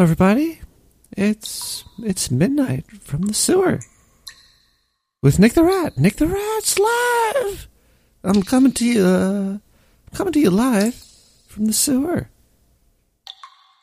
Hello, 0.00 0.10
everybody. 0.10 0.60
It's 1.14 1.84
it's 1.98 2.30
midnight 2.30 2.86
from 3.02 3.20
the 3.20 3.34
sewer 3.34 3.80
with 5.22 5.38
Nick 5.38 5.52
the 5.52 5.62
Rat. 5.62 5.98
Nick 5.98 6.16
the 6.16 6.26
Rat's 6.26 6.78
live. 6.78 7.68
I'm 8.24 8.42
coming 8.42 8.72
to 8.72 8.86
you. 8.86 9.04
Uh, 9.04 9.58
coming 10.16 10.32
to 10.32 10.40
you 10.40 10.48
live 10.48 10.94
from 11.48 11.66
the 11.66 11.74
sewer. 11.74 12.30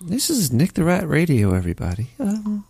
This 0.01 0.31
is 0.31 0.51
Nick 0.51 0.73
the 0.73 0.83
Rat 0.83 1.07
Radio, 1.07 1.53
everybody. 1.53 2.07
Um, 2.19 2.65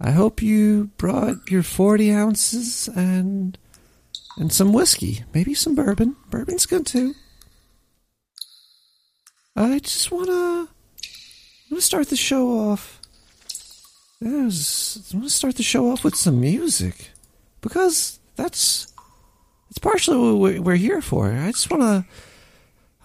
I 0.00 0.12
hope 0.12 0.40
you 0.40 0.90
brought 0.98 1.50
your 1.50 1.64
forty 1.64 2.12
ounces 2.12 2.86
and 2.94 3.58
and 4.36 4.52
some 4.52 4.72
whiskey, 4.72 5.24
maybe 5.34 5.52
some 5.52 5.74
bourbon. 5.74 6.14
Bourbon's 6.30 6.66
good 6.66 6.86
too. 6.86 7.16
I 9.56 9.80
just 9.80 10.12
wanna 10.12 10.68
I'm 11.66 11.74
gonna 11.74 11.80
start 11.80 12.08
the 12.10 12.16
show 12.16 12.48
off. 12.60 13.00
Yeah, 14.20 14.30
I, 14.30 14.44
was, 14.44 15.10
I 15.12 15.16
want 15.16 15.28
to 15.28 15.34
start 15.34 15.56
the 15.56 15.64
show 15.64 15.90
off 15.90 16.04
with 16.04 16.14
some 16.14 16.40
music 16.40 17.10
because 17.60 18.20
that's 18.36 18.92
it's 19.68 19.78
partially 19.78 20.16
what 20.32 20.60
we're, 20.60 20.76
here 20.76 21.02
for. 21.02 21.32
I 21.32 21.50
just 21.50 21.68
want 21.68 21.82
to 21.82 22.06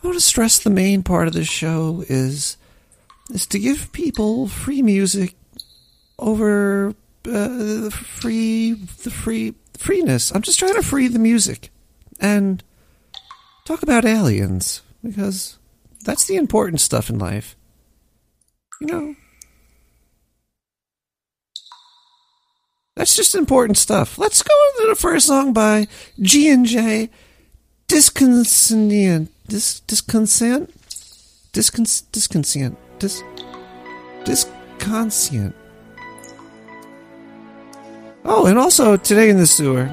I 0.04 0.08
want 0.08 0.16
to 0.16 0.24
stress 0.24 0.60
the 0.60 0.70
main 0.70 1.02
part 1.02 1.28
of 1.28 1.34
the 1.34 1.44
show 1.44 2.04
is 2.08 2.58
is 3.32 3.48
to 3.48 3.58
give 3.58 3.92
people 3.94 4.48
free 4.48 4.84
music 4.84 5.34
over 6.20 6.90
uh, 6.90 7.48
the 7.48 7.92
free 7.92 8.74
the 8.74 9.10
free 9.10 9.56
freeness. 9.76 10.32
I'm 10.36 10.44
just 10.44 10.60
trying 10.60 10.76
to 10.76 10.84
free 10.84 11.08
the 11.08 11.18
music 11.18 11.72
and 12.20 12.64
talk 13.66 13.82
about 13.82 14.06
aliens 14.06 14.84
because 15.04 15.58
that's 16.04 16.28
the 16.28 16.36
important 16.36 16.80
stuff 16.80 17.10
in 17.10 17.18
life 17.18 17.56
know, 18.88 19.16
that's 22.96 23.16
just 23.16 23.36
important 23.36 23.78
stuff. 23.78 24.18
Let's 24.18 24.44
go 24.44 24.54
into 24.76 24.90
the 24.90 24.96
first 24.96 25.28
song 25.28 25.54
by 25.54 25.88
G 26.20 26.50
and 26.50 26.66
J. 26.66 27.10
Disconscient, 27.88 29.30
dis 29.48 29.82
disconscient, 29.82 30.70
discon 31.52 32.04
disconscient, 32.12 32.78
dis 33.00 33.24
disconscient. 34.24 35.54
Oh, 38.24 38.46
and 38.46 38.58
also 38.60 38.98
today 38.98 39.30
in 39.30 39.38
the 39.38 39.48
sewer, 39.48 39.88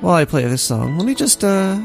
while 0.00 0.14
I 0.14 0.24
play 0.24 0.44
this 0.44 0.62
song, 0.62 0.96
let 0.96 1.06
me 1.06 1.14
just 1.14 1.42
uh, 1.44 1.76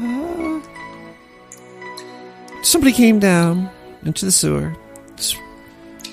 somebody 2.62 2.92
came 2.92 3.18
down 3.18 3.68
into 4.04 4.24
the 4.24 4.32
sewer. 4.32 4.74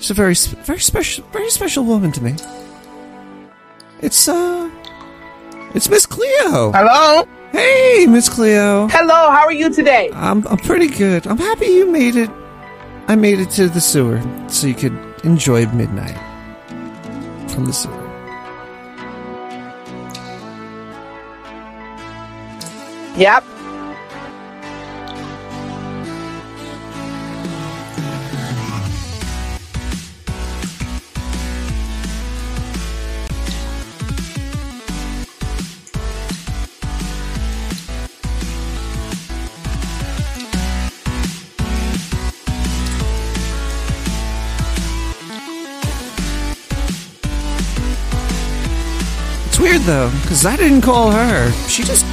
She's 0.05 0.11
a 0.11 0.13
very, 0.13 0.35
very 0.35 0.79
special, 0.79 1.25
very 1.31 1.49
special 1.49 1.83
woman 1.83 2.11
to 2.11 2.21
me. 2.21 2.35
It's 4.01 4.27
uh, 4.27 4.69
it's 5.73 5.89
Miss 5.89 6.05
Cleo. 6.05 6.71
Hello. 6.71 7.27
Hey, 7.51 8.05
Miss 8.07 8.29
Cleo. 8.29 8.87
Hello. 8.89 9.31
How 9.31 9.45
are 9.45 9.51
you 9.51 9.73
today? 9.73 10.11
I'm 10.13 10.47
I'm 10.47 10.59
pretty 10.59 10.89
good. 10.89 11.25
I'm 11.25 11.39
happy 11.39 11.65
you 11.65 11.87
made 11.87 12.15
it. 12.15 12.29
I 13.07 13.15
made 13.15 13.39
it 13.39 13.49
to 13.57 13.67
the 13.67 13.81
sewer 13.81 14.21
so 14.47 14.67
you 14.67 14.75
could 14.75 14.95
enjoy 15.23 15.65
midnight 15.69 16.19
from 17.49 17.65
the 17.65 17.73
sewer. 17.73 18.03
Yep. 23.17 23.43
Weird 49.65 49.81
though, 49.81 50.11
because 50.21 50.45
I 50.45 50.55
didn't 50.55 50.81
call 50.81 51.11
her. 51.11 51.51
She 51.67 51.81
just 51.81 52.05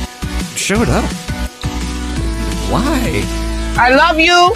showed 0.57 0.89
up. 0.89 1.05
Why? 2.73 3.23
I 3.77 3.95
love 3.95 4.19
you. 4.19 4.55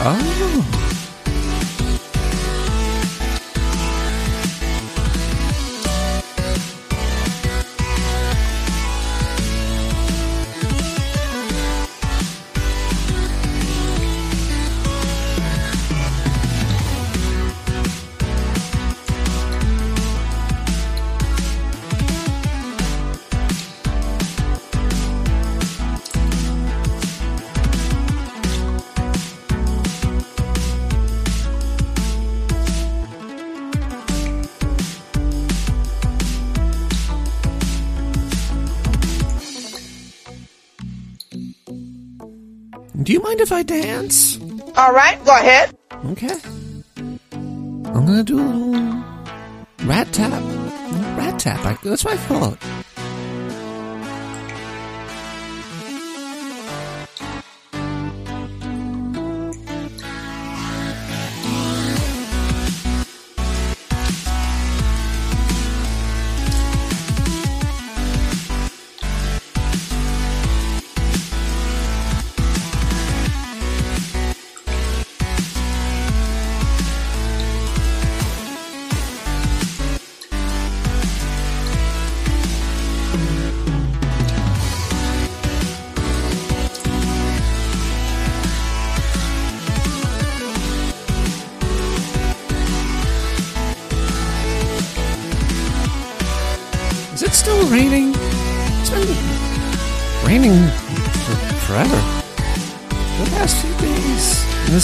Oh. 0.00 0.77
If 43.48 43.52
I 43.52 43.62
dance? 43.62 44.38
All 44.76 44.92
right. 44.92 45.24
Go 45.24 45.34
ahead. 45.34 45.74
Okay. 46.06 46.36
I'm 47.32 48.04
gonna 48.04 48.22
do 48.22 48.38
a 48.38 48.44
little 48.44 49.04
rat 49.84 50.12
tap. 50.12 50.32
Rat 51.16 51.40
tap. 51.40 51.64
I, 51.64 51.78
that's 51.82 52.04
what 52.04 52.18
I 52.18 52.26
call 52.26 52.52
it. 52.52 52.58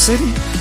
City. 0.04 0.53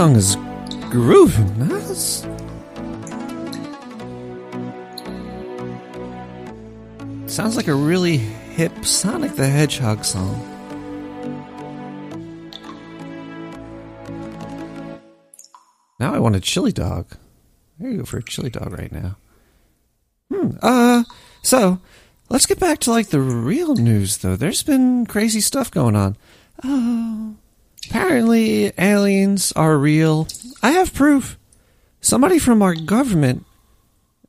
Song 0.00 0.16
is 0.16 0.36
grooving. 0.88 1.68
That's... 1.68 2.26
Sounds 7.26 7.54
like 7.54 7.68
a 7.68 7.74
really 7.74 8.16
hip 8.16 8.72
Sonic 8.82 9.32
the 9.32 9.46
Hedgehog 9.46 10.06
song. 10.06 10.40
Now 15.98 16.14
I 16.14 16.18
want 16.18 16.34
a 16.34 16.40
chili 16.40 16.72
dog. 16.72 17.14
I'm 17.78 17.98
go 17.98 18.04
for 18.06 18.16
a 18.16 18.22
chili 18.22 18.48
dog 18.48 18.72
right 18.72 18.90
now. 18.90 19.18
Hmm. 20.32 20.52
Uh. 20.62 21.04
So 21.42 21.78
let's 22.30 22.46
get 22.46 22.58
back 22.58 22.78
to 22.80 22.90
like 22.90 23.08
the 23.08 23.20
real 23.20 23.74
news, 23.74 24.16
though. 24.16 24.36
There's 24.36 24.62
been 24.62 25.04
crazy 25.04 25.42
stuff 25.42 25.70
going 25.70 25.94
on. 25.94 26.16
Oh. 26.64 27.36
Apparently, 27.90 28.72
aliens 28.78 29.50
are 29.56 29.76
real. 29.76 30.28
I 30.62 30.70
have 30.70 30.94
proof. 30.94 31.36
Somebody 32.00 32.38
from 32.38 32.62
our 32.62 32.74
government, 32.74 33.44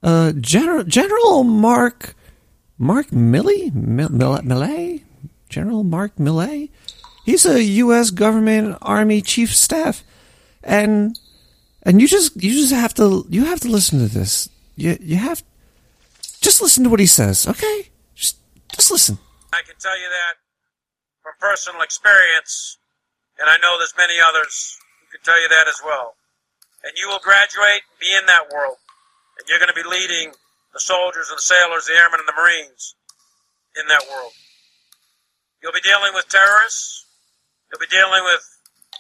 uh, 0.02 0.31
General 0.31 0.84
General 0.84 1.44
Mark 1.44 2.16
Mark 2.80 3.10
Milley 3.10 3.72
Milley 3.72 5.04
General 5.48 5.84
Mark 5.84 6.16
Milley. 6.16 6.69
He's 7.24 7.46
a 7.46 7.62
U.S. 7.86 8.10
government 8.10 8.80
Army 8.81 9.22
chief 9.22 9.56
staff, 9.56 10.04
and 10.63 11.19
and 11.84 12.02
you 12.02 12.08
just 12.08 12.42
you 12.42 12.52
just 12.54 12.74
have 12.74 12.96
to 12.96 13.28
you 13.30 13.46
have 13.46 13.60
to 13.60 13.69
listen 13.69 14.00
to 14.00 14.08
this. 14.08 14.50
You 14.75 14.98
you 15.00 15.18
have 15.18 15.44
just 16.42 16.63
listen 16.63 16.84
to 16.86 16.90
what 16.90 17.00
he 17.00 17.06
says, 17.06 17.48
okay? 17.48 17.90
Just 18.16 18.38
just 18.74 18.90
listen. 18.90 19.19
I 19.54 19.62
can 19.62 19.75
tell 19.80 19.98
you 20.00 20.10
that 20.10 20.42
from 21.22 21.34
personal 21.40 21.84
experience, 21.84 22.80
and 23.42 23.50
I 23.50 23.58
know 23.58 23.82
there's 23.82 23.98
many 23.98 24.22
others 24.22 24.78
who 25.02 25.18
can 25.18 25.26
tell 25.26 25.42
you 25.42 25.50
that 25.50 25.68
as 25.68 25.82
well. 25.82 26.14
And 26.86 26.94
you 26.94 27.10
will 27.10 27.22
graduate, 27.22 27.82
be 27.98 28.14
in 28.14 28.30
that 28.30 28.54
world, 28.54 28.78
and 29.38 29.50
you're 29.50 29.58
going 29.58 29.74
to 29.74 29.78
be 29.78 29.86
leading 29.86 30.34
the 30.74 30.80
soldiers 30.80 31.30
and 31.34 31.38
the 31.38 31.46
sailors, 31.46 31.90
the 31.90 31.98
airmen 31.98 32.22
and 32.22 32.30
the 32.30 32.38
marines 32.38 32.94
in 33.76 33.90
that 33.90 34.06
world. 34.06 34.34
You'll 35.62 35.76
be 35.76 35.82
dealing 35.82 36.14
with 36.14 36.30
terrorists. 36.30 37.06
You'll 37.70 37.82
be 37.82 37.90
dealing 37.90 38.24
with 38.26 38.42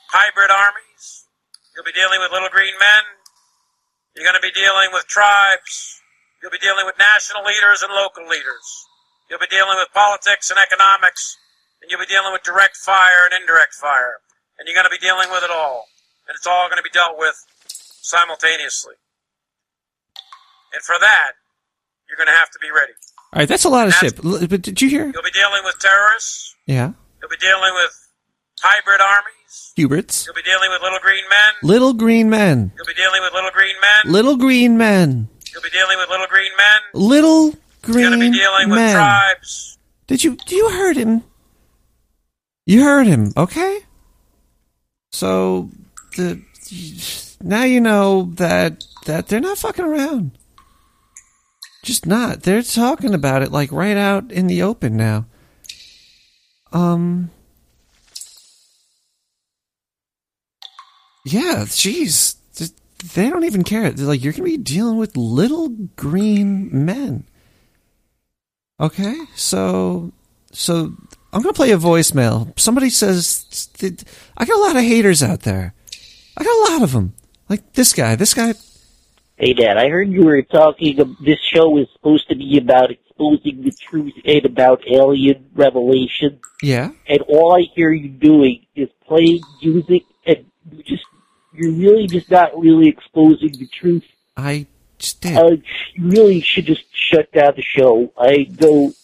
hybrid 0.09 0.49
armies. 0.49 1.25
You'll 1.73 1.87
be 1.87 1.95
dealing 1.95 2.19
with 2.21 2.33
little 2.33 2.49
green 2.49 2.73
men. 2.81 3.03
You're 4.15 4.27
going 4.27 4.37
to 4.37 4.43
be 4.43 4.53
dealing 4.53 4.89
with 4.91 5.07
tribes. 5.07 6.01
You'll 6.41 6.53
be 6.53 6.61
dealing 6.61 6.85
with 6.85 6.97
national 6.97 7.45
leaders 7.45 7.81
and 7.81 7.93
local 7.93 8.27
leaders. 8.27 8.65
You'll 9.29 9.41
be 9.41 9.49
dealing 9.49 9.77
with 9.77 9.93
politics 9.93 10.49
and 10.51 10.59
economics. 10.59 11.37
And 11.81 11.89
you'll 11.89 12.03
be 12.03 12.11
dealing 12.11 12.33
with 12.33 12.43
direct 12.43 12.77
fire 12.77 13.25
and 13.25 13.33
indirect 13.33 13.73
fire. 13.73 14.21
And 14.61 14.67
you're 14.69 14.77
going 14.77 14.85
to 14.85 14.93
be 14.93 15.01
dealing 15.01 15.25
with 15.31 15.41
it 15.43 15.49
all. 15.49 15.89
And 16.27 16.35
it's 16.37 16.45
all 16.45 16.69
going 16.69 16.77
to 16.77 16.83
be 16.83 16.93
dealt 16.93 17.17
with 17.17 17.33
simultaneously. 17.65 18.93
And 20.71 20.83
for 20.83 20.93
that, 21.01 21.31
you're 22.07 22.15
going 22.15 22.29
to 22.29 22.37
have 22.37 22.51
to 22.51 22.59
be 22.61 22.69
ready. 22.69 22.93
All 23.33 23.39
right, 23.41 23.49
that's 23.49 23.65
a 23.65 23.69
lot 23.69 23.87
of 23.87 23.95
shit. 23.95 24.21
But 24.21 24.61
did 24.61 24.79
you 24.79 24.87
hear? 24.87 25.05
You'll 25.09 25.23
be 25.23 25.31
dealing 25.31 25.63
with 25.65 25.79
terrorists. 25.79 26.53
Yeah, 26.67 26.93
You'll 27.19 27.29
be 27.31 27.37
dealing 27.37 27.73
with 27.73 28.07
hybrid 28.61 29.01
armies. 29.01 29.73
Huberts. 29.75 30.27
You'll 30.27 30.35
be 30.35 30.43
dealing 30.43 30.69
with 30.69 30.83
little 30.83 30.99
green 30.99 31.23
men. 31.27 31.53
Little 31.63 31.93
green 31.93 32.29
men. 32.29 32.71
You'll 32.77 32.85
be 32.85 32.93
dealing 32.93 33.21
with 33.23 33.33
little 33.33 33.49
green 33.49 33.75
men. 33.81 34.13
Little 34.13 34.35
green 34.37 34.77
men. 34.77 35.27
You'll 35.51 35.63
be 35.63 35.69
dealing 35.71 35.97
with 35.97 36.09
little 36.09 36.27
green 36.27 36.51
men. 36.55 36.81
Little 36.93 37.45
You're 37.87 38.09
going 38.09 38.11
to 38.11 38.17
be 38.17 38.29
green 38.29 38.33
dealing 38.33 38.69
with 38.69 38.77
men. 38.77 38.95
tribes. 38.95 39.79
Did 40.05 40.23
you? 40.23 40.35
Do 40.35 40.55
you 40.55 40.69
heard 40.69 40.97
him. 40.97 41.23
You 42.67 42.83
heard 42.83 43.07
him. 43.07 43.33
Okay. 43.35 43.79
So 45.11 45.69
the 46.15 46.41
now 47.41 47.63
you 47.63 47.81
know 47.81 48.31
that 48.35 48.85
that 49.05 49.27
they're 49.27 49.39
not 49.39 49.57
fucking 49.57 49.85
around. 49.85 50.31
Just 51.83 52.05
not. 52.05 52.43
They're 52.43 52.61
talking 52.61 53.13
about 53.13 53.41
it 53.41 53.51
like 53.51 53.71
right 53.71 53.97
out 53.97 54.31
in 54.31 54.47
the 54.47 54.61
open 54.61 54.95
now. 54.95 55.25
Um. 56.71 57.31
Yeah, 61.25 61.65
jeez. 61.65 62.35
They 63.13 63.29
don't 63.29 63.45
even 63.45 63.63
care. 63.63 63.89
They're 63.89 64.05
like, 64.05 64.23
you're 64.23 64.33
going 64.33 64.51
to 64.51 64.57
be 64.57 64.63
dealing 64.63 64.97
with 64.97 65.17
little 65.17 65.69
green 65.95 66.85
men. 66.85 67.25
Okay, 68.79 69.15
so 69.35 70.11
so 70.51 70.93
I'm 71.33 71.41
gonna 71.41 71.53
play 71.53 71.71
a 71.71 71.77
voicemail. 71.77 72.57
Somebody 72.59 72.89
says 72.89 73.69
I 74.37 74.45
got 74.45 74.57
a 74.57 74.61
lot 74.61 74.75
of 74.75 74.83
haters 74.83 75.23
out 75.23 75.41
there. 75.41 75.73
I 76.37 76.43
got 76.43 76.69
a 76.69 76.73
lot 76.73 76.83
of 76.83 76.91
them. 76.93 77.13
Like 77.49 77.73
this 77.73 77.93
guy. 77.93 78.15
This 78.15 78.33
guy. 78.33 78.53
Hey, 79.37 79.53
Dad, 79.53 79.77
I 79.77 79.89
heard 79.89 80.09
you 80.11 80.23
were 80.23 80.41
talking. 80.43 81.15
This 81.25 81.39
show 81.39 81.77
is 81.79 81.87
supposed 81.93 82.29
to 82.29 82.35
be 82.35 82.57
about 82.59 82.91
exposing 82.91 83.63
the 83.63 83.71
truth 83.71 84.13
and 84.23 84.45
about 84.45 84.83
alien 84.87 85.47
revelation, 85.55 86.39
Yeah. 86.61 86.91
and 87.07 87.21
all 87.23 87.55
I 87.55 87.61
hear 87.61 87.91
you 87.91 88.09
doing 88.09 88.65
is 88.75 88.89
playing 89.07 89.41
music, 89.63 90.03
and 90.27 90.45
you 90.71 90.83
just 90.83 91.03
you're 91.55 91.71
really 91.71 92.05
just 92.07 92.29
not 92.29 92.57
really 92.59 92.87
exposing 92.87 93.53
the 93.53 93.67
truth. 93.67 94.03
I 94.37 94.67
just 94.99 95.21
did. 95.21 95.35
Uh, 95.35 95.49
you 95.95 96.07
really 96.09 96.41
should 96.41 96.65
just 96.67 96.83
shut 96.93 97.31
down 97.31 97.53
the 97.55 97.63
show. 97.63 98.13
I 98.17 98.43
don't. 98.43 98.95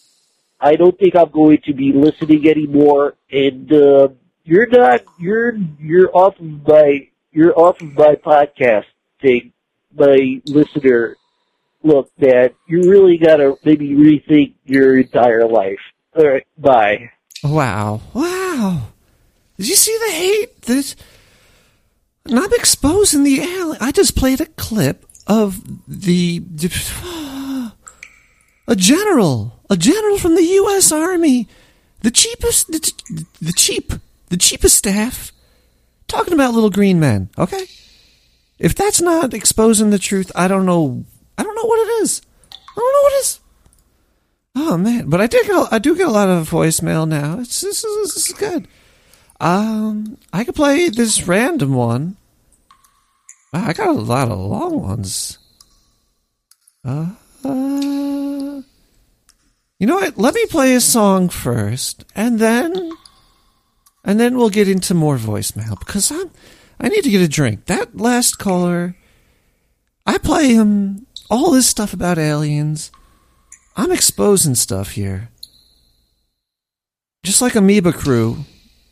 I 0.60 0.74
don't 0.74 0.98
think 0.98 1.14
I'm 1.14 1.30
going 1.30 1.58
to 1.66 1.72
be 1.72 1.92
listening 1.92 2.48
anymore, 2.48 3.14
and 3.30 3.72
uh, 3.72 4.08
you're 4.44 4.66
not. 4.66 5.02
You're 5.18 5.56
you're 5.78 6.10
off 6.16 6.38
of 6.40 6.66
my. 6.66 7.08
You're 7.30 7.56
off 7.58 7.80
of 7.80 7.94
my 7.94 8.14
podcast 8.16 8.86
thing, 9.20 9.52
my 9.94 10.40
listener. 10.46 11.16
Look, 11.84 12.10
Dad, 12.18 12.54
you 12.66 12.90
really 12.90 13.18
gotta 13.18 13.56
maybe 13.64 13.90
rethink 13.90 14.54
your 14.64 14.98
entire 14.98 15.46
life. 15.46 15.78
All 16.16 16.26
right, 16.26 16.46
bye. 16.56 17.10
Wow. 17.44 18.00
Wow. 18.12 18.88
Did 19.56 19.68
you 19.68 19.76
see 19.76 19.96
the 20.06 20.12
hate? 20.12 20.62
This. 20.62 20.96
And 22.24 22.38
I'm 22.38 22.52
exposing 22.52 23.22
the 23.22 23.40
alien. 23.40 23.78
I 23.80 23.92
just 23.92 24.16
played 24.16 24.40
a 24.40 24.46
clip 24.46 25.06
of 25.26 25.62
the. 25.86 26.42
A 28.70 28.76
general. 28.76 29.57
A 29.70 29.76
general 29.76 30.18
from 30.18 30.34
the 30.34 30.42
U.S. 30.42 30.92
Army. 30.92 31.48
The 32.00 32.10
cheapest. 32.10 32.68
The, 32.68 33.24
the 33.40 33.52
cheap. 33.52 33.92
The 34.28 34.36
cheapest 34.36 34.76
staff. 34.76 35.32
Talking 36.06 36.34
about 36.34 36.54
little 36.54 36.70
green 36.70 37.00
men. 37.00 37.28
Okay? 37.36 37.66
If 38.58 38.74
that's 38.74 39.00
not 39.00 39.34
exposing 39.34 39.90
the 39.90 39.98
truth, 39.98 40.32
I 40.34 40.48
don't 40.48 40.66
know. 40.66 41.04
I 41.36 41.42
don't 41.42 41.54
know 41.54 41.64
what 41.66 41.80
it 41.80 42.02
is. 42.02 42.22
I 42.52 42.74
don't 42.74 42.92
know 42.92 43.02
what 43.02 43.12
it 43.12 43.20
is. 43.20 43.40
Oh 44.60 44.76
man, 44.76 45.08
but 45.08 45.20
I 45.20 45.28
did 45.28 45.46
get, 45.46 45.72
I 45.72 45.78
do 45.78 45.94
get 45.96 46.08
a 46.08 46.10
lot 46.10 46.28
of 46.28 46.50
voicemail 46.50 47.06
now. 47.06 47.38
It's 47.38 47.60
this 47.60 47.84
is 47.84 48.14
this 48.14 48.28
is 48.28 48.36
good. 48.36 48.66
Um, 49.40 50.18
I 50.32 50.42
could 50.42 50.56
play 50.56 50.88
this 50.88 51.28
random 51.28 51.74
one. 51.74 52.16
Wow, 53.52 53.66
I 53.68 53.72
got 53.72 53.88
a 53.88 53.92
lot 53.92 54.30
of 54.30 54.38
long 54.38 54.82
ones. 54.82 55.38
Uh, 56.84 57.10
uh, 57.44 58.27
you 59.78 59.86
know 59.86 59.96
what? 59.96 60.18
Let 60.18 60.34
me 60.34 60.44
play 60.46 60.74
a 60.74 60.80
song 60.80 61.28
first, 61.28 62.04
and 62.16 62.38
then, 62.38 62.92
and 64.04 64.18
then 64.18 64.36
we'll 64.36 64.50
get 64.50 64.68
into 64.68 64.94
more 64.94 65.16
voicemail 65.16 65.78
because 65.78 66.10
I'm, 66.10 66.30
I 66.80 66.88
need 66.88 67.04
to 67.04 67.10
get 67.10 67.22
a 67.22 67.28
drink. 67.28 67.66
That 67.66 67.96
last 67.96 68.38
caller, 68.38 68.96
I 70.04 70.18
play 70.18 70.54
him 70.54 71.06
all 71.30 71.52
this 71.52 71.68
stuff 71.68 71.92
about 71.92 72.18
aliens. 72.18 72.90
I'm 73.76 73.92
exposing 73.92 74.56
stuff 74.56 74.92
here. 74.92 75.30
Just 77.22 77.42
like 77.42 77.54
Amoeba 77.54 77.92
Crew 77.92 78.38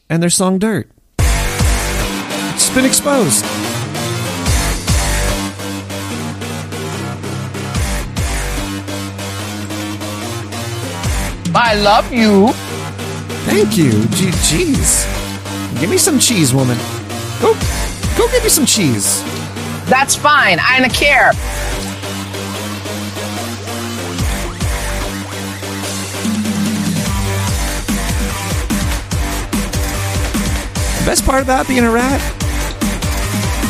and 0.08 0.22
their 0.22 0.30
song 0.30 0.58
Dirt. 0.58 0.90
It's 1.18 2.70
been 2.70 2.84
exposed. 2.84 3.44
I 11.58 11.74
love 11.74 12.12
you. 12.12 12.48
Thank 13.46 13.78
you. 13.78 13.90
Gee, 14.08 14.30
jeez. 14.44 15.06
Give 15.80 15.88
me 15.88 15.96
some 15.96 16.18
cheese, 16.18 16.52
woman. 16.52 16.76
Go, 17.40 17.54
go 18.18 18.30
give 18.30 18.42
me 18.42 18.50
some 18.50 18.66
cheese. 18.66 19.22
That's 19.88 20.14
fine. 20.14 20.58
I 20.60 20.80
don't 20.80 20.92
care. 20.92 21.32
The 31.00 31.06
best 31.06 31.24
part 31.24 31.42
about 31.42 31.66
being 31.66 31.84
a 31.84 31.90
rat, 31.90 32.20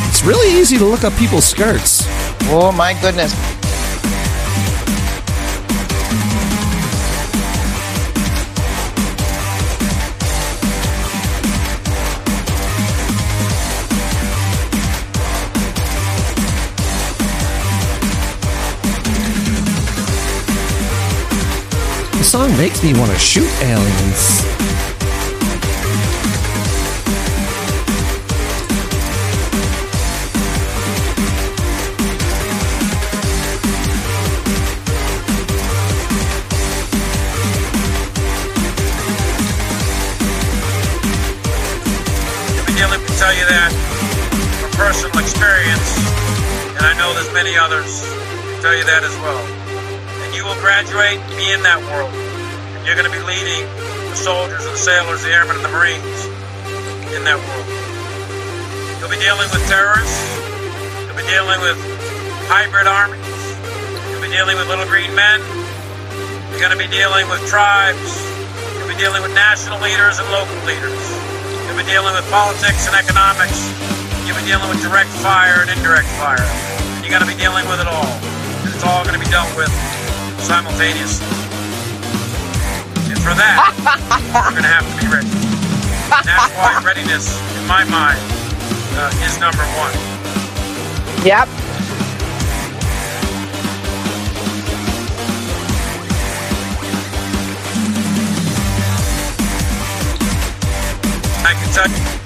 it's 0.09 0.25
really 0.25 0.59
easy 0.59 0.76
to 0.76 0.85
look 0.85 1.05
up 1.05 1.12
people's 1.14 1.47
skirts. 1.47 2.02
Oh 2.49 2.73
my 2.76 3.00
goodness. 3.00 3.56
song 22.37 22.55
makes 22.59 22.83
me 22.83 22.93
want 22.93 23.11
to 23.11 23.19
shoot 23.19 23.49
aliens. 23.62 24.45
Tell 43.19 43.35
you 43.35 43.47
that 43.49 43.73
from 44.61 44.71
personal 44.73 45.19
experience, 45.19 45.90
and 46.76 46.85
I 46.87 46.95
know 46.99 47.12
there's 47.14 47.33
many 47.33 47.57
others, 47.57 48.02
tell 48.62 48.76
you 48.76 48.85
that 48.85 49.02
as 49.02 49.16
well. 49.25 49.43
And 50.23 50.35
you 50.35 50.45
will 50.45 50.55
graduate, 50.61 51.19
be 51.37 51.50
in 51.50 51.62
that 51.62 51.81
world. 51.90 52.25
You're 52.87 52.95
going 52.95 53.11
to 53.11 53.19
be 53.19 53.26
leading 53.26 53.66
the 54.14 54.14
soldiers 54.14 54.62
and 54.62 54.71
the 54.71 54.78
sailors, 54.78 55.26
the 55.26 55.35
airmen 55.35 55.59
and 55.59 55.64
the 55.66 55.75
marines 55.75 56.23
in 57.19 57.26
that 57.26 57.35
world. 57.35 57.66
You'll 59.02 59.11
be 59.11 59.19
dealing 59.19 59.50
with 59.50 59.66
terrorists. 59.66 60.23
You'll 61.02 61.19
be 61.19 61.26
dealing 61.26 61.59
with 61.66 61.75
hybrid 62.47 62.87
armies. 62.87 63.26
You'll 64.14 64.23
be 64.23 64.31
dealing 64.31 64.55
with 64.55 64.71
little 64.71 64.87
green 64.87 65.11
men. 65.19 65.43
You're 66.55 66.62
going 66.62 66.71
to 66.71 66.78
be 66.78 66.87
dealing 66.87 67.26
with 67.26 67.43
tribes. 67.50 68.23
You'll 68.78 68.87
be 68.87 68.95
dealing 68.95 69.19
with 69.26 69.35
national 69.35 69.83
leaders 69.83 70.23
and 70.23 70.31
local 70.31 70.55
leaders. 70.62 71.02
You'll 71.66 71.83
be 71.83 71.90
dealing 71.90 72.14
with 72.14 72.23
politics 72.31 72.87
and 72.87 72.95
economics. 72.95 73.66
You'll 74.31 74.38
be 74.38 74.47
dealing 74.47 74.71
with 74.71 74.78
direct 74.78 75.11
fire 75.26 75.59
and 75.59 75.75
indirect 75.75 76.07
fire. 76.23 76.47
You're 77.02 77.11
going 77.11 77.26
to 77.26 77.31
be 77.35 77.35
dealing 77.35 77.66
with 77.66 77.83
it 77.83 77.90
all. 77.90 78.14
And 78.62 78.71
it's 78.71 78.87
all 78.87 79.02
going 79.02 79.19
to 79.19 79.23
be 79.23 79.26
dealt 79.26 79.50
with 79.59 79.75
simultaneously. 80.38 81.46
For 83.26 83.35
that, 83.35 83.75
you're 84.23 84.52
going 84.52 84.62
to 84.62 84.68
have 84.68 84.87
to 84.87 84.95
be 85.02 85.11
ready. 85.11 85.26
That's 86.23 86.54
why 86.54 86.80
readiness, 86.87 87.26
in 87.59 87.66
my 87.66 87.83
mind, 87.83 88.21
uh, 88.95 89.11
is 89.26 89.40
number 89.40 89.64
one. 89.75 89.90
Yep. 91.26 91.49
I 101.42 101.54
can 101.59 101.73
tell 101.75 101.90
you. 101.90 102.25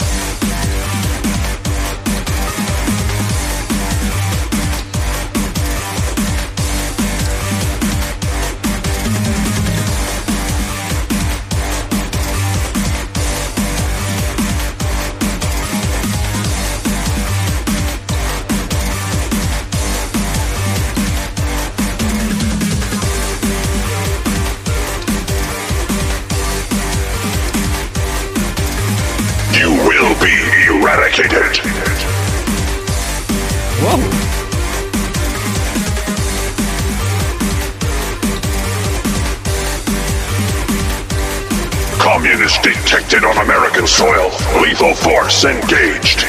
Force 45.40 45.44
engaged. 45.44 46.26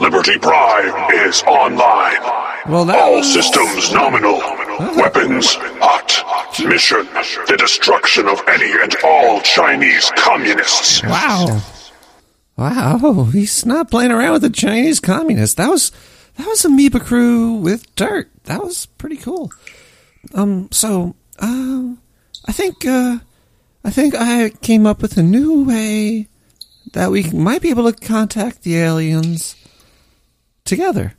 Liberty 0.00 0.36
Prime 0.38 1.10
is 1.28 1.42
online. 1.44 2.22
Well, 2.68 2.84
that 2.86 2.98
All 2.98 3.16
was- 3.16 3.32
systems 3.32 3.92
nominal. 3.92 4.38
Weapons 4.96 5.54
hot. 5.80 6.58
Mission 6.66 7.06
the 7.46 7.56
destruction 7.56 8.26
of 8.28 8.40
any 8.48 8.70
and 8.82 8.94
all 9.04 9.40
Chinese 9.40 10.10
communists. 10.16 11.02
Wow. 11.02 11.60
Wow. 12.56 13.24
He's 13.32 13.64
not 13.64 13.90
playing 13.90 14.10
around 14.10 14.32
with 14.34 14.42
the 14.42 14.50
Chinese 14.50 15.00
communists. 15.00 15.54
That 15.56 15.70
was 15.70 15.92
that 16.36 16.46
was 16.46 16.64
Amoeba 16.64 17.00
Crew 17.00 17.52
with 17.54 17.92
dirt. 17.94 18.28
That 18.44 18.62
was 18.62 18.86
pretty 18.86 19.16
cool. 19.16 19.52
Um 20.34 20.68
so 20.70 21.14
uh, 21.38 21.94
I 22.46 22.52
think 22.52 22.86
uh 22.86 23.18
I 23.84 23.90
think 23.90 24.14
I 24.14 24.50
came 24.50 24.86
up 24.86 25.02
with 25.02 25.16
a 25.16 25.22
new 25.22 25.64
way 25.64 26.28
that 26.92 27.10
we 27.10 27.30
might 27.30 27.62
be 27.62 27.70
able 27.70 27.90
to 27.90 28.06
contact 28.06 28.62
the 28.62 28.76
aliens 28.76 29.56
together. 30.64 31.14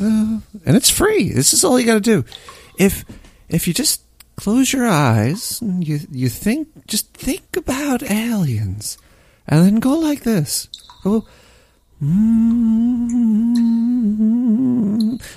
Uh, 0.00 0.38
and 0.64 0.76
it's 0.76 0.90
free. 0.90 1.32
This 1.32 1.52
is 1.52 1.64
all 1.64 1.80
you 1.80 1.86
got 1.86 1.94
to 1.94 2.00
do. 2.00 2.24
If 2.78 3.04
if 3.48 3.66
you 3.66 3.74
just 3.74 4.02
close 4.36 4.72
your 4.72 4.86
eyes 4.86 5.60
and 5.60 5.86
you 5.86 5.98
you 6.12 6.28
think 6.28 6.68
just 6.86 7.12
think 7.14 7.56
about 7.56 8.08
aliens 8.08 8.96
and 9.48 9.64
then 9.64 9.80
go 9.80 9.98
like 9.98 10.22
this. 10.22 10.68
Go 11.02 11.24
mm 12.00 12.78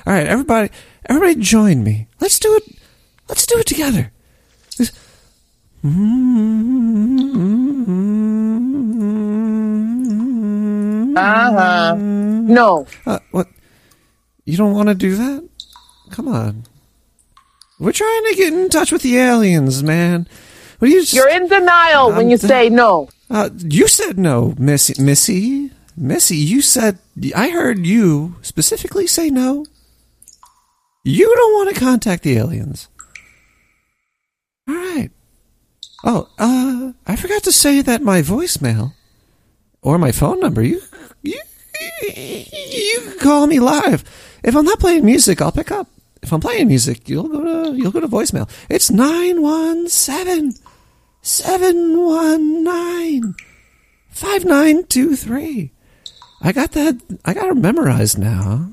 All 0.06 0.13
right, 0.13 0.28
everybody 0.28 0.70
everybody 1.12 1.36
join 1.41 1.84
me. 1.84 2.08
Let's 2.22 2.39
do 2.39 2.56
it. 2.56 2.63
Let's 3.27 3.46
do 3.46 3.58
it 3.60 3.68
together. 3.68 4.12
Just- 4.77 4.94
Uh-huh. 11.15 11.96
No. 11.98 12.88
Uh, 13.06 13.20
what? 13.32 13.48
You 14.46 14.58
don't 14.58 14.74
want 14.74 14.89
to 14.89 14.96
do 14.96 15.15
that? 15.15 15.48
Come 16.12 16.27
on. 16.27 16.63
We're 17.80 17.91
trying 17.91 18.24
to 18.30 18.36
get 18.36 18.53
in 18.53 18.70
touch 18.70 18.91
with 18.91 19.01
the 19.01 19.18
aliens, 19.18 19.84
man. 19.84 20.27
What 20.80 20.88
do 20.88 20.94
you? 20.94 21.03
You're 21.10 21.30
in 21.30 21.48
denial 21.48 22.12
when 22.13 22.30
you 22.30 22.38
say 22.38 22.70
no. 22.70 23.10
Uh, 23.30 23.50
you 23.58 23.88
said 23.88 24.18
no, 24.18 24.53
Missy. 24.58 25.01
Missy. 25.01 25.72
Missy. 25.98 26.38
You 26.38 26.62
said. 26.62 27.00
I 27.36 27.50
heard 27.50 27.86
you 27.86 28.36
specifically 28.41 29.08
say 29.08 29.30
no. 29.30 29.65
You 31.03 31.34
don't 31.36 31.53
want 31.53 31.74
to 31.74 31.79
contact 31.79 32.24
the 32.24 32.38
aliens. 32.38 32.88
All 34.67 34.75
right. 34.75 35.10
Oh, 36.03 36.29
uh, 36.38 36.93
I 37.08 37.15
forgot 37.15 37.43
to 37.43 37.51
say 37.51 37.81
that 37.81 38.01
my 38.01 38.22
voicemail 38.22 38.93
or 39.81 39.98
my 39.98 40.12
phone 40.12 40.39
number. 40.39 40.62
You, 40.62 40.81
you, 41.24 41.41
you 42.03 43.01
can 43.01 43.20
call 43.20 43.48
me 43.48 43.60
live. 43.60 44.03
If 44.43 44.55
I'm 44.55 44.65
not 44.65 44.79
playing 44.79 45.05
music, 45.05 45.41
I'll 45.41 45.51
pick 45.51 45.72
up. 45.72 45.88
If 46.22 46.31
I'm 46.31 46.39
playing 46.39 46.67
music, 46.67 47.10
you'll 47.10 47.27
go 47.27 47.43
to 47.43 47.75
you'll 47.75 47.91
go 47.91 48.00
to 48.00 48.08
voicemail. 48.08 48.50
It's 48.70 48.91
nine 48.91 49.41
one 49.41 49.88
seven 49.88 50.53
seven 51.22 52.00
one 52.00 52.63
nine 52.63 53.34
five 54.10 54.46
nine 54.46 54.86
two 54.86 55.15
three. 55.15 55.72
I 56.41 56.51
got 56.51 56.74
that. 56.74 57.01
I 57.25 57.34
got 57.34 57.50
it 57.50 57.55
memorized 57.55 58.20
now. 58.20 58.70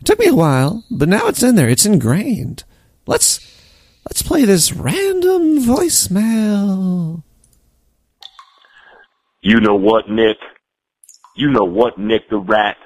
It 0.00 0.04
took 0.04 0.18
me 0.18 0.26
a 0.26 0.34
while, 0.34 0.84
but 0.90 1.08
now 1.08 1.26
it's 1.28 1.42
in 1.42 1.56
there. 1.56 1.68
It's 1.68 1.86
ingrained. 1.86 2.64
Let's 3.06 3.40
let's 4.08 4.22
play 4.22 4.44
this 4.44 4.72
random 4.72 5.58
voicemail. 5.58 7.22
You 9.40 9.60
know 9.60 9.76
what, 9.76 10.08
Nick? 10.08 10.38
You 11.36 11.50
know 11.50 11.64
what, 11.64 11.98
Nick 11.98 12.28
the 12.30 12.38
Rat? 12.38 12.76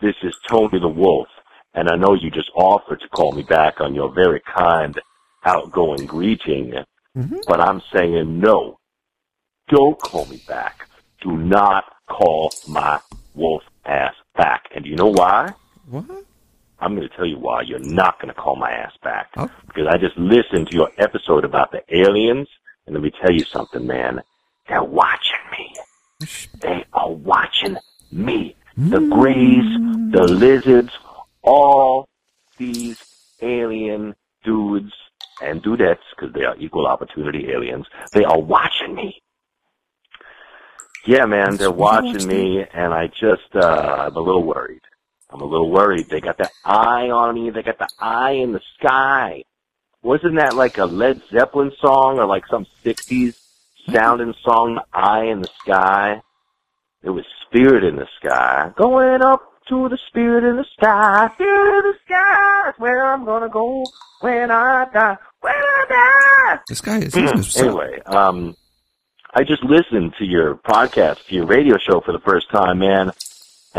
This 0.00 0.14
is 0.22 0.36
Tony 0.48 0.78
the 0.78 0.88
Wolf, 0.88 1.26
and 1.74 1.88
I 1.88 1.96
know 1.96 2.14
you 2.14 2.30
just 2.30 2.50
offered 2.54 3.00
to 3.00 3.08
call 3.08 3.32
me 3.32 3.42
back 3.42 3.80
on 3.80 3.94
your 3.94 4.12
very 4.12 4.40
kind, 4.40 4.98
outgoing 5.44 6.06
greeting, 6.06 6.72
mm-hmm. 7.16 7.38
but 7.48 7.60
I'm 7.60 7.82
saying 7.92 8.38
no. 8.38 8.78
Don't 9.68 9.98
call 9.98 10.26
me 10.26 10.40
back. 10.46 10.88
Do 11.20 11.36
not 11.36 11.84
call 12.08 12.52
my 12.68 13.00
wolf 13.34 13.62
ass 13.84 14.14
back. 14.36 14.66
And 14.74 14.84
do 14.84 14.90
you 14.90 14.96
know 14.96 15.10
why? 15.10 15.52
What? 15.90 16.04
I'm 16.80 16.94
going 16.94 17.08
to 17.08 17.16
tell 17.16 17.26
you 17.26 17.38
why 17.38 17.62
you're 17.62 17.78
not 17.78 18.20
going 18.20 18.32
to 18.32 18.40
call 18.40 18.56
my 18.56 18.70
ass 18.70 18.92
back. 19.02 19.30
Oh. 19.36 19.50
Because 19.66 19.86
I 19.88 19.98
just 19.98 20.16
listened 20.16 20.68
to 20.68 20.76
your 20.76 20.90
episode 20.98 21.44
about 21.44 21.72
the 21.72 21.82
aliens, 21.94 22.48
and 22.86 22.94
let 22.94 23.02
me 23.02 23.10
tell 23.20 23.32
you 23.32 23.44
something, 23.44 23.86
man. 23.86 24.22
They're 24.68 24.82
watching 24.84 25.38
me. 25.50 25.74
They 26.60 26.84
are 26.92 27.10
watching 27.10 27.76
me. 28.12 28.54
The 28.76 29.00
greys, 29.00 29.64
the 30.12 30.22
lizards, 30.22 30.92
all 31.42 32.08
these 32.58 33.02
alien 33.40 34.14
dudes 34.44 34.92
and 35.42 35.62
dudettes, 35.62 35.98
because 36.14 36.32
they 36.34 36.44
are 36.44 36.56
equal 36.58 36.86
opportunity 36.86 37.50
aliens, 37.50 37.86
they 38.12 38.24
are 38.24 38.40
watching 38.40 38.94
me. 38.94 39.20
Yeah, 41.06 41.26
man, 41.26 41.56
they're 41.56 41.70
watching 41.70 42.28
me, 42.28 42.64
and 42.72 42.92
I 42.92 43.06
just, 43.06 43.54
uh, 43.54 44.06
I'm 44.06 44.16
a 44.16 44.20
little 44.20 44.44
worried. 44.44 44.82
I'm 45.30 45.40
a 45.40 45.44
little 45.44 45.70
worried. 45.70 46.08
They 46.08 46.20
got 46.20 46.38
the 46.38 46.50
eye 46.64 47.10
on 47.10 47.34
me. 47.34 47.50
They 47.50 47.62
got 47.62 47.78
the 47.78 47.88
eye 47.98 48.32
in 48.32 48.52
the 48.52 48.60
sky. 48.78 49.44
Wasn't 50.02 50.36
that 50.36 50.54
like 50.54 50.78
a 50.78 50.84
Led 50.84 51.20
Zeppelin 51.30 51.72
song 51.80 52.18
or 52.18 52.24
like 52.26 52.46
some 52.46 52.66
60s 52.84 53.34
sounding 53.92 54.34
song, 54.44 54.80
Eye 54.92 55.24
in 55.24 55.42
the 55.42 55.48
Sky? 55.60 56.22
It 57.02 57.10
was 57.10 57.24
Spirit 57.46 57.84
in 57.84 57.96
the 57.96 58.06
Sky. 58.20 58.70
Going 58.76 59.22
up 59.22 59.42
to 59.68 59.88
the 59.88 59.98
Spirit 60.08 60.44
in 60.48 60.56
the 60.56 60.64
Sky. 60.78 61.28
Spirit 61.34 61.78
in 61.78 61.84
the 61.92 61.98
Sky 62.06 62.68
is 62.70 62.74
where 62.78 63.04
I'm 63.04 63.24
gonna 63.24 63.48
go 63.48 63.84
when 64.20 64.50
I 64.50 64.86
die. 64.92 65.16
When 65.40 65.52
I 65.54 65.84
die. 65.88 66.60
This 66.68 66.80
guy 66.80 66.98
is. 67.00 67.12
So- 67.52 67.66
anyway, 67.66 68.00
um, 68.06 68.56
I 69.34 69.44
just 69.44 69.62
listened 69.64 70.14
to 70.18 70.24
your 70.24 70.54
podcast, 70.56 71.26
to 71.26 71.34
your 71.34 71.46
radio 71.46 71.76
show 71.76 72.00
for 72.00 72.12
the 72.12 72.20
first 72.20 72.50
time, 72.50 72.78
man, 72.78 73.10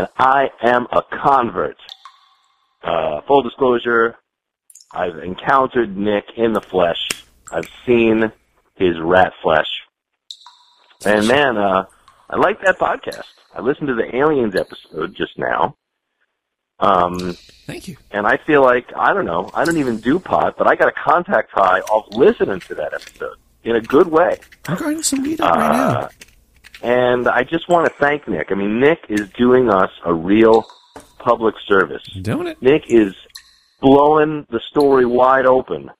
and 0.00 0.08
I 0.18 0.50
am 0.62 0.86
a 0.92 1.02
convert. 1.02 1.76
Uh, 2.82 3.20
full 3.26 3.42
disclosure, 3.42 4.16
I've 4.92 5.18
encountered 5.18 5.96
Nick 5.96 6.24
in 6.36 6.52
the 6.54 6.60
flesh. 6.62 7.08
I've 7.52 7.68
seen 7.84 8.32
his 8.76 8.98
rat 9.00 9.32
flesh. 9.42 9.66
And 11.04 11.28
man, 11.28 11.56
uh, 11.58 11.84
I 12.30 12.36
like 12.36 12.60
that 12.62 12.78
podcast. 12.78 13.24
I 13.54 13.60
listened 13.60 13.88
to 13.88 13.94
the 13.94 14.14
aliens 14.16 14.54
episode 14.54 15.14
just 15.14 15.38
now. 15.38 15.76
Um, 16.78 17.36
Thank 17.66 17.88
you. 17.88 17.96
and 18.10 18.26
I 18.26 18.38
feel 18.38 18.62
like 18.62 18.86
I 18.96 19.12
don't 19.12 19.26
know. 19.26 19.50
I 19.52 19.66
don't 19.66 19.76
even 19.76 19.98
do 19.98 20.18
pot, 20.18 20.54
but 20.56 20.66
I 20.66 20.76
got 20.76 20.88
a 20.88 20.92
contact 20.92 21.50
high 21.52 21.80
off 21.80 22.06
listening 22.16 22.60
to 22.60 22.74
that 22.76 22.94
episode 22.94 23.36
in 23.64 23.76
a 23.76 23.80
good 23.82 24.06
way. 24.06 24.38
I'm 24.66 24.78
grinding 24.78 25.02
some 25.02 25.22
weed 25.22 25.42
up 25.42 25.56
right 25.56 25.70
Uh, 25.70 26.00
now. 26.00 26.08
And 26.82 27.28
I 27.28 27.42
just 27.42 27.68
want 27.68 27.86
to 27.86 27.94
thank 27.98 28.26
Nick. 28.28 28.50
I 28.50 28.54
mean, 28.54 28.80
Nick 28.80 29.06
is 29.08 29.28
doing 29.30 29.70
us 29.70 29.90
a 30.04 30.12
real 30.12 30.64
public 31.18 31.54
service. 31.66 32.02
Doing 32.22 32.48
it. 32.48 32.62
Nick 32.62 32.84
is 32.88 33.14
blowing 33.80 34.46
the 34.50 34.60
story 34.70 35.06
wide 35.06 35.46
open 35.46 35.90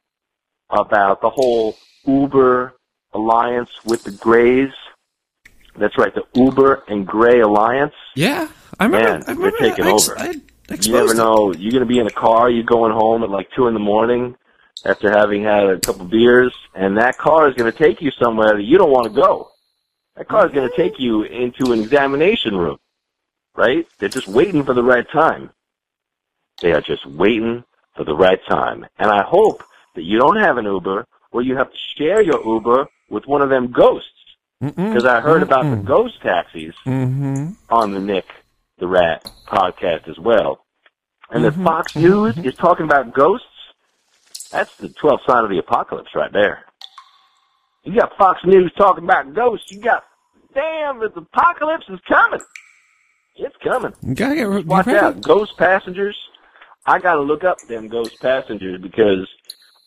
about 0.71 1.21
the 1.21 1.31
whole 1.31 1.77
Uber 2.07 2.75
alliance 3.13 3.71
with 3.85 4.05
the 4.05 4.13
Greys. 4.13 4.71
That's 5.77 5.97
right, 5.99 6.13
the 6.15 6.25
Uber 6.35 6.85
and 6.89 7.07
Gray 7.07 7.41
alliance. 7.41 7.95
Yeah, 8.15 8.49
I 8.79 8.85
remember. 8.85 9.09
Man, 9.09 9.25
I 9.27 9.33
remember 9.33 9.57
they're 9.59 9.71
taking 9.71 9.87
I 9.87 9.91
over. 9.91 10.19
I 10.19 10.31
You 10.31 10.43
exposed 10.69 10.89
never 10.93 11.15
know. 11.15 11.53
You're 11.53 11.73
going 11.73 11.83
to 11.83 11.87
be 11.87 11.99
in 11.99 12.07
a 12.07 12.13
car. 12.13 12.51
You're 12.51 12.65
going 12.65 12.93
home 12.93 13.23
at 13.23 13.31
like 13.31 13.49
two 13.57 13.67
in 13.67 13.75
the 13.75 13.81
morning 13.81 14.37
after 14.85 15.11
having 15.11 15.45
had 15.45 15.65
a 15.65 15.79
couple 15.79 16.07
beers, 16.07 16.55
and 16.75 16.97
that 16.99 17.19
car 17.19 17.49
is 17.49 17.55
going 17.55 17.71
to 17.71 17.77
take 17.77 18.01
you 18.01 18.11
somewhere 18.23 18.57
that 18.57 18.63
you 18.63 18.79
don't 18.79 18.91
want 18.91 19.07
to 19.07 19.21
go. 19.21 19.51
That 20.17 20.29
car 20.29 20.47
is 20.47 20.53
going 20.53 20.69
to 20.69 20.77
take 20.77 20.99
you 20.99 21.23
into 21.23 21.73
an 21.73 21.81
examination 21.81 22.57
room, 22.57 22.79
right? 23.57 23.87
They're 23.99 24.09
just 24.09 24.29
waiting 24.29 24.65
for 24.65 24.75
the 24.75 24.83
right 24.83 25.09
time. 25.11 25.51
They 26.61 26.73
are 26.73 26.81
just 26.81 27.07
waiting 27.07 27.65
for 27.97 28.05
the 28.05 28.15
right 28.15 28.41
time. 28.49 28.87
And 28.99 29.11
I 29.11 29.23
hope 29.23 29.63
that 29.95 30.03
you 30.03 30.19
don't 30.19 30.37
have 30.37 30.59
an 30.59 30.65
Uber 30.67 31.07
or 31.33 31.43
you 31.43 31.57
have 31.57 31.71
to 31.71 31.79
share 31.97 32.21
your 32.23 32.45
Uber 32.45 32.87
with 33.09 33.27
one 33.27 33.41
of 33.43 33.49
them 33.51 33.71
ghosts. 33.73 34.09
Because 34.61 35.07
I 35.07 35.21
heard 35.21 35.43
about 35.43 35.65
the 35.71 35.77
ghost 35.83 36.21
taxis 36.23 36.75
Mm-hmm. 36.85 37.53
on 37.71 37.93
the 37.93 38.01
Nick 38.01 38.27
the 38.79 38.87
Rat 38.87 39.25
podcast 39.47 40.09
as 40.09 40.19
well. 40.19 40.65
And 41.31 41.45
Mm-hmm. 41.45 41.65
Fox 41.65 41.97
News 41.97 42.37
is 42.39 42.55
talking 42.57 42.85
about 42.85 43.15
ghosts, 43.15 43.47
that's 44.51 44.75
the 44.77 44.89
12th 44.89 45.25
sign 45.27 45.45
of 45.45 45.51
the 45.51 45.59
apocalypse 45.59 46.15
right 46.15 46.33
there. 46.33 46.65
You 47.85 47.99
got 47.99 48.17
Fox 48.17 48.41
News 48.45 48.73
talking 48.77 49.05
about 49.05 49.35
ghosts. 49.35 49.71
You 49.71 49.81
got, 49.81 50.05
damn, 50.55 50.99
the 50.99 51.07
apocalypse 51.07 51.87
is 51.89 52.01
coming. 52.09 52.41
It's 53.37 53.57
coming. 53.63 53.93
You 54.03 54.15
gotta 54.15 54.35
get. 54.35 54.43
You 54.43 54.63
Watch 54.67 54.89
out, 54.89 55.23
ghost 55.23 55.57
passengers. 55.57 56.17
I 56.87 56.99
gotta 56.99 57.23
look 57.23 57.45
up 57.45 57.59
them 57.69 57.89
ghost 57.89 58.21
passengers 58.21 58.81
because 58.83 59.27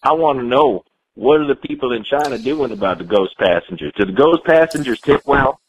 I 0.02 0.14
want 0.14 0.40
to 0.40 0.46
know 0.46 0.84
what 1.16 1.42
are 1.42 1.48
the 1.48 1.56
people 1.56 1.94
in 1.94 2.04
China 2.04 2.38
doing 2.38 2.72
about 2.72 2.98
the 2.98 3.04
ghost 3.04 3.38
passengers. 3.38 3.94
Do 3.96 4.06
the 4.06 4.12
ghost 4.12 4.44
passengers 4.46 5.00
tip 5.02 5.22
well? 5.25 5.60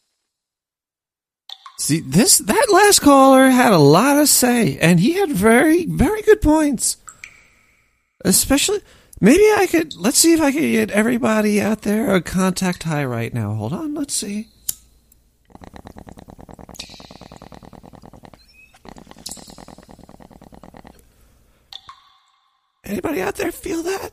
See, 1.77 1.99
this 1.99 2.39
that 2.39 2.67
last 2.71 2.99
caller 2.99 3.49
had 3.49 3.73
a 3.73 3.77
lot 3.77 4.15
to 4.15 4.27
say, 4.27 4.77
and 4.79 4.99
he 4.99 5.13
had 5.13 5.29
very, 5.29 5.85
very 5.85 6.21
good 6.23 6.41
points. 6.41 6.97
Especially, 8.23 8.79
maybe 9.19 9.43
I 9.43 9.67
could. 9.69 9.95
Let's 9.95 10.17
see 10.17 10.33
if 10.33 10.41
I 10.41 10.51
can 10.51 10.61
get 10.61 10.91
everybody 10.91 11.61
out 11.61 11.81
there 11.81 12.13
a 12.13 12.21
contact 12.21 12.83
high 12.83 13.05
right 13.05 13.33
now. 13.33 13.53
Hold 13.53 13.73
on, 13.73 13.93
let's 13.93 14.13
see. 14.13 14.49
Anybody 22.85 23.21
out 23.21 23.35
there 23.35 23.51
feel 23.51 23.81
that? 23.83 24.11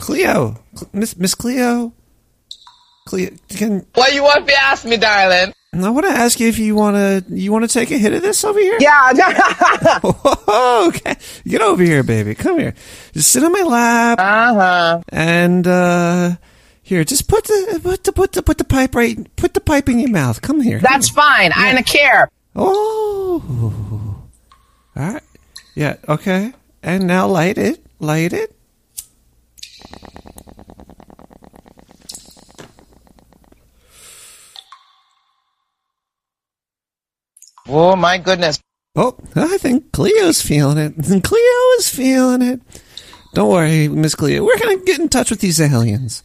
Cleo, 0.00 0.58
Miss 0.92 1.16
Miss 1.16 1.36
Cleo, 1.36 1.92
Cleo, 3.06 3.30
can 3.48 3.86
What 3.94 4.12
you 4.12 4.24
want 4.24 4.48
to 4.48 4.54
ask 4.60 4.84
me, 4.84 4.96
darling? 4.96 5.54
I 5.74 5.88
want 5.88 6.04
to 6.04 6.12
ask 6.12 6.38
you 6.38 6.48
if 6.48 6.58
you 6.58 6.74
want 6.74 6.96
to 6.96 7.34
you 7.34 7.50
want 7.50 7.64
to 7.64 7.72
take 7.72 7.90
a 7.90 7.96
hit 7.96 8.12
of 8.12 8.20
this 8.20 8.44
over 8.44 8.58
here. 8.58 8.76
Yeah. 8.78 9.12
okay, 10.86 11.16
get 11.46 11.62
over 11.62 11.82
here, 11.82 12.02
baby. 12.02 12.34
Come 12.34 12.58
here. 12.58 12.74
Just 13.14 13.32
sit 13.32 13.42
on 13.42 13.52
my 13.52 13.62
lap 13.62 14.18
uh 14.18 14.54
huh. 14.54 15.02
and 15.08 15.66
uh 15.66 16.32
here. 16.82 17.04
Just 17.04 17.26
put 17.26 17.44
the 17.44 17.80
put 17.82 18.04
the 18.04 18.12
put 18.12 18.32
the 18.32 18.42
put 18.42 18.58
the 18.58 18.64
pipe 18.64 18.94
right. 18.94 19.34
Put 19.36 19.54
the 19.54 19.62
pipe 19.62 19.88
in 19.88 19.98
your 19.98 20.10
mouth. 20.10 20.42
Come 20.42 20.60
here. 20.60 20.78
come 20.78 20.88
That's 20.92 21.08
here. 21.08 21.14
fine. 21.14 21.52
I 21.56 21.72
don't 21.72 21.86
care. 21.86 22.28
Oh. 22.54 23.42
All 24.94 25.12
right. 25.12 25.22
Yeah. 25.74 25.96
Okay. 26.06 26.52
And 26.82 27.06
now 27.06 27.26
light 27.28 27.56
it. 27.56 27.82
Light 27.98 28.34
it. 28.34 28.54
Oh 37.74 37.96
my 37.96 38.18
goodness. 38.18 38.60
Oh, 38.94 39.16
I 39.34 39.56
think 39.56 39.92
Cleo's 39.92 40.42
feeling 40.42 40.76
it. 40.76 40.94
Cleo 41.24 41.78
is 41.78 41.88
feeling 41.88 42.42
it. 42.42 42.60
Don't 43.32 43.48
worry, 43.48 43.88
Miss 43.88 44.14
Cleo. 44.14 44.44
We're 44.44 44.58
gonna 44.58 44.84
get 44.84 45.00
in 45.00 45.08
touch 45.08 45.30
with 45.30 45.40
these 45.40 45.58
aliens. 45.58 46.22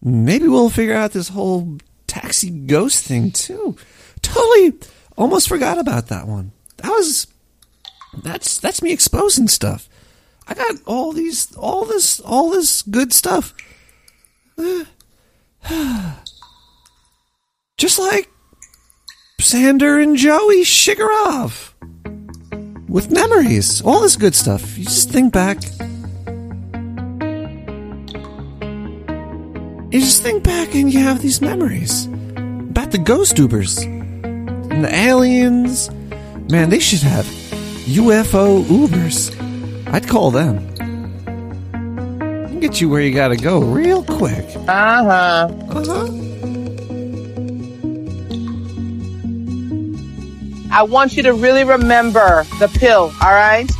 Maybe 0.00 0.46
we'll 0.46 0.70
figure 0.70 0.94
out 0.94 1.10
this 1.10 1.30
whole 1.30 1.78
taxi 2.06 2.50
ghost 2.50 3.04
thing 3.04 3.32
too. 3.32 3.76
Totally, 4.22 4.74
almost 5.16 5.48
forgot 5.48 5.78
about 5.78 6.06
that 6.06 6.28
one. 6.28 6.52
That 6.76 6.90
was 6.90 7.26
that's 8.22 8.58
that's 8.58 8.80
me 8.80 8.92
exposing 8.92 9.48
stuff. 9.48 9.88
I 10.46 10.54
got 10.54 10.76
all 10.86 11.12
these, 11.12 11.54
all 11.56 11.86
this, 11.86 12.20
all 12.20 12.50
this 12.50 12.82
good 12.82 13.12
stuff. 13.12 13.52
Just 17.76 17.98
like 17.98 18.30
Sander 19.40 19.98
and 19.98 20.16
Joey 20.16 20.62
Shigarov 20.62 21.72
with 22.88 23.10
memories, 23.10 23.80
all 23.82 24.00
this 24.00 24.16
good 24.16 24.34
stuff. 24.34 24.76
You 24.76 24.84
just 24.84 25.10
think 25.10 25.32
back. 25.32 25.58
You 29.92 30.00
just 30.00 30.22
think 30.22 30.42
back 30.42 30.74
and 30.74 30.92
you 30.92 31.00
have 31.00 31.22
these 31.22 31.40
memories 31.40 32.06
about 32.36 32.90
the 32.90 32.98
ghost 32.98 33.36
Ubers 33.36 33.84
and 33.84 34.84
the 34.84 34.92
aliens. 34.92 35.88
Man, 36.50 36.68
they 36.68 36.80
should 36.80 37.02
have 37.02 37.24
UFO 37.86 38.64
Ubers. 38.64 39.32
I'd 39.92 40.08
call 40.08 40.30
them. 40.32 40.66
Get 42.60 42.80
you 42.80 42.88
where 42.88 43.00
you 43.00 43.14
gotta 43.14 43.36
go 43.36 43.60
real 43.60 44.02
quick. 44.02 44.44
Uh 44.66 45.04
huh. 45.04 45.48
Uh 45.70 45.84
huh. 45.86 46.27
I 50.70 50.82
want 50.82 51.14
you 51.16 51.22
to 51.24 51.32
really 51.32 51.64
remember 51.64 52.44
the 52.58 52.68
pill, 52.68 53.12
all 53.22 53.32
right? 53.32 53.70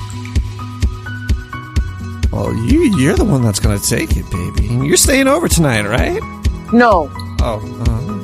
Well, 2.33 2.55
you 2.55 2.97
you're 2.97 3.17
the 3.17 3.25
one 3.25 3.43
that's 3.43 3.61
gonna 3.61 3.79
take 3.79 4.17
it, 4.17 4.31
baby. 4.31 4.67
You're 4.87 4.97
staying 4.97 5.29
over 5.29 5.49
tonight, 5.49 5.87
right? 5.87 6.23
No. 6.73 7.11
Oh. 7.41 7.61
Uh, 7.89 8.18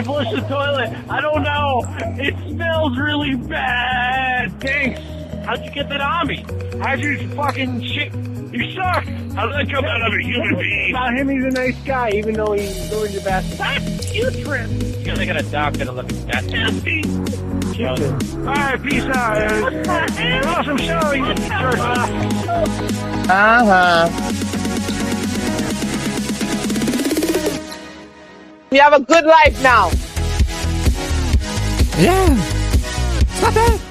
I 0.00 0.02
flush 0.02 0.30
the 0.30 0.40
toilet? 0.48 0.96
I 1.10 1.20
don't 1.20 1.42
know. 1.42 1.82
It 2.16 2.34
smells 2.48 2.96
really 2.96 3.34
bad. 3.34 4.58
Thanks. 4.58 4.98
How'd 5.44 5.62
you 5.62 5.70
get 5.72 5.90
that 5.90 6.00
on 6.00 6.26
me? 6.26 6.42
How'd 6.80 7.00
you 7.00 7.28
fucking 7.36 7.82
shit? 7.82 8.14
You 8.14 8.72
suck. 8.72 9.04
How 9.34 9.46
did 9.46 9.56
that 9.56 9.70
come 9.70 9.84
out 9.84 10.00
of 10.00 10.14
a 10.14 10.22
human 10.22 10.56
being? 10.58 10.92
About 10.92 11.14
him, 11.18 11.28
he's 11.28 11.44
a 11.44 11.50
nice 11.50 11.78
guy, 11.84 12.12
even 12.14 12.32
though 12.32 12.52
he's 12.52 12.88
doing 12.88 13.12
your 13.12 13.22
best. 13.24 13.58
That's 13.58 14.10
putrid. 14.10 14.70
Because 15.00 15.18
I 15.18 15.26
got 15.26 15.36
a 15.36 15.42
dog 15.50 15.74
that'll 15.74 15.92
let 15.92 16.10
me 16.10 16.18
that 16.32 16.46
Nasty. 16.46 17.04
All 17.84 18.44
right, 18.46 18.82
peace 18.82 19.04
out. 19.04 19.86
Awesome 20.46 20.78
show. 20.78 21.12
You 21.12 21.34
jerk 21.34 21.78
off. 21.78 22.10
Uh 23.28 23.64
huh. 23.64 24.39
You 28.72 28.80
have 28.80 28.92
a 28.92 29.00
good 29.00 29.24
life 29.24 29.60
now. 29.64 29.90
Yeah. 31.98 32.36
It's 33.20 33.42
not 33.42 33.52
bad. 33.52 33.89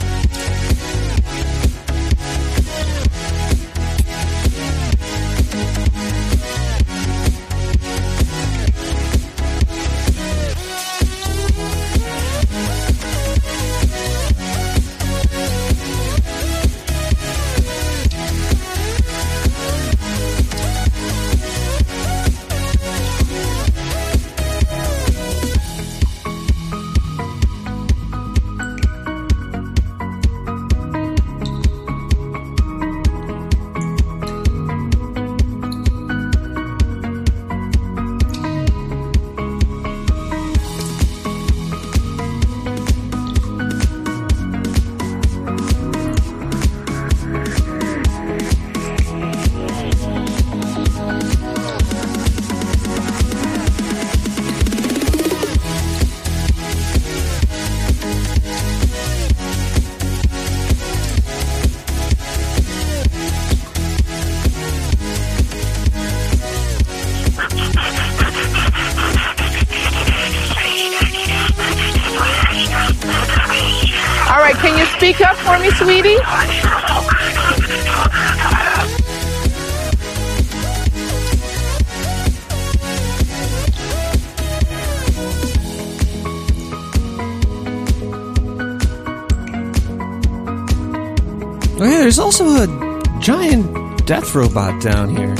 Also 92.39 92.63
a 92.63 93.19
giant 93.19 94.05
death 94.05 94.33
robot 94.33 94.81
down 94.81 95.15
here. 95.15 95.35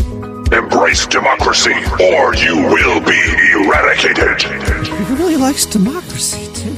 Embrace 0.58 1.06
democracy, 1.08 1.72
or 1.72 2.36
you 2.36 2.56
will 2.56 3.00
be 3.02 3.22
eradicated. 3.54 4.42
He 4.42 5.14
really 5.14 5.38
likes 5.38 5.66
democracy, 5.66 6.52
too. 6.54 6.76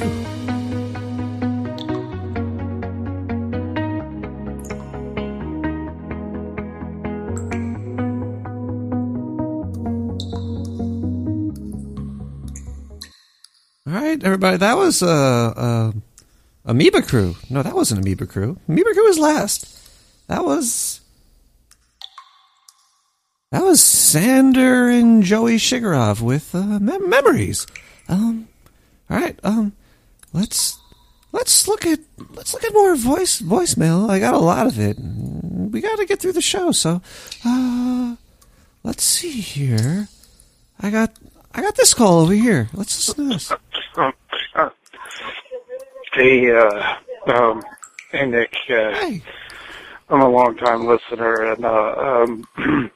All 13.87 13.93
right, 13.93 14.23
everybody. 14.23 14.57
That 14.57 14.77
was 14.77 15.01
uh, 15.01 15.07
uh, 15.07 15.91
Amoeba 16.65 17.01
Crew. 17.01 17.35
No, 17.49 17.63
that 17.63 17.73
wasn't 17.75 18.01
Amoeba 18.01 18.27
Crew. 18.27 18.59
Amoeba 18.67 18.93
Crew 18.93 19.05
was 19.05 19.17
last. 19.17 19.70
That 20.31 20.45
was 20.45 21.01
that 23.51 23.61
was 23.61 23.83
Sander 23.83 24.87
and 24.87 25.21
Joey 25.21 25.57
Shigarov 25.57 26.21
with 26.21 26.55
uh, 26.55 26.79
mem- 26.79 27.09
memories. 27.09 27.67
Um, 28.07 28.47
all 29.09 29.17
right. 29.17 29.37
Um, 29.43 29.73
let's 30.31 30.79
let's 31.33 31.67
look 31.67 31.85
at 31.85 31.99
let's 32.33 32.53
look 32.53 32.63
at 32.63 32.71
more 32.71 32.95
voice 32.95 33.41
voicemail. 33.41 34.09
I 34.09 34.19
got 34.19 34.33
a 34.33 34.37
lot 34.39 34.67
of 34.67 34.79
it. 34.79 34.95
We 35.01 35.81
got 35.81 35.97
to 35.97 36.05
get 36.05 36.21
through 36.21 36.31
the 36.31 36.41
show. 36.41 36.71
So, 36.71 37.01
uh, 37.45 38.15
let's 38.85 39.03
see 39.03 39.41
here. 39.41 40.07
I 40.79 40.91
got 40.91 41.11
I 41.53 41.61
got 41.61 41.75
this 41.75 41.93
call 41.93 42.21
over 42.21 42.33
here. 42.33 42.69
Let's 42.73 43.09
listen 43.09 43.27
to 43.27 43.33
this. 43.33 43.51
Um, 43.97 44.13
uh, 44.55 44.69
hey, 46.13 46.49
um, 47.27 47.61
hey 48.13 48.25
Nick, 48.27 48.55
uh, 48.69 48.91
Hey. 48.93 49.21
I'm 50.11 50.21
a 50.21 50.29
long 50.29 50.57
time 50.57 50.85
listener 50.85 51.53
and, 51.53 51.63
uh, 51.63 51.93
um, 51.97 52.45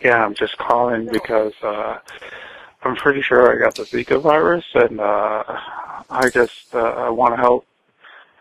yeah, 0.00 0.24
I'm 0.24 0.34
just 0.34 0.56
calling 0.56 1.06
because, 1.12 1.52
uh, 1.62 1.98
I'm 2.82 2.96
pretty 2.96 3.20
sure 3.20 3.54
I 3.54 3.62
got 3.62 3.76
the 3.76 3.84
Zika 3.84 4.22
virus 4.22 4.64
and, 4.74 4.98
uh, 4.98 5.42
I 6.08 6.30
just, 6.32 6.52
uh, 6.72 6.78
I 6.78 7.10
want 7.10 7.34
to 7.34 7.36
help, 7.36 7.66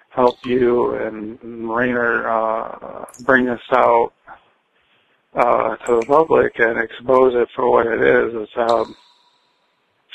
help 0.09 0.37
you 0.45 0.95
and 0.95 1.69
Rainer, 1.69 2.29
uh, 2.29 3.05
bring 3.25 3.43
this 3.43 3.59
out, 3.73 4.13
uh, 5.33 5.75
to 5.75 5.99
the 5.99 6.05
public 6.07 6.59
and 6.59 6.79
expose 6.79 7.35
it 7.35 7.49
for 7.53 7.69
what 7.69 7.87
it 7.87 8.01
is. 8.01 8.33
It's, 8.33 8.51
um, 8.55 8.95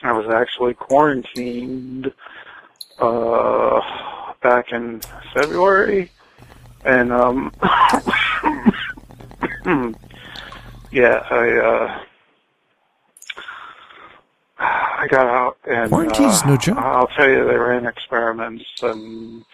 I 0.03 0.13
was 0.13 0.29
actually 0.33 0.73
quarantined 0.73 2.11
uh 2.99 3.81
back 4.41 4.73
in 4.73 5.03
February 5.35 6.11
and 6.87 7.13
um 7.13 7.53
yeah, 10.93 11.27
I 11.31 11.59
uh 11.59 12.03
I 14.59 15.07
got 15.11 15.27
out 15.27 15.59
and 15.69 15.91
Quarantine's 15.91 16.43
uh, 16.43 16.49
no 16.49 16.57
joke. 16.57 16.79
I'll 16.79 17.09
tell 17.09 17.29
you 17.29 17.45
they 17.47 17.57
ran 17.57 17.85
experiments 17.87 18.65
and 18.83 19.45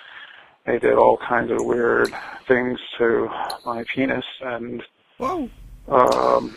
they 0.66 0.78
did 0.78 0.94
all 0.94 1.16
kinds 1.16 1.50
of 1.50 1.64
weird 1.64 2.14
things 2.46 2.78
to 2.98 3.28
my 3.64 3.84
penis 3.94 4.24
and 4.42 4.82
Whoa. 5.18 5.48
um 5.88 6.56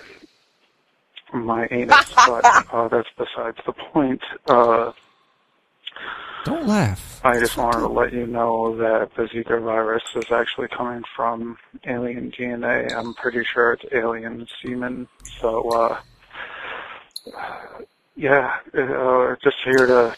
my 1.33 1.67
anus, 1.71 2.13
but 2.15 2.45
uh, 2.71 2.87
that's 2.87 3.09
besides 3.17 3.57
the 3.65 3.73
point. 3.73 4.21
Uh, 4.47 4.91
Don't 6.45 6.67
laugh. 6.67 7.21
I 7.23 7.39
just 7.39 7.57
wanted 7.57 7.87
to 7.87 7.87
let 7.87 8.13
you 8.13 8.27
know 8.27 8.77
that 8.77 9.09
the 9.17 9.23
Zika 9.23 9.59
virus 9.59 10.03
is 10.15 10.25
actually 10.31 10.67
coming 10.67 11.03
from 11.15 11.57
alien 11.87 12.31
DNA. 12.31 12.95
I'm 12.95 13.15
pretty 13.15 13.43
sure 13.51 13.73
it's 13.73 13.85
alien 13.91 14.47
semen. 14.61 15.07
So, 15.41 15.71
uh, 15.71 15.99
yeah, 18.15 18.57
uh, 18.77 19.35
just 19.43 19.57
here 19.65 19.87
to 19.87 20.15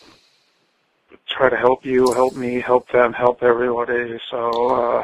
try 1.30 1.50
to 1.50 1.56
help 1.56 1.86
you, 1.86 2.12
help 2.12 2.36
me, 2.36 2.60
help 2.60 2.90
them, 2.92 3.13
help 3.13 3.42
everybody. 3.42 4.20
So, 4.30 4.68
uh, 4.76 5.04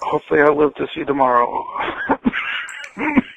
hopefully 0.00 0.42
I 0.42 0.50
live 0.50 0.74
to 0.74 0.86
see 0.94 1.04
tomorrow. 1.04 1.64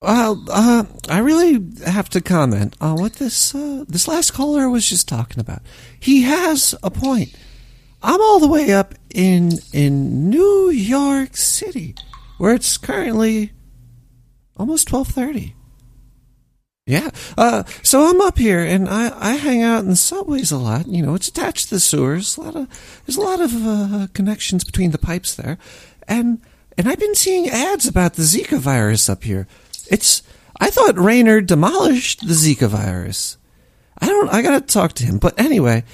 Well, 0.00 0.44
uh, 0.48 0.84
I 1.08 1.18
really 1.18 1.60
have 1.84 2.08
to 2.10 2.20
comment 2.20 2.76
on 2.80 3.00
what 3.00 3.14
this 3.14 3.52
uh, 3.52 3.84
this 3.88 4.06
last 4.06 4.30
caller 4.30 4.70
was 4.70 4.88
just 4.88 5.08
talking 5.08 5.40
about. 5.40 5.62
He 5.98 6.22
has 6.22 6.74
a 6.84 6.90
point. 6.90 7.34
I'm 8.00 8.20
all 8.20 8.38
the 8.38 8.46
way 8.46 8.72
up 8.72 8.94
in 9.12 9.58
in 9.72 10.30
New 10.30 10.70
York 10.70 11.36
City, 11.36 11.96
where 12.38 12.54
it's 12.54 12.76
currently 12.76 13.52
almost 14.56 14.86
twelve 14.86 15.08
thirty. 15.08 15.56
Yeah, 16.86 17.10
uh, 17.36 17.64
so 17.82 18.08
I'm 18.08 18.20
up 18.20 18.38
here 18.38 18.60
and 18.60 18.88
I, 18.88 19.12
I 19.14 19.32
hang 19.34 19.62
out 19.62 19.82
in 19.82 19.90
the 19.90 19.96
subways 19.96 20.50
a 20.50 20.56
lot. 20.56 20.86
You 20.86 21.02
know, 21.02 21.14
it's 21.14 21.28
attached 21.28 21.68
to 21.68 21.74
the 21.74 21.80
sewers. 21.80 22.36
A 22.36 22.40
lot 22.40 22.56
of 22.56 23.02
there's 23.04 23.18
a 23.18 23.20
lot 23.20 23.40
of 23.40 23.52
uh, 23.52 24.06
connections 24.14 24.62
between 24.62 24.92
the 24.92 24.98
pipes 24.98 25.34
there, 25.34 25.58
and 26.06 26.40
and 26.78 26.88
I've 26.88 27.00
been 27.00 27.16
seeing 27.16 27.48
ads 27.48 27.88
about 27.88 28.14
the 28.14 28.22
Zika 28.22 28.58
virus 28.58 29.08
up 29.08 29.24
here. 29.24 29.48
It's 29.90 30.22
I 30.60 30.70
thought 30.70 30.98
Rayner 30.98 31.40
demolished 31.40 32.20
the 32.26 32.34
Zika 32.34 32.68
virus. 32.68 33.36
I 34.00 34.06
don't. 34.06 34.28
I 34.32 34.42
gotta 34.42 34.64
talk 34.64 34.92
to 34.94 35.04
him. 35.04 35.18
But 35.18 35.38
anyway, 35.38 35.84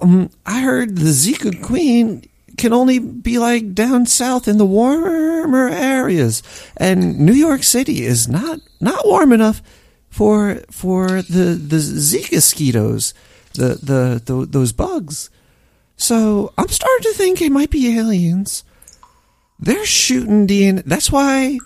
um, 0.00 0.30
I 0.44 0.60
heard 0.60 0.96
the 0.96 1.10
Zika 1.10 1.62
queen 1.62 2.28
can 2.56 2.72
only 2.72 2.98
be 2.98 3.38
like 3.38 3.74
down 3.74 4.06
south 4.06 4.48
in 4.48 4.58
the 4.58 4.66
warmer 4.66 5.68
areas, 5.68 6.42
and 6.76 7.18
New 7.18 7.32
York 7.34 7.62
City 7.62 8.04
is 8.04 8.28
not 8.28 8.60
not 8.80 9.06
warm 9.06 9.32
enough 9.32 9.62
for 10.08 10.62
for 10.70 11.22
the 11.22 11.54
the 11.54 11.76
Zika 11.76 12.34
mosquitoes, 12.34 13.14
the, 13.54 13.78
the 13.82 14.22
the 14.24 14.46
those 14.46 14.72
bugs. 14.72 15.30
So 15.96 16.52
I'm 16.58 16.68
starting 16.68 17.12
to 17.12 17.16
think 17.16 17.40
it 17.40 17.50
might 17.50 17.70
be 17.70 17.98
aliens. 17.98 18.64
They're 19.58 19.86
shooting 19.86 20.46
DNA. 20.46 20.84
That's 20.84 21.10
why 21.10 21.58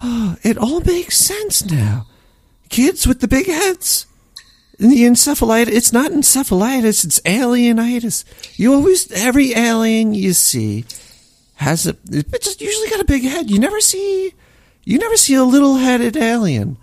oh, 0.00 0.36
it 0.42 0.58
all 0.58 0.80
makes 0.80 1.16
sense 1.16 1.64
now. 1.64 2.06
Kids 2.68 3.06
with 3.06 3.20
the 3.20 3.28
big 3.28 3.46
heads. 3.46 4.06
And 4.78 4.92
the 4.92 5.02
encephalitis, 5.02 5.68
it's 5.72 5.92
not 5.92 6.12
encephalitis, 6.12 7.04
it's 7.04 7.20
alienitis. 7.20 8.24
You 8.56 8.74
always, 8.74 9.10
every 9.10 9.52
alien 9.54 10.14
you 10.14 10.32
see 10.32 10.84
has 11.56 11.86
a, 11.86 11.96
it's 12.10 12.44
just 12.44 12.60
usually 12.60 12.88
got 12.88 13.00
a 13.00 13.04
big 13.04 13.24
head. 13.24 13.50
You 13.50 13.58
never 13.58 13.80
see, 13.80 14.34
you 14.84 14.98
never 14.98 15.16
see 15.16 15.34
a 15.34 15.42
little 15.42 15.76
headed 15.76 16.16
alien. 16.16 16.76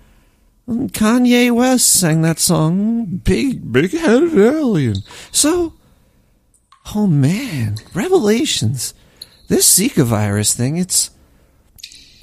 Kanye 0.68 1.52
West 1.52 1.88
sang 1.88 2.22
that 2.24 2.40
song, 2.40 3.06
Big, 3.06 3.72
Big 3.72 3.92
Headed 3.92 4.38
Alien. 4.38 5.04
So, 5.32 5.74
oh 6.96 7.06
man, 7.08 7.78
revelations. 7.94 8.96
This 9.48 9.78
Zika 9.78 10.04
virus 10.04 10.56
thing, 10.56 10.78
it's, 10.78 11.12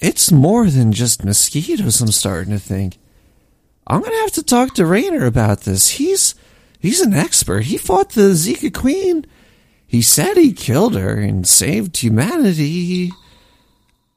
it's 0.03 0.33
more 0.33 0.67
than 0.69 0.93
just 0.93 1.25
mosquitoes, 1.25 2.01
I'm 2.01 2.09
starting 2.09 2.53
to 2.53 2.59
think. 2.59 2.99
I'm 3.87 4.01
going 4.01 4.12
to 4.12 4.19
have 4.19 4.33
to 4.33 4.43
talk 4.43 4.75
to 4.75 4.85
Rayner 4.85 5.25
about 5.25 5.61
this. 5.61 5.91
He's 5.91 6.35
he's 6.81 7.01
an 7.01 7.15
expert. 7.15 7.65
He 7.65 7.79
fought 7.79 8.11
the 8.11 8.33
Zika 8.33 8.75
Queen. 8.75 9.25
He 9.87 10.03
said 10.03 10.37
he 10.37 10.53
killed 10.53 10.97
her 10.97 11.19
and 11.19 11.47
saved 11.47 11.97
humanity. 11.97 13.12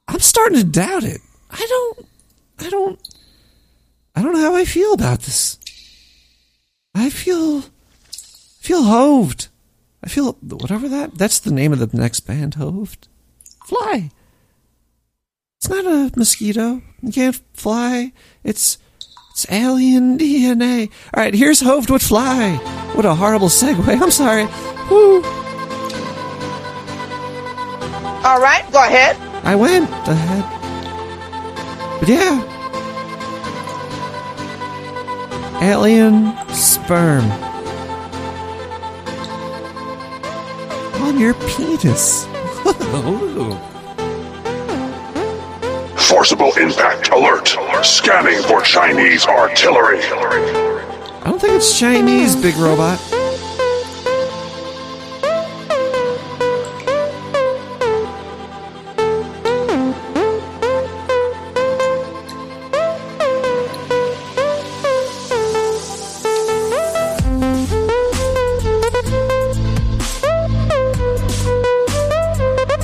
I'm 0.08 0.20
starting 0.20 0.58
to 0.58 0.64
doubt 0.64 1.04
it. 1.04 1.22
I 1.52 1.66
don't 1.68 2.08
I 2.60 2.70
don't 2.70 3.00
I 4.16 4.22
don't 4.24 4.34
know 4.34 4.42
how 4.42 4.56
I 4.56 4.66
feel 4.66 4.94
about 4.94 5.22
this. 5.22 5.60
I 6.96 7.10
feel 7.12 7.62
feel 8.60 8.84
hoved. 8.84 9.50
I 10.04 10.10
feel 10.10 10.34
whatever 10.42 10.90
that 10.90 11.16
that's 11.16 11.40
the 11.40 11.54
name 11.54 11.74
of 11.74 11.80
the 11.80 11.98
next 11.98 12.22
band, 12.22 12.56
hoved. 12.56 13.08
Fly. 13.66 14.10
It's 15.66 15.74
not 15.74 15.88
a 15.88 16.12
mosquito. 16.16 16.84
You 17.02 17.12
can't 17.12 17.42
fly. 17.56 18.14
It's 18.44 18.78
it's 19.32 19.52
alien 19.52 20.16
DNA. 20.16 20.92
All 21.12 21.24
right, 21.24 21.34
here's 21.34 21.60
Hoved 21.60 21.90
would 21.90 22.04
fly. 22.04 22.58
What 22.94 23.04
a 23.04 23.16
horrible 23.16 23.48
segue. 23.48 23.84
I'm 24.00 24.12
sorry. 24.12 24.46
Woo. 24.92 25.24
All 28.24 28.40
right, 28.40 28.64
go 28.72 28.78
ahead. 28.78 29.18
I 29.44 29.56
went 29.56 29.90
ahead. 30.08 30.46
But 32.00 32.10
yeah. 32.10 32.44
Alien 35.64 36.38
sperm. 36.54 37.26
On 41.02 41.20
your 41.20 41.34
penis. 41.34 42.28
Oh. 42.98 43.75
Forcible 46.06 46.54
impact 46.58 47.10
alert. 47.10 47.58
Scanning 47.84 48.40
for 48.44 48.62
Chinese 48.62 49.26
artillery. 49.26 50.00
I 50.04 51.22
don't 51.24 51.42
think 51.42 51.54
it's 51.54 51.80
Chinese, 51.80 52.36
big 52.36 52.56
robot. 52.58 53.00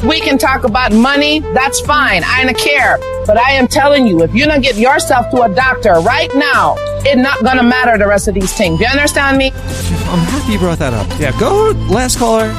We 0.03 0.19
can 0.19 0.39
talk 0.39 0.63
about 0.63 0.91
money. 0.91 1.39
That's 1.39 1.79
fine. 1.81 2.23
I 2.25 2.43
don't 2.43 2.57
care. 2.57 3.10
But 3.25 3.37
I 3.37 3.51
am 3.51 3.67
telling 3.67 4.07
you, 4.07 4.23
if 4.23 4.33
you 4.33 4.45
don't 4.45 4.61
get 4.61 4.77
yourself 4.77 5.29
to 5.31 5.43
a 5.43 5.53
doctor 5.53 5.93
right 6.01 6.29
now, 6.35 6.75
it's 7.03 7.21
not 7.21 7.43
gonna 7.43 7.63
matter 7.63 7.97
the 7.97 8.07
rest 8.07 8.27
of 8.27 8.33
these 8.33 8.53
things. 8.53 8.79
Do 8.79 8.85
you 8.85 8.91
understand 8.91 9.37
me? 9.37 9.51
I'm 9.51 10.19
happy 10.19 10.53
you 10.53 10.59
brought 10.59 10.79
that 10.79 10.93
up. 10.93 11.07
Yeah, 11.19 11.37
go 11.39 11.71
last 11.89 12.17
caller. 12.17 12.49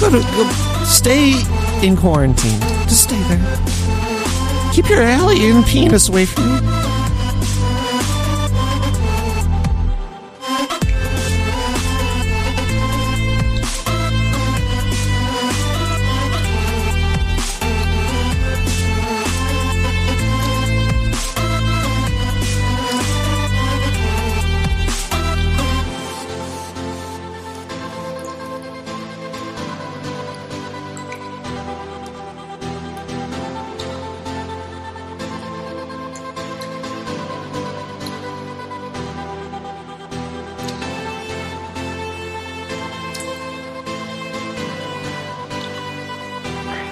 Go 0.00 0.10
to 0.10 0.20
go 0.20 0.50
stay 0.84 1.34
in 1.86 1.96
quarantine. 1.96 2.60
Just 2.88 3.04
stay 3.04 3.20
there. 3.24 4.72
Keep 4.72 4.88
your 4.90 5.02
alien 5.02 5.62
penis 5.64 6.08
away 6.08 6.24
from 6.26 6.44
me. 6.54 6.87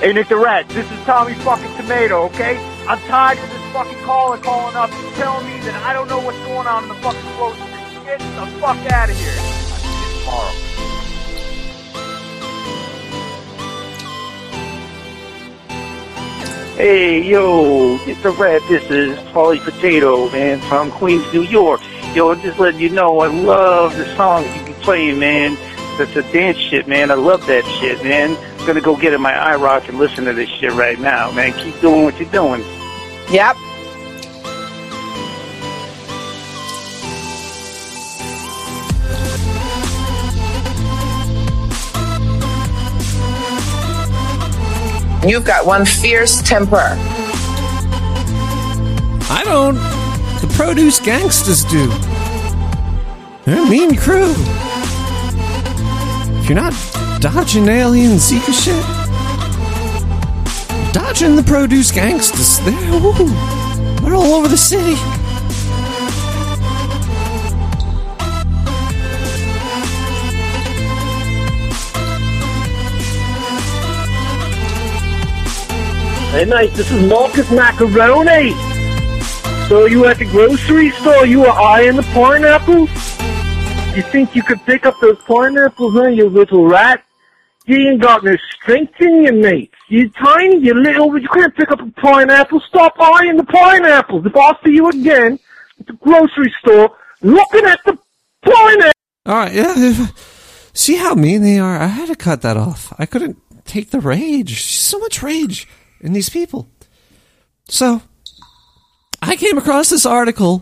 Hey, 0.07 0.13
Nick 0.13 0.29
the 0.29 0.37
Rat, 0.37 0.69
this 0.69 0.89
is 0.89 0.99
Tommy 1.05 1.35
fucking 1.35 1.75
Tomato, 1.77 2.27
okay? 2.27 2.57
I'm 2.87 3.01
tired 3.09 3.39
of 3.39 3.51
this 3.51 3.73
fucking 3.73 3.99
caller 4.05 4.39
calling 4.39 4.77
up 4.77 4.89
telling 5.17 5.45
me 5.47 5.59
that 5.67 5.83
I 5.83 5.93
don't 5.93 6.07
know 6.07 6.21
what's 6.21 6.39
going 6.47 6.69
on 6.69 6.85
in 6.85 6.91
the 6.91 6.95
fucking 6.95 7.21
grocery. 7.35 7.67
Get 8.05 8.21
the 8.21 8.47
fuck 8.61 8.79
out 8.93 9.11
of 9.11 9.17
here. 9.17 9.35
I'll 9.37 9.83
see 9.83 9.99
you 9.99 10.07
tomorrow. 10.21 10.53
Hey, 16.77 17.29
yo, 17.29 17.99
it's 18.03 18.23
the 18.23 18.31
rat. 18.31 18.63
This 18.69 18.89
is 18.89 19.19
Polly 19.33 19.59
Potato, 19.59 20.31
man, 20.31 20.61
from 20.69 20.93
Queens, 20.93 21.27
New 21.33 21.43
York. 21.43 21.81
Yo, 22.15 22.31
I'm 22.31 22.41
just 22.43 22.61
letting 22.61 22.79
you 22.79 22.91
know 22.91 23.19
I 23.23 23.27
love 23.27 23.97
the 23.97 24.07
songs 24.15 24.47
you 24.55 24.67
be 24.67 24.73
playing, 24.75 25.19
man. 25.19 25.57
That's 25.99 26.15
the 26.15 26.23
dance 26.33 26.59
shit, 26.59 26.87
man. 26.87 27.11
I 27.11 27.15
love 27.15 27.45
that 27.49 27.65
shit, 27.81 28.05
man. 28.05 28.37
I'm 28.67 28.75
gonna 28.75 28.85
go 28.85 28.97
get 28.97 29.13
in 29.13 29.21
my 29.21 29.33
iRock 29.33 29.89
and 29.89 29.97
listen 29.97 30.25
to 30.25 30.33
this 30.33 30.49
shit 30.49 30.73
right 30.73 30.99
now, 30.99 31.31
man. 31.31 31.53
Keep 31.53 31.81
doing 31.81 32.03
what 32.03 32.19
you're 32.19 32.29
doing. 32.31 32.65
Yep. 33.31 33.57
You've 45.25 45.45
got 45.45 45.65
one 45.65 45.85
fierce 45.85 46.43
temper. 46.43 46.97
I 49.31 49.43
don't. 49.45 49.77
The 50.41 50.53
produce 50.57 50.99
gangsters 50.99 51.65
do. 51.67 51.87
They're 53.45 53.65
a 53.65 53.71
mean 53.71 53.95
crew. 53.95 54.35
If 56.41 56.49
you're 56.49 56.57
not 56.57 56.75
dodging 57.21 57.69
alien 57.69 58.13
Zika 58.13 58.53
shit, 58.53 58.85
dodging 60.93 61.37
the 61.37 61.43
produce 61.43 61.91
gangsters. 61.91 62.59
They're, 62.61 62.75
ooh, 62.95 63.29
they're 64.01 64.15
all 64.15 64.35
over 64.35 64.49
the 64.49 64.57
city. 64.57 64.97
Hey, 76.33 76.45
mate, 76.45 76.75
this 76.75 76.91
is 76.91 77.09
Marcus 77.09 77.51
Macaroni. 77.51 78.53
So 79.69 79.87
you 79.87 80.05
at 80.05 80.19
the 80.19 80.27
grocery 80.27 80.91
store, 80.91 81.25
you 81.25 81.41
were 81.41 81.49
eyeing 81.49 81.97
the 81.97 82.03
pineapples? 82.03 82.91
You 83.97 84.03
think 84.03 84.37
you 84.37 84.43
could 84.43 84.63
pick 84.67 84.85
up 84.85 85.01
those 85.01 85.17
pineapples, 85.21 85.95
huh, 85.95 86.09
you 86.09 86.29
little 86.29 86.67
rat? 86.67 87.06
You 87.67 87.91
ain't 87.91 88.01
got 88.01 88.25
no 88.25 88.37
strength 88.55 88.95
in 89.01 89.25
you, 89.25 89.33
mate. 89.33 89.73
You 89.89 90.09
tiny, 90.11 90.59
you 90.59 90.75
little, 90.75 91.19
you 91.19 91.29
can't 91.29 91.55
pick 91.55 91.71
up 91.71 91.81
a 91.81 91.91
pineapple. 92.01 92.61
Stop 92.61 92.95
eyeing 92.99 93.37
the 93.37 93.45
pineapples. 93.45 94.25
If 94.25 94.37
I 94.37 94.53
see 94.65 94.73
you 94.73 94.89
again 94.89 95.39
at 95.81 95.87
the 95.87 95.95
grocery 95.95 96.55
store 96.61 96.97
looking 97.23 97.65
at 97.65 97.81
the 97.85 97.99
pineapple. 98.43 98.93
All 99.27 99.35
right, 99.35 99.53
yeah. 99.53 100.07
See 100.73 100.97
how 100.97 101.15
mean 101.15 101.43
they 101.43 101.59
are? 101.59 101.79
I 101.79 101.87
had 101.87 102.09
to 102.09 102.15
cut 102.15 102.43
that 102.43 102.57
off. 102.57 102.93
I 102.99 103.07
couldn't 103.07 103.39
take 103.65 103.91
the 103.91 104.01
rage. 104.01 104.63
So 104.63 104.99
much 104.99 105.23
rage 105.23 105.67
in 106.01 106.13
these 106.13 106.29
people. 106.29 106.69
So, 107.69 108.03
I 109.23 109.37
came 109.37 109.59
across 109.59 109.89
this 109.89 110.07
article, 110.07 110.61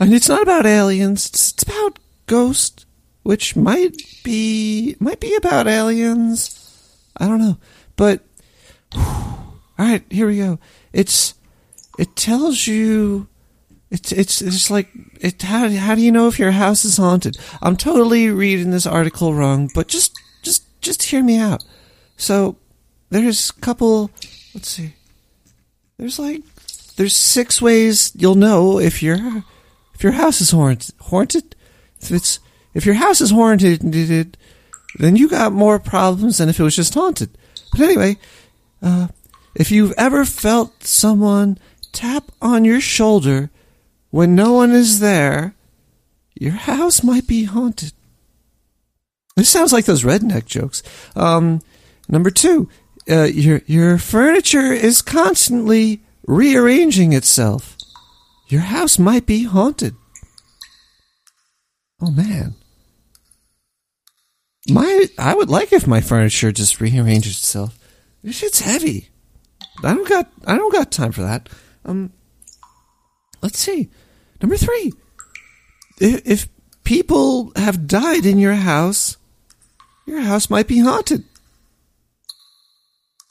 and 0.00 0.12
it's 0.12 0.28
not 0.28 0.42
about 0.42 0.66
aliens. 0.66 1.26
It's 1.26 1.62
about 1.62 1.98
ghosts, 2.26 2.86
which 3.22 3.56
might 3.56 4.02
be 4.24 4.96
might 5.00 5.20
be 5.20 5.34
about 5.34 5.66
aliens. 5.66 6.56
I 7.16 7.26
don't 7.26 7.40
know, 7.40 7.58
but 7.96 8.24
all 8.96 9.54
right, 9.78 10.04
here 10.10 10.26
we 10.26 10.38
go. 10.38 10.58
It's 10.92 11.34
it 11.98 12.16
tells 12.16 12.66
you 12.66 13.28
it's 13.90 14.12
it's 14.12 14.40
it's 14.40 14.70
like 14.70 14.88
it. 15.20 15.42
How 15.42 15.68
how 15.68 15.94
do 15.94 16.00
you 16.00 16.12
know 16.12 16.28
if 16.28 16.38
your 16.38 16.52
house 16.52 16.84
is 16.84 16.96
haunted? 16.96 17.36
I'm 17.60 17.76
totally 17.76 18.30
reading 18.30 18.70
this 18.70 18.86
article 18.86 19.34
wrong, 19.34 19.68
but 19.74 19.88
just 19.88 20.16
just 20.42 20.64
just 20.80 21.02
hear 21.02 21.22
me 21.22 21.38
out. 21.38 21.64
So 22.16 22.56
there's 23.10 23.50
a 23.50 23.60
couple. 23.60 24.10
Let's 24.54 24.68
see. 24.68 24.94
There's 25.96 26.18
like 26.18 26.42
there's 26.96 27.16
six 27.16 27.60
ways 27.60 28.12
you'll 28.14 28.36
know 28.36 28.78
if 28.78 29.02
your 29.02 29.44
if 29.94 30.02
your 30.02 30.12
house 30.12 30.40
is 30.40 30.52
haunted. 30.52 30.94
Haunted. 31.00 31.56
If 32.00 32.12
it's 32.12 32.38
if 32.74 32.86
your 32.86 32.96
house 32.96 33.20
is 33.20 33.30
haunted, 33.30 34.36
then 34.98 35.16
you 35.16 35.28
got 35.28 35.52
more 35.52 35.78
problems 35.78 36.38
than 36.38 36.48
if 36.48 36.58
it 36.58 36.62
was 36.62 36.76
just 36.76 36.94
haunted. 36.94 37.36
But 37.72 37.80
anyway, 37.80 38.16
uh, 38.82 39.08
if 39.54 39.70
you've 39.70 39.94
ever 39.96 40.24
felt 40.24 40.84
someone 40.84 41.58
tap 41.92 42.30
on 42.40 42.64
your 42.64 42.80
shoulder 42.80 43.50
when 44.10 44.34
no 44.34 44.52
one 44.52 44.72
is 44.72 45.00
there, 45.00 45.54
your 46.34 46.52
house 46.52 47.02
might 47.02 47.26
be 47.26 47.44
haunted. 47.44 47.92
This 49.36 49.48
sounds 49.48 49.72
like 49.72 49.84
those 49.84 50.04
redneck 50.04 50.46
jokes. 50.46 50.82
Um, 51.14 51.60
number 52.08 52.30
two, 52.30 52.68
uh, 53.08 53.24
your 53.24 53.62
your 53.66 53.98
furniture 53.98 54.72
is 54.72 55.02
constantly 55.02 56.02
rearranging 56.26 57.12
itself. 57.12 57.76
Your 58.48 58.62
house 58.62 58.98
might 58.98 59.26
be 59.26 59.44
haunted. 59.44 59.94
Oh 62.00 62.10
man. 62.10 62.54
My 64.70 65.06
I 65.18 65.34
would 65.34 65.50
like 65.50 65.72
if 65.72 65.86
my 65.86 66.00
furniture 66.00 66.52
just 66.52 66.80
rearranged 66.80 67.28
itself. 67.28 67.78
This 68.22 68.36
shit's 68.36 68.60
heavy. 68.60 69.08
I 69.82 69.94
don't 69.94 70.08
got 70.08 70.30
I 70.46 70.56
don't 70.56 70.72
got 70.72 70.90
time 70.90 71.12
for 71.12 71.22
that. 71.22 71.48
Um 71.84 72.12
let's 73.42 73.58
see. 73.58 73.88
Number 74.42 74.56
3. 74.56 74.92
If, 76.00 76.26
if 76.26 76.48
people 76.84 77.52
have 77.56 77.86
died 77.86 78.24
in 78.24 78.38
your 78.38 78.54
house, 78.54 79.16
your 80.06 80.20
house 80.20 80.48
might 80.48 80.66
be 80.66 80.78
haunted. 80.78 81.24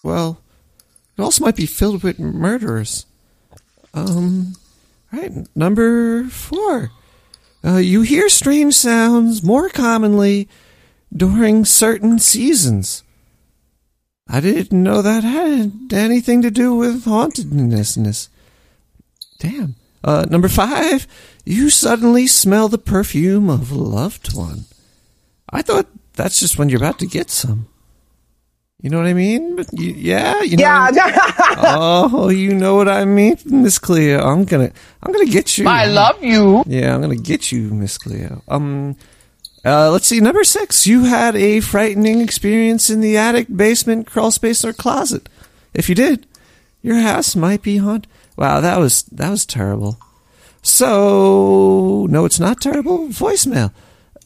Well, 0.04 0.41
it 1.17 1.21
also 1.21 1.43
might 1.43 1.56
be 1.56 1.65
filled 1.65 2.04
with 2.04 2.19
murderers. 2.19 3.06
Um, 3.93 4.54
right, 5.12 5.32
number 5.56 6.23
four. 6.25 6.91
Uh, 7.65 7.78
you 7.78 8.02
hear 8.02 8.30
strange 8.30 8.75
sounds 8.75 9.43
more 9.43 9.67
commonly 9.67 10.47
during 11.15 11.65
certain 11.65 12.19
seasons. 12.19 13.04
I 14.28 14.39
didn't 14.39 14.84
know 14.84 15.02
that 15.02 15.24
had 15.24 15.91
anything 15.91 16.41
to 16.43 16.52
do 16.52 16.76
with 16.76 17.06
hauntedness. 17.06 18.30
Damn. 19.39 19.76
Uh, 20.04 20.26
number 20.30 20.48
five, 20.48 21.08
you 21.45 21.69
suddenly 21.69 22.28
smell 22.28 22.69
the 22.69 22.78
perfume 22.78 23.50
of 23.50 23.72
a 23.72 23.76
loved 23.76 24.36
one. 24.36 24.65
I 25.50 25.62
thought 25.62 25.88
that's 26.13 26.39
just 26.39 26.58
when 26.58 26.69
you're 26.69 26.78
about 26.78 27.00
to 27.00 27.08
get 27.08 27.32
some. 27.32 27.67
You 28.82 28.89
know 28.89 28.98
what 28.98 29.08
I 29.08 29.13
mean? 29.13 29.58
But 29.58 29.67
you, 29.74 29.91
yeah, 29.91 30.41
you 30.41 30.56
know. 30.56 30.63
Yeah. 30.63 30.89
oh, 31.58 32.30
you 32.30 32.54
know 32.54 32.76
what 32.76 32.88
I 32.88 33.04
mean, 33.04 33.38
Miss 33.45 33.78
Cleo. 33.78 34.22
I'm 34.22 34.45
gonna, 34.45 34.72
I'm 35.04 35.12
gonna 35.12 35.26
get 35.26 35.58
you. 35.58 35.67
I 35.67 35.86
love 35.86 36.24
you. 36.24 36.63
Yeah, 36.65 36.95
I'm 36.95 37.02
gonna 37.02 37.17
get 37.17 37.52
you, 37.52 37.74
Miss 37.74 37.98
Cleo. 37.98 38.41
Um, 38.48 38.95
uh, 39.65 39.91
let's 39.91 40.08
see. 40.08 40.19
Number 40.19 40.43
six, 40.43 40.88
you 40.88 41.04
had 41.04 41.36
a 41.36 41.60
frightening 41.60 42.22
experience 42.22 42.89
in 42.89 43.02
the 43.02 43.17
attic, 43.17 43.48
basement, 43.56 44.08
crawl 44.08 44.32
space, 44.32 44.63
or 44.63 44.74
closet. 44.74 45.28
If 45.74 45.89
you 45.89 45.95
did, 45.95 46.26
your 46.82 47.00
house 47.00 47.36
might 47.36 47.62
be 47.62 47.78
haunted. 47.78 48.10
Wow, 48.38 48.62
that 48.62 48.80
was 48.80 49.04
that 49.04 49.30
was 49.30 49.45
terrible. 49.45 49.98
So 50.62 52.08
no, 52.10 52.24
it's 52.26 52.39
not 52.39 52.62
terrible. 52.62 53.10
Voicemail 53.10 53.72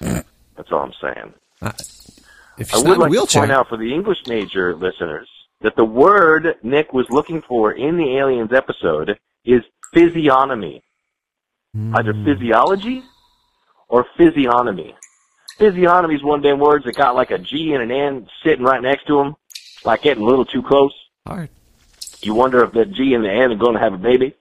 That's 0.00 0.72
all 0.72 0.80
I'm 0.80 0.92
saying. 1.00 1.34
If 2.58 2.74
I 2.74 2.78
would 2.78 2.86
not 2.86 2.94
in 2.94 3.00
a 3.14 3.20
like 3.20 3.28
to 3.28 3.38
point 3.38 3.52
out 3.52 3.68
for 3.68 3.76
the 3.76 3.92
English 3.92 4.18
major 4.26 4.74
listeners 4.74 5.28
that 5.60 5.76
the 5.76 5.84
word 5.84 6.56
Nick 6.62 6.92
was 6.92 7.06
looking 7.10 7.42
for 7.42 7.72
in 7.72 7.96
the 7.96 8.16
Aliens 8.16 8.52
episode 8.52 9.18
is 9.44 9.62
physiognomy. 9.92 10.82
Either 11.94 12.12
Hmm. 12.14 12.24
physiology 12.24 13.02
or 13.88 14.06
physiognomy. 14.16 14.94
Physiognomy 15.58 16.14
is 16.16 16.22
one 16.22 16.38
of 16.38 16.42
them 16.42 16.58
words 16.58 16.84
that 16.84 16.94
got 16.96 17.14
like 17.14 17.30
a 17.30 17.38
G 17.38 17.72
and 17.72 17.82
an 17.82 17.90
N 17.90 18.28
sitting 18.44 18.64
right 18.64 18.82
next 18.82 19.06
to 19.06 19.16
them, 19.16 19.36
like 19.84 20.02
getting 20.02 20.22
a 20.22 20.26
little 20.26 20.44
too 20.44 20.62
close. 20.62 20.92
hard. 21.26 21.48
You 22.22 22.34
wonder 22.34 22.62
if 22.64 22.72
the 22.72 22.84
G 22.86 23.14
and 23.14 23.24
the 23.24 23.30
N 23.30 23.52
are 23.52 23.56
going 23.56 23.74
to 23.74 23.80
have 23.80 23.92
a 23.94 23.98
baby. 23.98 24.34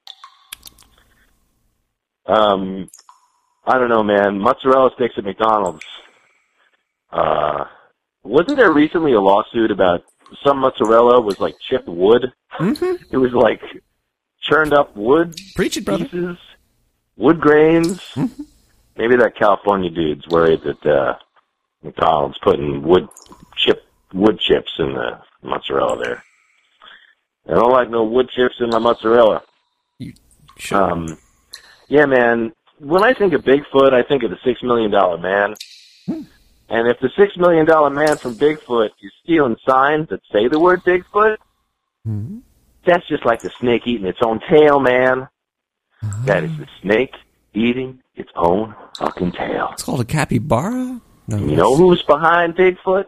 Um, 2.26 2.89
I 3.66 3.78
don't 3.78 3.89
know, 3.89 4.03
man. 4.03 4.39
Mozzarella 4.39 4.91
sticks 4.95 5.16
at 5.18 5.24
McDonald's. 5.24 5.86
Uh, 7.11 7.66
wasn't 8.24 8.57
there 8.57 8.72
recently 8.74 9.13
a 9.13 9.22
lawsuit 9.22 9.72
about 9.72 10.03
some 10.43 10.59
mozzarella 10.59 11.22
was 11.22 11.39
like 11.39 11.55
chipped 11.59 11.88
wood? 11.88 12.32
Mm-hmm. 12.59 13.03
It 13.11 13.18
was 13.18 13.34
like 13.34 13.61
churned 14.41 14.74
up 14.74 14.95
wood 14.95 15.36
Preach 15.55 15.78
it, 15.78 15.86
brother. 15.86 16.05
pieces, 16.05 16.38
wood 17.16 17.39
grains. 17.39 17.99
Mm-hmm. 18.16 18.43
Maybe 18.98 19.16
that 19.18 19.36
California 19.36 19.89
dude's 19.89 20.28
worried 20.28 20.62
that 20.64 20.86
uh, 20.86 21.16
McDonald's 21.84 22.38
putting 22.39 22.82
wood 22.82 23.08
chip 23.58 23.84
wood 24.14 24.39
chips 24.39 24.72
in 24.80 24.93
the 24.93 25.20
mozzarella 25.43 25.98
there. 26.02 26.24
I 27.48 27.54
don't 27.54 27.72
like 27.72 27.89
no 27.89 28.04
wood 28.04 28.30
chips 28.30 28.56
in 28.60 28.70
my 28.70 28.80
mozzarella. 28.80 29.43
Sure. 30.58 30.91
Um, 30.91 31.18
yeah, 31.89 32.06
man. 32.06 32.54
When 32.80 33.04
I 33.04 33.14
think 33.14 33.34
of 33.34 33.43
Bigfoot, 33.43 33.93
I 33.93 34.04
think 34.04 34.24
of 34.24 34.32
the 34.32 34.38
six 34.43 34.62
million 34.64 34.91
dollar 34.91 35.18
man. 35.18 35.56
And 36.70 36.88
if 36.88 37.00
the 37.00 37.10
six 37.18 37.38
million 37.38 37.66
dollar 37.66 37.89
man 37.89 38.18
from 38.18 38.36
Bigfoot 38.36 38.89
is 39.02 39.12
stealing 39.24 39.56
signs 39.68 40.10
that 40.10 40.22
say 40.32 40.48
the 40.48 40.60
word 40.60 40.82
Bigfoot, 40.84 41.38
that's 42.86 43.08
just 43.08 43.26
like 43.26 43.41
the 43.41 43.52
snake 43.60 43.84
eating 43.86 44.08
its 44.08 44.20
own 44.22 44.39
tail, 44.50 44.80
man. 44.80 45.28
That 46.26 46.43
is 46.43 46.58
the 46.58 46.68
snake 46.82 47.14
eating 47.54 48.00
its 48.16 48.32
own 48.36 48.76
fucking 48.97 49.32
tail. 49.34 49.70
It's 49.74 49.84
called 49.84 50.01
a 50.01 50.05
capybara. 50.05 51.01
No, 51.28 51.38
You 51.38 51.55
know 51.55 51.76
who's 51.76 52.03
behind 52.03 52.55
Bigfoot? 52.55 53.05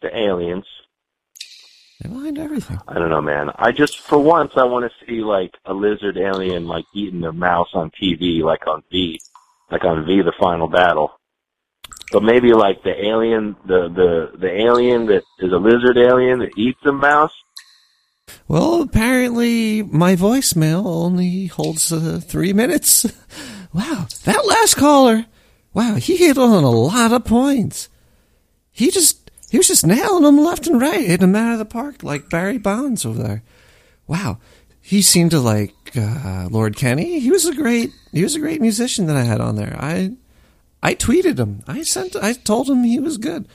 The 0.00 0.16
aliens. 0.16 0.66
They 2.00 2.08
behind 2.08 2.38
everything. 2.38 2.80
I 2.88 2.94
don't 2.94 3.10
know, 3.10 3.20
man. 3.20 3.50
I 3.54 3.70
just, 3.70 4.00
for 4.00 4.18
once, 4.18 4.52
I 4.56 4.64
want 4.64 4.90
to 4.90 5.06
see 5.06 5.20
like 5.20 5.54
a 5.64 5.72
lizard 5.72 6.16
alien 6.16 6.66
like 6.66 6.84
eating 6.94 7.22
a 7.24 7.32
mouse 7.32 7.68
on 7.74 7.90
TV, 7.90 8.42
like 8.42 8.66
on 8.66 8.82
V, 8.90 9.20
like 9.70 9.84
on 9.84 10.04
V, 10.04 10.22
the 10.22 10.32
final 10.40 10.66
battle. 10.66 11.12
But 12.10 12.24
maybe 12.24 12.52
like 12.52 12.82
the 12.82 13.06
alien, 13.06 13.56
the 13.64 13.88
the 13.88 14.38
the 14.38 14.52
alien 14.52 15.06
that 15.06 15.22
is 15.38 15.52
a 15.52 15.56
lizard 15.56 15.96
alien 15.96 16.40
that 16.40 16.50
eats 16.58 16.80
a 16.84 16.92
mouse. 16.92 17.32
Well, 18.48 18.82
apparently 18.82 19.82
my 19.82 20.14
voicemail 20.16 20.84
only 20.84 21.46
holds 21.46 21.92
uh, 21.92 22.20
three 22.22 22.52
minutes. 22.52 23.06
wow, 23.72 24.06
that 24.24 24.46
last 24.46 24.74
caller, 24.74 25.26
wow, 25.72 25.94
he 25.94 26.16
hit 26.16 26.38
on 26.38 26.64
a 26.64 26.70
lot 26.70 27.12
of 27.12 27.24
points. 27.24 27.88
He 28.70 28.90
just, 28.90 29.30
he 29.50 29.58
was 29.58 29.68
just 29.68 29.86
nailing 29.86 30.22
them 30.22 30.38
left 30.38 30.66
and 30.66 30.80
right, 30.80 31.06
hitting 31.06 31.32
them 31.32 31.36
out 31.36 31.52
of 31.52 31.58
the 31.58 31.64
park 31.64 32.02
like 32.02 32.30
Barry 32.30 32.58
Bonds 32.58 33.04
over 33.04 33.22
there. 33.22 33.42
Wow, 34.06 34.38
he 34.80 35.02
seemed 35.02 35.30
to 35.32 35.40
like 35.40 35.74
uh, 35.96 36.48
Lord 36.50 36.76
Kenny. 36.76 37.20
He 37.20 37.30
was 37.30 37.46
a 37.46 37.54
great, 37.54 37.90
he 38.12 38.22
was 38.22 38.34
a 38.34 38.40
great 38.40 38.60
musician 38.60 39.06
that 39.06 39.16
I 39.16 39.22
had 39.24 39.40
on 39.40 39.56
there. 39.56 39.76
I, 39.78 40.12
I 40.82 40.94
tweeted 40.94 41.38
him. 41.38 41.62
I 41.66 41.82
sent, 41.82 42.16
I 42.16 42.32
told 42.32 42.68
him 42.68 42.84
he 42.84 42.98
was 42.98 43.18
good. 43.18 43.46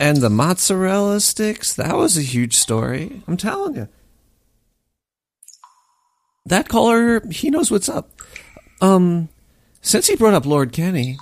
And 0.00 0.18
the 0.18 0.30
mozzarella 0.30 1.20
sticks, 1.20 1.72
that 1.74 1.96
was 1.96 2.16
a 2.16 2.22
huge 2.22 2.56
story. 2.56 3.22
I'm 3.28 3.36
telling 3.36 3.76
you 3.76 3.88
that 6.46 6.68
caller, 6.68 7.26
he 7.30 7.50
knows 7.50 7.70
what's 7.70 7.88
up. 7.88 8.10
Um, 8.80 9.28
since 9.84 10.06
he 10.06 10.16
brought 10.16 10.32
up 10.32 10.46
Lord 10.46 10.72
Kenny, 10.72 11.18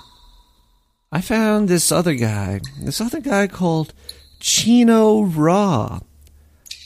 I 1.11 1.19
found 1.19 1.67
this 1.67 1.91
other 1.91 2.15
guy, 2.15 2.61
this 2.79 3.01
other 3.01 3.19
guy 3.19 3.47
called 3.47 3.93
Chino 4.39 5.21
Raw. 5.21 5.99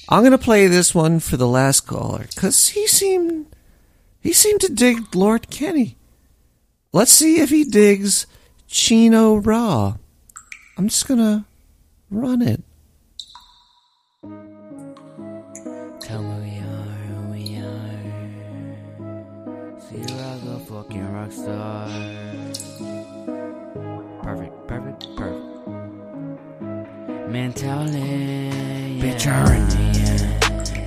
I'm 0.10 0.24
gonna 0.24 0.40
play 0.40 0.66
this 0.66 0.96
one 0.96 1.20
for 1.20 1.38
the 1.38 1.48
last 1.48 1.82
caller 1.82 2.26
because 2.34 2.70
he 2.70 2.88
seemed 2.88 3.46
he 4.20 4.34
seemed 4.34 4.62
to 4.62 4.74
dig 4.74 5.16
Lord 5.16 5.52
Kenny. 5.52 5.98
Let's 6.92 7.12
see 7.12 7.40
if 7.40 7.52
he 7.52 7.64
digs 7.64 8.26
Chino 8.68 9.36
Raw. 9.36 9.98
I'm 10.78 10.90
just 10.90 11.08
gonna 11.08 11.46
run 12.10 12.42
it. 12.42 12.64
Fucking 21.30 21.50
rock 21.50 21.76
star. 21.76 21.88
Perfect, 24.24 24.68
perfect, 24.68 25.16
perfect. 25.16 25.44
Mentality. 27.30 28.50
Bitch, 29.02 29.26
you're 29.26 29.54
in 29.54 29.68
the. 29.70 29.78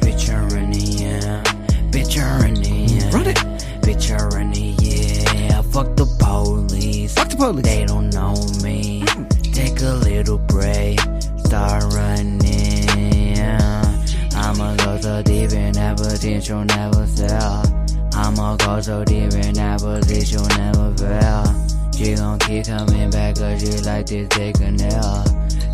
Bitch, 0.01 0.29
you're 0.29 0.59
in 0.59 0.71
the. 0.71 0.79
Bitch, 1.91 2.15
you're 2.17 2.47
in 2.47 2.55
the. 2.55 3.11
Run 3.13 3.27
it. 3.27 3.37
Bitch, 3.83 4.09
you're 4.09 4.41
in 4.41 4.51
the 4.53 4.61
yeah. 4.81 5.63
Fuck 5.63 5.97
the 5.97 6.07
police. 6.19 7.15
Fuck 7.15 7.29
the 7.31 7.37
police. 7.37 7.65
They 7.65 7.85
don't 7.85 8.11
know 8.11 8.35
me. 8.63 9.03
Mm. 9.03 9.53
Take 9.53 9.81
a 9.83 9.95
little 9.95 10.39
break. 10.39 11.01
Start 11.45 11.85
running. 11.95 12.41
I'ma 14.35 14.75
go 14.77 15.01
so 15.01 15.23
deep 15.23 15.53
in 15.53 15.73
that 15.73 15.97
potential, 15.99 16.65
never 16.65 17.07
sell. 17.07 17.80
I'ma 18.21 18.57
go 18.57 18.81
so 18.83 19.03
deep 19.05 19.33
in 19.33 19.55
that 19.55 19.81
position, 19.81 20.43
never 20.59 20.93
fail. 20.95 21.45
She 21.97 22.15
gon' 22.15 22.39
keep 22.39 22.67
coming 22.67 23.11
back 23.11 23.37
cause 23.37 23.61
she 23.61 23.79
like 23.83 24.07
this 24.07 24.29
dick 24.29 24.61
and 24.61 24.79
nail. 24.79 25.25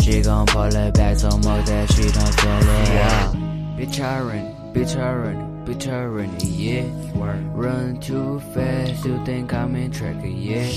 She 0.00 0.22
gon' 0.22 0.46
pull 0.46 0.74
it 0.74 0.94
back 0.94 1.18
so 1.18 1.30
much 1.38 1.66
that 1.66 1.92
she 1.92 2.02
don't 2.02 2.34
feel 2.40 2.62
it 2.62 2.88
out. 3.10 3.34
Bitch, 3.76 4.00
I 4.00 4.20
run, 4.20 4.72
bitch, 4.72 4.96
I 4.96 5.12
run, 5.12 5.66
bitch, 5.66 5.88
I 5.92 6.04
run, 6.04 6.30
yeah. 6.40 6.86
Run 7.52 7.98
too 8.00 8.40
fast, 8.54 9.04
you 9.04 9.24
think 9.24 9.52
I'm 9.52 9.74
in 9.74 9.90
track, 9.90 10.16
yeah. 10.22 10.70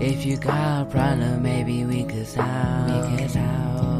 If 0.00 0.24
you 0.24 0.38
got 0.38 0.82
a 0.82 0.84
problem, 0.86 1.42
maybe 1.42 1.84
we 1.84 2.04
could 2.04 2.26
solve. 2.26 3.10
We 3.10 3.18
could 3.18 3.30
solve, 3.30 3.93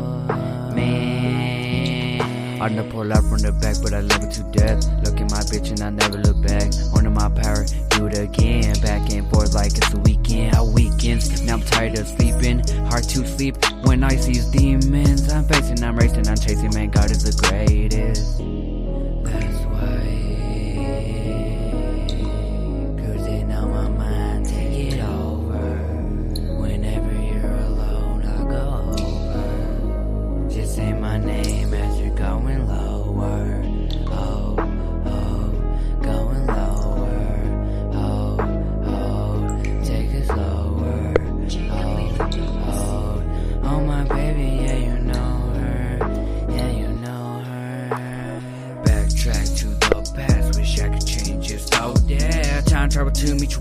I 2.65 2.71
done 2.71 2.91
pull 2.91 3.13
up 3.13 3.23
from 3.25 3.41
the 3.41 3.53
back, 3.53 3.77
but 3.83 3.93
I 3.93 4.01
love 4.01 4.23
it 4.23 4.33
to 4.41 4.43
death. 4.45 4.89
Look 5.05 5.21
at 5.21 5.31
my 5.31 5.45
bitch 5.53 5.69
and 5.69 5.83
I 5.83 5.91
never 5.91 6.17
look 6.17 6.41
back. 6.49 6.73
Under 6.97 7.11
my 7.11 7.29
power, 7.29 7.67
do 7.91 8.07
it 8.07 8.17
again. 8.17 8.73
Back 8.81 9.13
and 9.13 9.29
forth 9.29 9.53
like 9.53 9.77
it's 9.77 9.93
a 9.93 9.99
weekend. 9.99 10.57
A 10.57 10.65
weekends. 10.65 11.43
Now 11.43 11.57
I'm 11.57 11.61
tired 11.61 11.99
of 11.99 12.09
sleeping. 12.09 12.67
Hard 12.89 13.05
to 13.05 13.27
sleep 13.27 13.57
when 13.83 14.03
I 14.03 14.17
see 14.17 14.41
demons. 14.51 15.31
I'm 15.31 15.45
facing, 15.45 15.85
I'm 15.85 15.95
racing, 15.95 16.27
I'm 16.27 16.39
chasing. 16.39 16.73
Man, 16.73 16.89
God 16.89 17.11
is 17.11 17.23
the 17.23 17.37
greatest. 17.47 18.64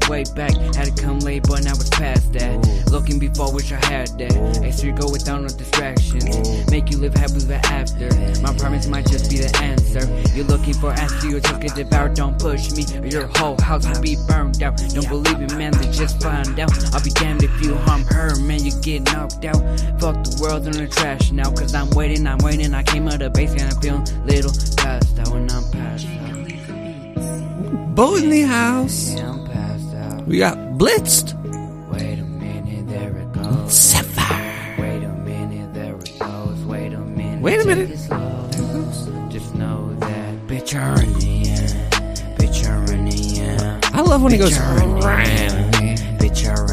Way 0.09 0.23
back. 0.35 0.55
Had 0.75 0.95
to 0.95 1.01
come 1.01 1.19
late, 1.19 1.43
but 1.47 1.63
now 1.63 1.73
it's 1.73 1.89
past 1.89 2.33
that. 2.33 2.59
Mm. 2.61 2.91
Looking 2.91 3.19
before, 3.19 3.53
wish 3.53 3.71
I 3.71 3.83
had 3.85 4.09
that. 4.19 4.33
Hey, 4.61 4.71
so 4.71 4.87
you 4.87 4.93
go 4.93 5.09
without 5.09 5.41
no 5.41 5.47
distractions. 5.47 6.25
Mm. 6.25 6.71
Make 6.71 6.89
you 6.89 6.97
live 6.97 7.13
happily 7.13 7.43
ever 7.43 7.65
after. 7.67 8.07
My 8.41 8.51
mm. 8.51 8.59
promise 8.59 8.87
might 8.87 9.07
just 9.07 9.29
be 9.29 9.37
the 9.37 9.55
answer. 9.61 10.03
You're 10.35 10.45
looking 10.45 10.73
for 10.73 10.91
answer, 10.91 11.27
you 11.27 11.39
just 11.39 11.61
get 11.61 11.75
devoured. 11.75 12.15
Don't 12.15 12.37
push 12.39 12.71
me, 12.71 12.85
or 12.97 13.07
your 13.07 13.27
whole 13.37 13.59
house 13.61 13.87
will 13.87 14.01
be 14.01 14.17
burned 14.27 14.61
out. 14.63 14.77
Don't 14.77 15.07
believe 15.07 15.41
it, 15.41 15.55
man, 15.55 15.71
they 15.73 15.89
just 15.91 16.21
find 16.21 16.59
out. 16.59 16.71
I'll 16.93 17.03
be 17.03 17.11
damned 17.11 17.43
if 17.43 17.61
you 17.61 17.75
harm 17.75 18.03
her, 18.05 18.35
man, 18.39 18.63
you 18.63 18.71
get 18.81 19.03
knocked 19.13 19.45
out. 19.45 19.61
Fuck 19.99 20.23
the 20.23 20.39
world 20.41 20.65
in 20.67 20.73
the 20.73 20.87
trash 20.87 21.31
now, 21.31 21.51
cause 21.51 21.73
I'm 21.73 21.89
waiting, 21.91 22.25
I'm 22.27 22.39
waiting. 22.39 22.73
I 22.73 22.83
came 22.83 23.07
out 23.07 23.21
of 23.21 23.33
base 23.33 23.51
and 23.51 23.61
I'm 23.61 23.81
feeling 23.81 24.05
little 24.25 24.51
past 24.77 25.19
out 25.19 25.29
when 25.29 25.49
I'm 25.51 25.63
past 25.71 26.07
out. 26.07 27.95
Bo 27.95 28.15
in 28.15 28.29
the 28.29 28.41
house. 28.41 29.13
Yeah, 29.13 29.29
I'm 29.29 29.45
past 29.45 29.57
out. 29.57 29.62
We 30.25 30.37
got 30.37 30.57
blitzed. 30.77 31.33
Wait 31.91 32.17
a 32.17 32.23
minute, 32.23 32.87
there 32.87 33.17
it 33.17 33.31
goes. 33.33 33.73
Sapphire. 33.73 34.75
Wait 34.79 35.03
a 35.03 35.09
minute, 35.09 35.73
there 35.73 35.95
it 35.95 36.17
goes. 36.17 36.63
Wait 36.63 36.93
a 36.93 36.99
minute. 36.99 37.41
Wait 37.41 37.59
a 37.59 37.65
minute. 37.65 37.89
Just 39.29 39.53
know 39.55 39.93
that 39.99 40.47
bitch 40.47 40.79
are 40.79 41.03
in 41.03 41.13
the 41.19 41.49
end. 41.49 42.37
Bitch 42.37 42.69
are 42.69 42.93
in 42.93 43.05
the 43.05 43.39
end. 43.41 43.85
I 43.93 44.01
love 44.01 44.23
when 44.23 44.31
he 44.31 44.37
goes. 44.37 44.57
Bitch 44.57 45.03
are 45.03 45.19
in 45.21 45.71
the 45.71 45.77
end. 45.77 45.99
Bitch 46.19 46.47
are 46.49 46.72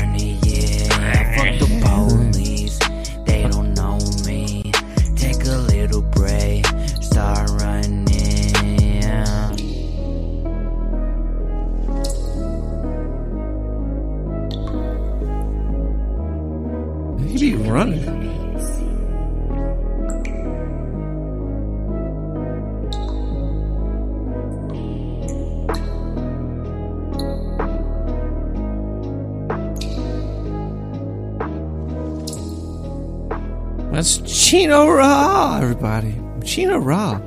Chino 34.61 34.91
Raw, 34.91 35.57
everybody. 35.57 36.21
Chino 36.45 36.77
Raw. 36.77 37.19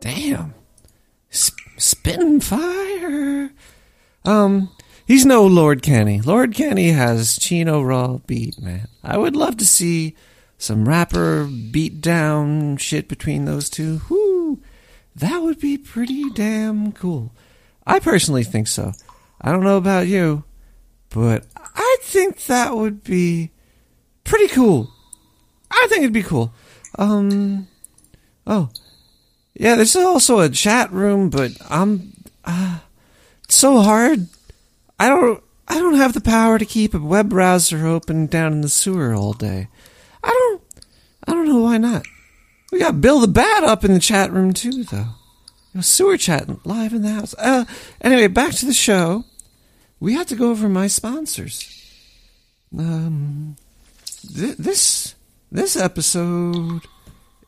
Damn. 0.00 0.52
Sp- 1.30 1.78
spitting 1.78 2.40
fire. 2.40 3.52
Um, 4.24 4.70
he's 5.06 5.24
no 5.24 5.46
Lord 5.46 5.80
Kenny. 5.80 6.20
Lord 6.22 6.54
Kenny 6.54 6.88
has 6.88 7.38
Chino 7.38 7.82
Raw 7.82 8.18
beat, 8.26 8.60
man. 8.60 8.88
I 9.04 9.16
would 9.16 9.36
love 9.36 9.58
to 9.58 9.64
see 9.64 10.16
some 10.58 10.88
rapper 10.88 11.44
beat 11.44 12.00
down 12.00 12.76
shit 12.78 13.06
between 13.06 13.44
those 13.44 13.70
two. 13.70 14.00
Whoo! 14.10 14.60
That 15.14 15.40
would 15.40 15.60
be 15.60 15.78
pretty 15.78 16.30
damn 16.30 16.90
cool. 16.90 17.32
I 17.86 18.00
personally 18.00 18.42
think 18.42 18.66
so. 18.66 18.92
I 19.40 19.52
don't 19.52 19.62
know 19.62 19.76
about 19.76 20.08
you, 20.08 20.42
but 21.10 21.46
I 21.56 21.96
think 22.00 22.46
that 22.46 22.74
would 22.74 23.04
be 23.04 23.52
pretty 24.24 24.48
cool. 24.48 24.90
I 25.70 25.86
think 25.88 26.02
it'd 26.02 26.12
be 26.12 26.22
cool. 26.22 26.52
Um, 26.98 27.68
oh, 28.46 28.70
yeah. 29.54 29.76
There's 29.76 29.96
also 29.96 30.40
a 30.40 30.48
chat 30.48 30.92
room, 30.92 31.30
but 31.30 31.52
I'm 31.68 32.12
uh, 32.44 32.78
it's 33.44 33.56
so 33.56 33.80
hard. 33.80 34.28
I 34.98 35.08
don't. 35.08 35.42
I 35.68 35.78
don't 35.78 35.94
have 35.94 36.14
the 36.14 36.20
power 36.20 36.58
to 36.58 36.64
keep 36.64 36.94
a 36.94 36.98
web 36.98 37.28
browser 37.28 37.86
open 37.86 38.26
down 38.26 38.52
in 38.52 38.60
the 38.60 38.68
sewer 38.68 39.14
all 39.14 39.32
day. 39.32 39.68
I 40.22 40.30
don't. 40.30 40.62
I 41.26 41.32
don't 41.32 41.48
know 41.48 41.60
why 41.60 41.78
not. 41.78 42.06
We 42.72 42.78
got 42.78 43.00
Bill 43.00 43.20
the 43.20 43.28
Bat 43.28 43.64
up 43.64 43.84
in 43.84 43.94
the 43.94 44.00
chat 44.00 44.32
room 44.32 44.52
too, 44.52 44.84
though. 44.84 44.98
You 44.98 45.76
know, 45.76 45.80
sewer 45.80 46.16
chatting 46.16 46.60
live 46.64 46.92
in 46.92 47.02
the 47.02 47.10
house. 47.10 47.34
Uh, 47.38 47.64
anyway, 48.00 48.26
back 48.26 48.52
to 48.54 48.66
the 48.66 48.72
show. 48.72 49.24
We 50.00 50.14
had 50.14 50.28
to 50.28 50.36
go 50.36 50.50
over 50.50 50.68
my 50.68 50.86
sponsors. 50.86 51.76
Um, 52.76 53.56
th- 54.34 54.56
this 54.56 55.14
this 55.50 55.76
episode 55.76 56.82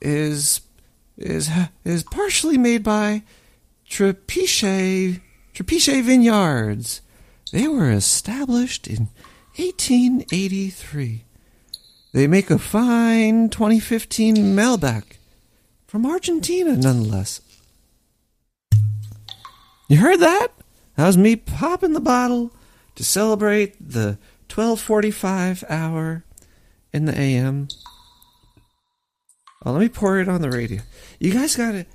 is 0.00 0.60
is 1.16 1.48
is 1.84 2.02
partially 2.04 2.58
made 2.58 2.82
by 2.82 3.22
Trapiche 3.88 5.20
Trapiche 5.54 6.02
Vineyards. 6.02 7.00
They 7.52 7.68
were 7.68 7.90
established 7.90 8.88
in 8.88 9.08
1883. 9.56 11.24
They 12.12 12.26
make 12.26 12.50
a 12.50 12.58
fine 12.58 13.48
2015 13.50 14.36
Malbec 14.36 15.18
from 15.86 16.06
Argentina, 16.06 16.76
nonetheless. 16.76 17.40
You 19.88 19.98
heard 19.98 20.20
that? 20.20 20.48
That 20.96 21.06
was 21.06 21.18
me 21.18 21.36
popping 21.36 21.92
the 21.92 22.00
bottle 22.00 22.50
to 22.94 23.04
celebrate 23.04 23.76
the 23.78 24.18
12:45 24.48 25.64
hour 25.68 26.24
in 26.92 27.04
the 27.06 27.18
AM. 27.18 27.68
Oh, 29.64 29.72
let 29.72 29.80
me 29.80 29.88
pour 29.88 30.18
it 30.18 30.28
on 30.28 30.40
the 30.42 30.50
radio. 30.50 30.80
You 31.20 31.32
guys 31.32 31.56
got 31.56 31.74
it. 31.74 31.88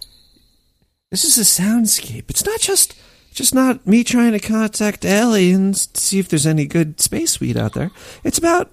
This 1.12 1.24
is 1.24 1.38
a 1.38 1.62
soundscape. 1.62 2.30
It's 2.30 2.46
not 2.46 2.60
just 2.60 2.98
just 3.34 3.54
not 3.54 3.86
me 3.86 4.04
trying 4.04 4.32
to 4.32 4.40
contact 4.40 5.06
aliens 5.06 5.86
to 5.88 6.02
see 6.02 6.18
if 6.18 6.28
there's 6.28 6.48
any 6.48 6.66
good 6.66 7.00
space 7.00 7.40
weed 7.40 7.56
out 7.56 7.74
there. 7.74 7.92
It's 8.24 8.38
about 8.38 8.72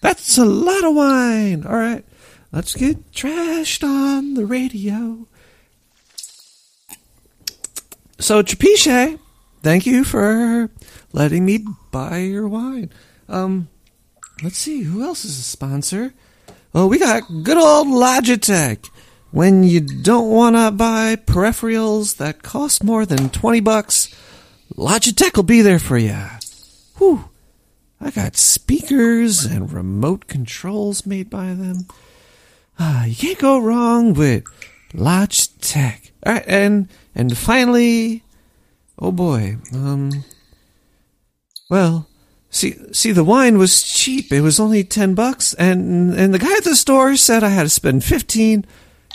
That's 0.00 0.36
a 0.36 0.44
lot 0.44 0.84
of 0.84 0.94
wine. 0.96 1.64
All 1.64 1.76
right. 1.76 2.04
Let's 2.50 2.74
get 2.74 3.12
trashed 3.12 3.84
on 3.84 4.34
the 4.34 4.44
radio. 4.44 5.28
So, 8.22 8.40
Trapiche, 8.40 9.18
thank 9.62 9.84
you 9.84 10.04
for 10.04 10.70
letting 11.12 11.44
me 11.44 11.66
buy 11.90 12.18
your 12.18 12.46
wine. 12.46 12.92
Um, 13.28 13.66
let's 14.44 14.58
see, 14.58 14.82
who 14.82 15.02
else 15.02 15.24
is 15.24 15.40
a 15.40 15.42
sponsor? 15.42 16.14
Well, 16.72 16.88
we 16.88 17.00
got 17.00 17.24
good 17.42 17.56
old 17.56 17.88
Logitech. 17.88 18.88
When 19.32 19.64
you 19.64 19.80
don't 19.80 20.30
want 20.30 20.54
to 20.54 20.70
buy 20.70 21.16
peripherals 21.16 22.18
that 22.18 22.44
cost 22.44 22.84
more 22.84 23.04
than 23.04 23.28
20 23.30 23.58
bucks, 23.58 24.14
Logitech 24.76 25.34
will 25.34 25.42
be 25.42 25.60
there 25.60 25.80
for 25.80 25.98
you. 25.98 26.16
Whew. 26.98 27.28
I 28.00 28.12
got 28.12 28.36
speakers 28.36 29.44
and 29.44 29.72
remote 29.72 30.28
controls 30.28 31.04
made 31.04 31.28
by 31.28 31.54
them. 31.54 31.88
Uh, 32.78 33.02
you 33.08 33.16
can't 33.16 33.38
go 33.40 33.58
wrong 33.58 34.14
with 34.14 34.44
Logitech. 34.94 36.12
All 36.24 36.34
right, 36.34 36.44
and 36.46 36.88
and 37.14 37.36
finally, 37.36 38.22
oh 38.98 39.12
boy, 39.12 39.56
um, 39.74 40.24
well, 41.70 42.08
see, 42.50 42.74
see, 42.92 43.12
the 43.12 43.24
wine 43.24 43.58
was 43.58 43.82
cheap. 43.82 44.32
It 44.32 44.40
was 44.40 44.60
only 44.60 44.84
ten 44.84 45.14
bucks, 45.14 45.54
and 45.54 46.14
and 46.14 46.32
the 46.32 46.38
guy 46.38 46.56
at 46.56 46.64
the 46.64 46.76
store 46.76 47.16
said 47.16 47.42
I 47.42 47.50
had 47.50 47.64
to 47.64 47.68
spend 47.68 48.04
fifteen 48.04 48.64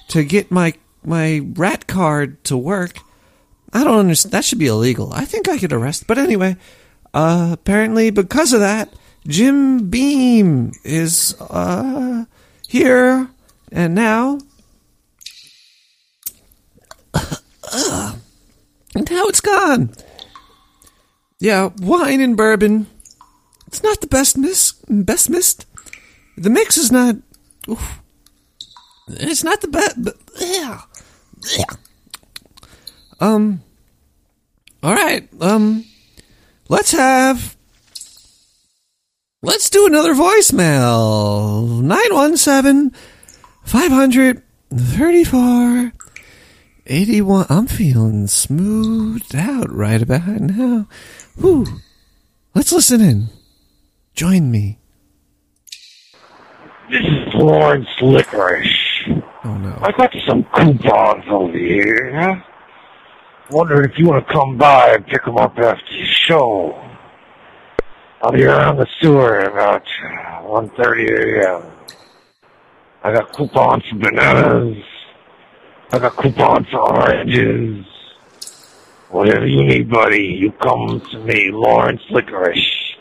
to 0.10 0.24
get 0.24 0.52
my 0.52 0.74
my 1.04 1.42
rat 1.54 1.88
card 1.88 2.44
to 2.46 2.58
work. 2.58 3.00
I 3.74 3.84
don't 3.84 4.00
understand. 4.00 4.34
That 4.34 4.46
should 4.46 4.60
be 4.60 4.68
illegal. 4.68 5.12
I 5.14 5.26
think 5.26 5.48
I 5.48 5.58
could 5.58 5.74
arrest. 5.74 6.08
But 6.08 6.18
anyway, 6.18 6.56
uh, 7.14 7.50
apparently 7.54 8.10
because 8.12 8.54
of 8.54 8.60
that, 8.62 8.94
Jim 9.28 9.90
Beam 9.90 10.72
is 10.84 11.36
uh 11.42 12.26
here 12.68 13.30
and 13.72 13.96
now. 13.96 14.40
And 17.74 19.10
now 19.10 19.26
it's 19.26 19.42
gone. 19.42 19.92
Yeah, 21.40 21.70
wine 21.78 22.22
and 22.22 22.36
bourbon. 22.36 22.88
It's 23.68 23.84
not 23.84 24.02
the 24.02 24.08
best 24.08 24.38
miss, 24.38 24.74
best 24.88 25.30
missed. 25.30 25.66
The 26.38 26.50
mix 26.50 26.78
is 26.78 26.92
not. 26.92 27.16
Oof. 27.70 28.02
It's 29.10 29.44
not 29.44 29.62
the 29.62 29.68
best. 29.68 30.04
But, 30.04 30.16
yeah, 30.40 30.82
yeah. 31.58 31.66
Um. 33.20 33.62
All 34.84 34.94
right. 34.94 35.28
Um. 35.42 35.86
Let's 36.70 36.92
have. 36.92 37.56
Let's 39.42 39.70
do 39.70 39.86
another 39.86 40.14
voicemail. 40.14 41.82
917 41.82 42.92
500 43.64 44.44
34 44.74 45.94
81. 46.88 47.46
I'm 47.50 47.68
feeling 47.68 48.28
smoothed 48.28 49.36
out 49.36 49.72
right 49.72 50.02
about 50.02 50.28
now. 50.28 50.88
Whew. 51.40 51.66
Let's 52.56 52.72
listen 52.72 53.02
in. 53.02 53.28
Join 54.14 54.50
me. 54.50 54.80
This 56.90 57.02
is 57.02 57.34
Lawrence 57.36 57.88
Licorice. 58.02 59.24
Oh 59.44 59.58
no. 59.58 59.78
I 59.82 59.92
got 59.92 60.16
some 60.26 60.44
coupons 60.56 61.24
over 61.30 61.58
here. 61.58 62.44
Wondering 63.52 63.90
if 63.90 63.98
you 63.98 64.08
want 64.08 64.28
to 64.28 64.34
come 64.34 64.58
by 64.58 64.96
and 64.96 65.06
pick 65.06 65.24
them 65.24 65.38
up 65.38 65.58
after 65.58 65.86
the 65.92 66.06
show. 66.06 66.84
I'll 68.22 68.32
be 68.32 68.46
around 68.46 68.78
the 68.78 68.88
sewer 69.00 69.40
about 69.40 69.84
uh, 70.04 70.42
1.30 70.42 71.44
a.m. 71.44 71.72
I 73.04 73.14
got 73.14 73.32
coupons 73.34 73.84
for 73.90 73.98
bananas. 73.98 74.84
I 75.92 76.00
got 76.00 76.18
coupons 76.18 76.68
for 76.70 76.80
oranges. 76.80 77.86
Whatever 79.10 79.48
you 79.48 79.64
need, 79.64 79.90
buddy, 79.90 80.26
you 80.26 80.52
come 80.52 81.02
to 81.12 81.20
me, 81.20 81.50
Lawrence 81.52 82.02
Licorice. 82.10 82.96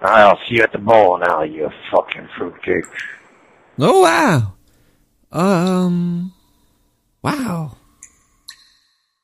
I'll 0.00 0.38
see 0.48 0.56
you 0.56 0.62
at 0.62 0.72
the 0.72 0.78
bowling 0.78 1.22
now, 1.26 1.42
you 1.42 1.70
fucking 1.90 2.28
fruitcake. 2.36 2.84
Oh 3.78 4.00
wow. 4.00 4.54
Um 5.32 6.32
wow. 7.22 7.76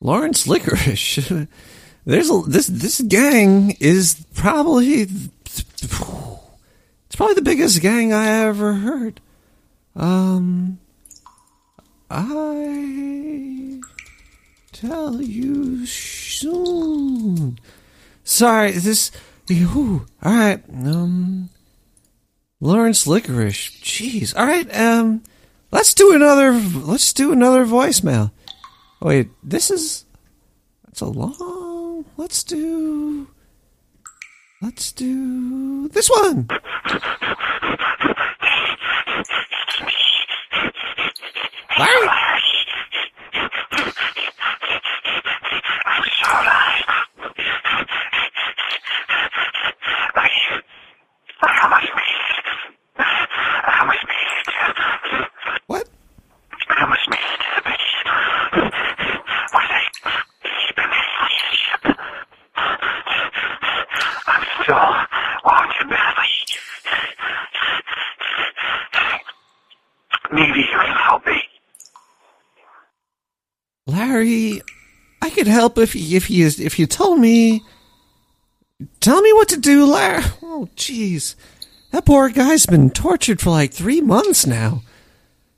Lawrence 0.00 0.46
Licorice. 0.46 1.48
There's 2.04 2.30
a, 2.30 2.42
this 2.46 2.66
this 2.66 3.00
gang 3.02 3.76
is 3.80 4.24
probably 4.34 5.02
it's 5.02 5.64
probably 7.16 7.34
the 7.34 7.42
biggest 7.42 7.80
gang 7.80 8.12
I 8.12 8.44
ever 8.44 8.74
heard. 8.74 9.20
Um 9.94 10.79
I 12.10 13.80
tell 14.72 15.22
you 15.22 15.86
soon. 15.86 17.58
Sorry, 18.24 18.72
this 18.72 19.12
all 19.50 20.00
right. 20.22 20.62
Um, 20.68 21.50
Lawrence 22.60 23.06
Licorice. 23.06 23.70
Jeez. 23.82 24.36
All 24.36 24.46
right. 24.46 24.68
Um, 24.76 25.22
let's 25.72 25.92
do 25.92 26.14
another. 26.14 26.52
Let's 26.52 27.12
do 27.12 27.32
another 27.32 27.66
voicemail. 27.66 28.30
Wait, 29.00 29.30
this 29.42 29.70
is. 29.70 30.04
That's 30.86 31.00
a 31.00 31.06
long. 31.06 32.04
Let's 32.16 32.44
do. 32.44 33.26
Let's 34.62 34.92
do 34.92 35.88
this 35.88 36.08
one. 36.08 36.48
right. 41.86 42.42
I'm 45.86 46.04
sorry. 46.22 46.46
Like, 50.16 50.32
I 51.42 51.68
must 51.70 51.92
be 51.96 52.09
Larry, 73.90 74.60
I 75.20 75.30
could 75.30 75.46
help 75.46 75.78
if 75.78 75.94
if 75.94 76.30
you 76.30 76.46
if 76.46 76.78
you 76.78 76.86
told 76.86 77.18
me. 77.18 77.62
Tell 79.00 79.20
me 79.20 79.32
what 79.34 79.48
to 79.48 79.58
do, 79.58 79.84
Larry. 79.84 80.24
Oh, 80.42 80.68
jeez, 80.74 81.34
that 81.90 82.06
poor 82.06 82.30
guy's 82.30 82.66
been 82.66 82.90
tortured 82.90 83.40
for 83.40 83.50
like 83.50 83.72
three 83.72 84.00
months 84.00 84.46
now. 84.46 84.82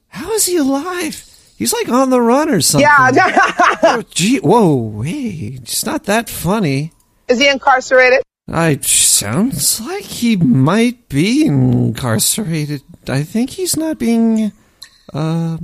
How 0.09 0.33
is 0.33 0.47
he 0.47 0.57
alive? 0.57 1.29
He's 1.57 1.73
like 1.73 1.89
on 1.89 2.11
the 2.11 2.21
run 2.21 2.49
or 2.49 2.61
something. 2.61 2.89
Yeah. 2.89 3.11
oh, 3.85 4.03
gee, 4.11 4.39
whoa, 4.39 5.03
hey, 5.03 5.59
it's 5.63 5.87
not 5.87 6.05
that 6.05 6.29
funny. 6.29 6.93
Is 7.29 7.39
he 7.39 7.49
incarcerated? 7.49 8.23
I 8.49 8.79
sounds 8.79 9.81
like 9.81 10.03
he 10.03 10.37
might 10.37 11.09
be 11.09 11.47
incarcerated. 11.47 12.83
I 13.09 13.23
think 13.23 13.51
he's 13.51 13.77
not 13.77 13.99
being. 13.99 14.53
Uh, 15.15 15.59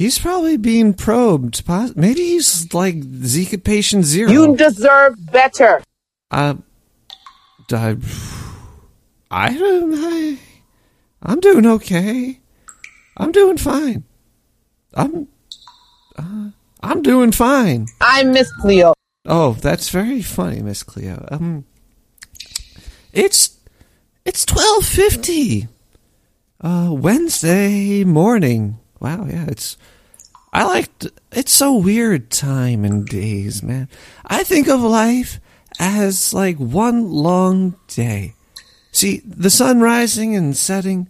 he's 0.00 0.18
probably 0.18 0.56
being 0.56 0.94
probed. 0.94 1.62
Maybe 1.94 2.20
he's 2.20 2.72
like 2.72 2.96
Zika 2.96 3.62
patient 3.62 4.06
zero. 4.06 4.30
You 4.30 4.56
deserve 4.56 5.14
better. 5.30 5.82
Uh, 6.30 6.54
I, 7.70 7.96
I 9.30 9.52
don't. 9.58 9.94
I, 9.94 10.38
I'm 11.22 11.38
doing 11.40 11.66
okay. 11.66 12.40
I'm 13.18 13.30
doing 13.30 13.58
fine. 13.58 14.04
I'm. 14.94 15.28
Uh, 16.16 16.50
I'm 16.82 17.02
doing 17.02 17.30
fine. 17.30 17.86
I'm 18.00 18.32
Miss 18.32 18.50
Cleo. 18.52 18.94
Oh, 19.26 19.52
that's 19.52 19.90
very 19.90 20.22
funny, 20.22 20.62
Miss 20.62 20.82
Cleo. 20.82 21.28
Um, 21.30 21.66
it's 23.12 23.58
it's 24.24 24.46
twelve 24.46 24.86
fifty. 24.86 25.68
Uh, 26.62 26.88
Wednesday 26.90 28.04
morning. 28.04 28.79
Wow, 29.00 29.26
yeah, 29.26 29.46
it's. 29.48 29.76
I 30.52 30.64
like. 30.64 30.88
It's 31.32 31.52
so 31.52 31.76
weird 31.76 32.30
time 32.30 32.84
and 32.84 33.06
days, 33.06 33.62
man. 33.62 33.88
I 34.26 34.44
think 34.44 34.68
of 34.68 34.80
life 34.80 35.40
as 35.78 36.34
like 36.34 36.58
one 36.58 37.10
long 37.10 37.76
day. 37.88 38.34
See, 38.92 39.22
the 39.24 39.50
sun 39.50 39.80
rising 39.80 40.36
and 40.36 40.56
setting. 40.56 41.08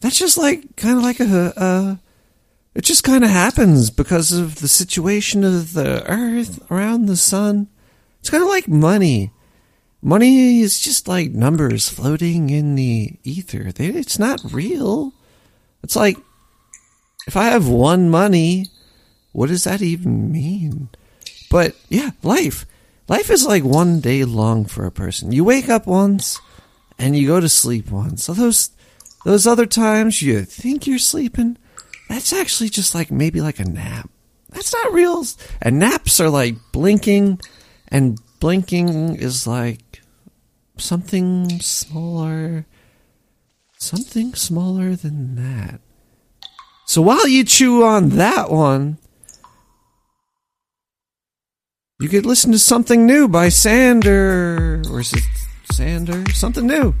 That's 0.00 0.18
just 0.18 0.38
like 0.38 0.76
kind 0.76 0.98
of 0.98 1.02
like 1.02 1.20
a. 1.20 1.52
Uh, 1.56 1.96
it 2.74 2.84
just 2.84 3.04
kind 3.04 3.24
of 3.24 3.30
happens 3.30 3.90
because 3.90 4.32
of 4.32 4.60
the 4.60 4.68
situation 4.68 5.42
of 5.42 5.72
the 5.72 6.04
earth 6.10 6.70
around 6.70 7.06
the 7.06 7.16
sun. 7.16 7.68
It's 8.20 8.30
kind 8.30 8.42
of 8.42 8.48
like 8.48 8.68
money. 8.68 9.32
Money 10.02 10.60
is 10.60 10.80
just 10.80 11.08
like 11.08 11.32
numbers 11.32 11.88
floating 11.88 12.48
in 12.48 12.74
the 12.74 13.18
ether. 13.24 13.72
They, 13.72 13.86
it's 13.86 14.18
not 14.18 14.40
real. 14.52 15.12
It's 15.82 15.96
like 15.96 16.16
if 17.30 17.36
I 17.36 17.44
have 17.44 17.68
one 17.68 18.10
money, 18.10 18.66
what 19.30 19.50
does 19.50 19.62
that 19.62 19.82
even 19.82 20.32
mean? 20.32 20.88
But 21.48 21.76
yeah, 21.88 22.10
life. 22.24 22.66
Life 23.06 23.30
is 23.30 23.46
like 23.46 23.62
one 23.62 24.00
day 24.00 24.24
long 24.24 24.64
for 24.64 24.84
a 24.84 24.90
person. 24.90 25.30
You 25.30 25.44
wake 25.44 25.68
up 25.68 25.86
once 25.86 26.40
and 26.98 27.16
you 27.16 27.28
go 27.28 27.38
to 27.38 27.48
sleep 27.48 27.88
once. 27.88 28.24
So 28.24 28.34
those 28.34 28.70
those 29.24 29.46
other 29.46 29.64
times 29.64 30.20
you 30.20 30.42
think 30.42 30.88
you're 30.88 30.98
sleeping, 30.98 31.56
that's 32.08 32.32
actually 32.32 32.68
just 32.68 32.96
like 32.96 33.12
maybe 33.12 33.40
like 33.40 33.60
a 33.60 33.64
nap. 33.64 34.10
That's 34.48 34.72
not 34.72 34.92
real. 34.92 35.24
And 35.62 35.78
naps 35.78 36.18
are 36.18 36.30
like 36.30 36.56
blinking, 36.72 37.38
and 37.86 38.18
blinking 38.40 39.14
is 39.14 39.46
like 39.46 40.02
something 40.78 41.60
smaller, 41.60 42.66
something 43.78 44.34
smaller 44.34 44.96
than 44.96 45.36
that. 45.36 45.80
So 46.90 47.02
while 47.02 47.28
you 47.28 47.44
chew 47.44 47.84
on 47.84 48.08
that 48.18 48.50
one, 48.50 48.98
you 52.00 52.08
could 52.08 52.26
listen 52.26 52.50
to 52.50 52.58
something 52.58 53.06
new 53.06 53.28
by 53.28 53.48
Sander, 53.48 54.82
or 54.90 54.98
is 54.98 55.12
it 55.12 55.22
Sander? 55.70 56.28
Something 56.32 56.66
new. 56.66 56.96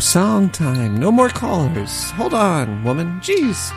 Song 0.00 0.50
time. 0.50 0.96
No 0.96 1.10
more 1.10 1.28
callers. 1.28 2.10
Hold 2.12 2.34
on, 2.34 2.84
woman. 2.84 3.20
Jeez. 3.20 3.72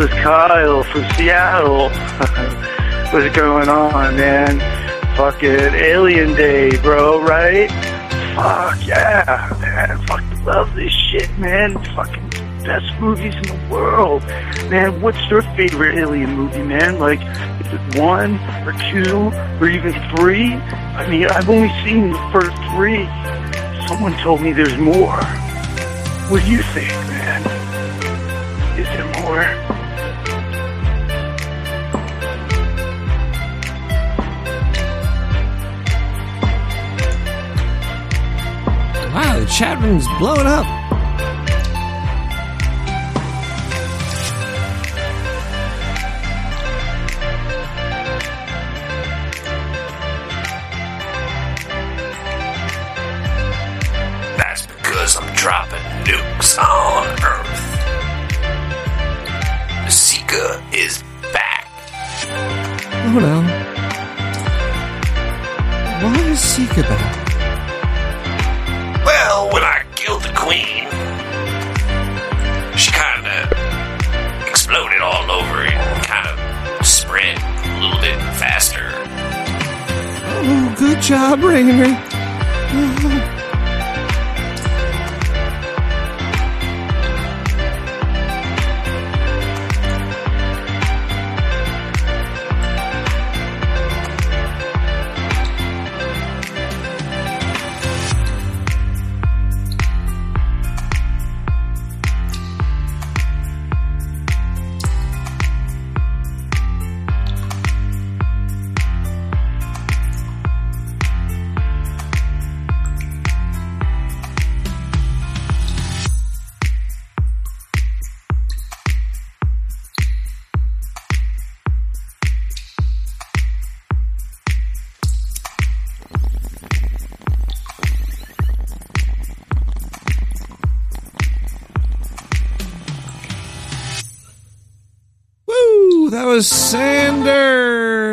Is 0.00 0.08
Kyle 0.22 0.82
from 0.84 1.04
Seattle. 1.10 1.90
What's 3.12 3.36
going 3.36 3.68
on, 3.68 4.16
man? 4.16 4.58
Fucking 5.16 5.74
Alien 5.74 6.34
Day, 6.34 6.70
bro, 6.80 7.20
right? 7.22 7.70
Fuck 8.34 8.86
yeah, 8.86 9.56
man. 9.60 10.06
Fucking 10.06 10.44
love 10.46 10.74
this 10.74 10.92
shit, 10.92 11.28
man. 11.38 11.74
Fucking 11.94 12.30
best 12.64 12.98
movies 12.98 13.34
in 13.34 13.42
the 13.42 13.68
world. 13.70 14.22
Man, 14.70 15.02
what's 15.02 15.20
your 15.28 15.42
favorite 15.54 15.98
Alien 15.98 16.34
movie, 16.34 16.62
man? 16.62 16.98
Like, 16.98 17.20
is 17.60 17.72
it 17.72 18.00
one 18.00 18.38
or 18.66 18.72
two 18.90 19.30
or 19.60 19.68
even 19.68 19.92
three? 20.16 20.54
I 20.54 21.10
mean, 21.10 21.26
I've 21.26 21.50
only 21.50 21.68
seen 21.84 22.12
the 22.12 22.30
first 22.32 22.56
three. 22.72 23.04
Someone 23.86 24.16
told 24.22 24.40
me 24.40 24.52
there's 24.52 24.78
more. 24.78 25.20
What 26.30 26.42
do 26.44 26.50
you 26.50 26.62
think, 26.62 27.09
chat 39.60 39.78
room's 39.82 40.08
blowing 40.18 40.46
up. 40.46 40.79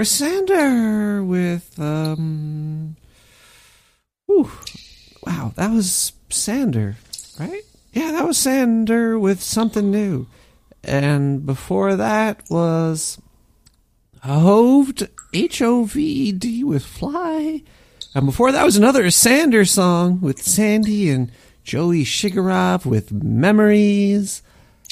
Sander. 0.03 1.23
With 1.23 1.79
um. 1.79 2.95
Whew. 4.27 4.51
Wow, 5.25 5.53
that 5.55 5.71
was 5.71 6.13
Sander, 6.29 6.95
right? 7.39 7.63
Yeah, 7.93 8.11
that 8.11 8.25
was 8.25 8.37
Sander 8.37 9.17
with 9.17 9.41
something 9.41 9.91
new. 9.91 10.27
And 10.83 11.45
before 11.45 11.95
that 11.95 12.43
was 12.49 13.19
Hoved, 14.23 15.09
H 15.33 15.61
O 15.61 15.83
V 15.83 16.01
E 16.01 16.31
D 16.31 16.63
with 16.63 16.85
Fly. 16.85 17.63
And 18.15 18.25
before 18.25 18.51
that 18.51 18.65
was 18.65 18.77
another 18.77 19.09
Sander 19.11 19.65
song 19.65 20.21
with 20.21 20.41
Sandy 20.41 21.09
and 21.09 21.31
Joey 21.63 22.03
Shigarov 22.03 22.85
with 22.85 23.11
Memories. 23.11 24.41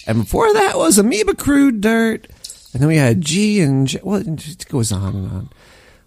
And 0.06 0.20
before 0.20 0.54
that 0.54 0.78
was 0.78 0.98
Amoeba 0.98 1.36
Crude 1.36 1.82
Dirt. 1.82 2.28
And 2.76 2.82
then 2.82 2.90
we 2.90 2.98
had 2.98 3.22
G 3.22 3.62
and 3.62 3.88
J. 3.88 4.02
Well, 4.04 4.22
it 4.22 4.66
goes 4.68 4.92
on 4.92 5.16
and 5.16 5.32
on. 5.32 5.50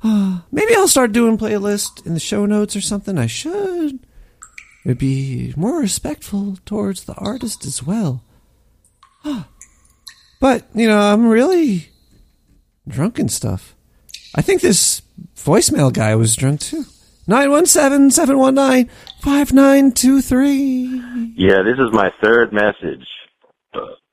Uh, 0.03 0.41
maybe 0.53 0.77
I'll 0.77 0.87
start 0.87 1.12
doing 1.12 1.39
playlist 1.39 2.05
in 2.05 2.12
the 2.12 2.21
show 2.21 2.45
notes 2.45 2.77
or 2.77 2.83
something. 2.83 3.16
I 3.16 3.27
should. 3.27 4.01
It'd 4.85 4.99
be 4.99 5.55
more 5.57 5.81
respectful 5.81 6.59
towards 6.66 7.05
the 7.05 7.14
artist 7.14 7.64
as 7.64 7.83
well. 7.83 8.23
But, 10.41 10.66
you 10.75 10.87
know, 10.87 11.01
I'm 11.01 11.29
really 11.29 11.89
drunk 12.87 13.19
and 13.19 13.33
stuff. 13.33 13.75
I 14.35 14.43
think 14.43 14.61
this 14.61 15.01
voicemail 15.37 15.91
guy 15.91 16.14
was 16.16 16.37
drunk 16.37 16.61
too. 16.61 16.85
917 17.27 18.11
719 18.11 18.91
5923. 19.23 21.33
Yeah, 21.35 21.62
this 21.62 21.79
is 21.79 21.89
my 21.93 22.11
third 22.23 22.53
message. 22.53 23.07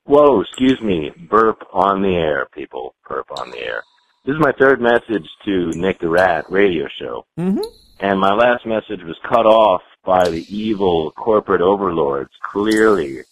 Whoa, 0.06 0.40
excuse 0.40 0.80
me. 0.80 1.10
Burp 1.28 1.66
on 1.72 2.00
the 2.00 2.14
air, 2.14 2.46
people. 2.52 2.94
Burp 3.08 3.26
on 3.38 3.50
the 3.50 3.58
air. 3.58 3.82
This 4.24 4.34
is 4.34 4.40
my 4.40 4.52
third 4.52 4.80
message 4.80 5.28
to 5.44 5.70
Nick 5.72 5.98
the 5.98 6.08
Rat 6.08 6.46
radio 6.48 6.86
show. 6.98 7.26
Mm-hmm. 7.38 7.60
And 8.00 8.20
my 8.20 8.32
last 8.32 8.66
message 8.66 9.02
was 9.02 9.16
cut 9.28 9.46
off 9.46 9.82
by 10.04 10.28
the 10.28 10.44
evil 10.54 11.10
corporate 11.12 11.60
overlords, 11.60 12.30
clearly. 12.40 13.22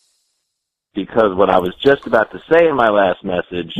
Because 0.94 1.36
what 1.36 1.50
I 1.50 1.58
was 1.58 1.74
just 1.76 2.06
about 2.06 2.32
to 2.32 2.42
say 2.50 2.66
in 2.68 2.74
my 2.74 2.88
last 2.88 3.24
message 3.24 3.76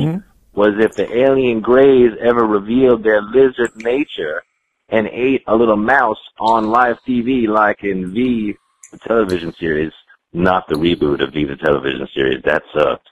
was 0.55 0.75
if 0.79 0.95
the 0.95 1.13
alien 1.17 1.61
greys 1.61 2.13
ever 2.21 2.45
revealed 2.47 3.03
their 3.03 3.23
lizard 3.23 3.73
nature 3.77 4.43
and 4.89 5.09
ate 5.09 5.43
a 5.49 5.57
little 5.57 5.77
mouse 5.77 6.19
on 6.39 6.71
live 6.71 6.99
TV 7.07 7.49
like 7.49 7.83
in 7.83 8.13
V, 8.13 8.55
the 8.93 8.99
television 8.99 9.53
series, 9.55 9.93
not 10.35 10.67
the 10.69 10.75
reboot 10.75 11.23
of 11.23 11.33
V, 11.33 11.45
the 11.45 11.57
television 11.57 12.07
series, 12.13 12.43
that 12.43 12.63
sucked. 12.75 13.09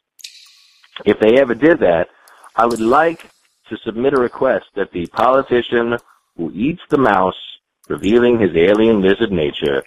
If 1.07 1.19
they 1.21 1.41
ever 1.41 1.55
did 1.55 1.79
that, 1.81 2.09
I 2.57 2.67
would 2.67 2.81
like 2.81 3.31
to 3.69 3.77
submit 3.79 4.13
a 4.13 4.21
request 4.21 4.67
that 4.75 4.93
the 4.93 5.07
politician 5.07 5.97
who 6.37 6.51
eats 6.53 6.83
the 6.91 6.99
mouse, 6.99 7.39
revealing 7.89 8.39
his 8.39 8.55
alien 8.57 9.01
lizard 9.01 9.33
nature, 9.33 9.83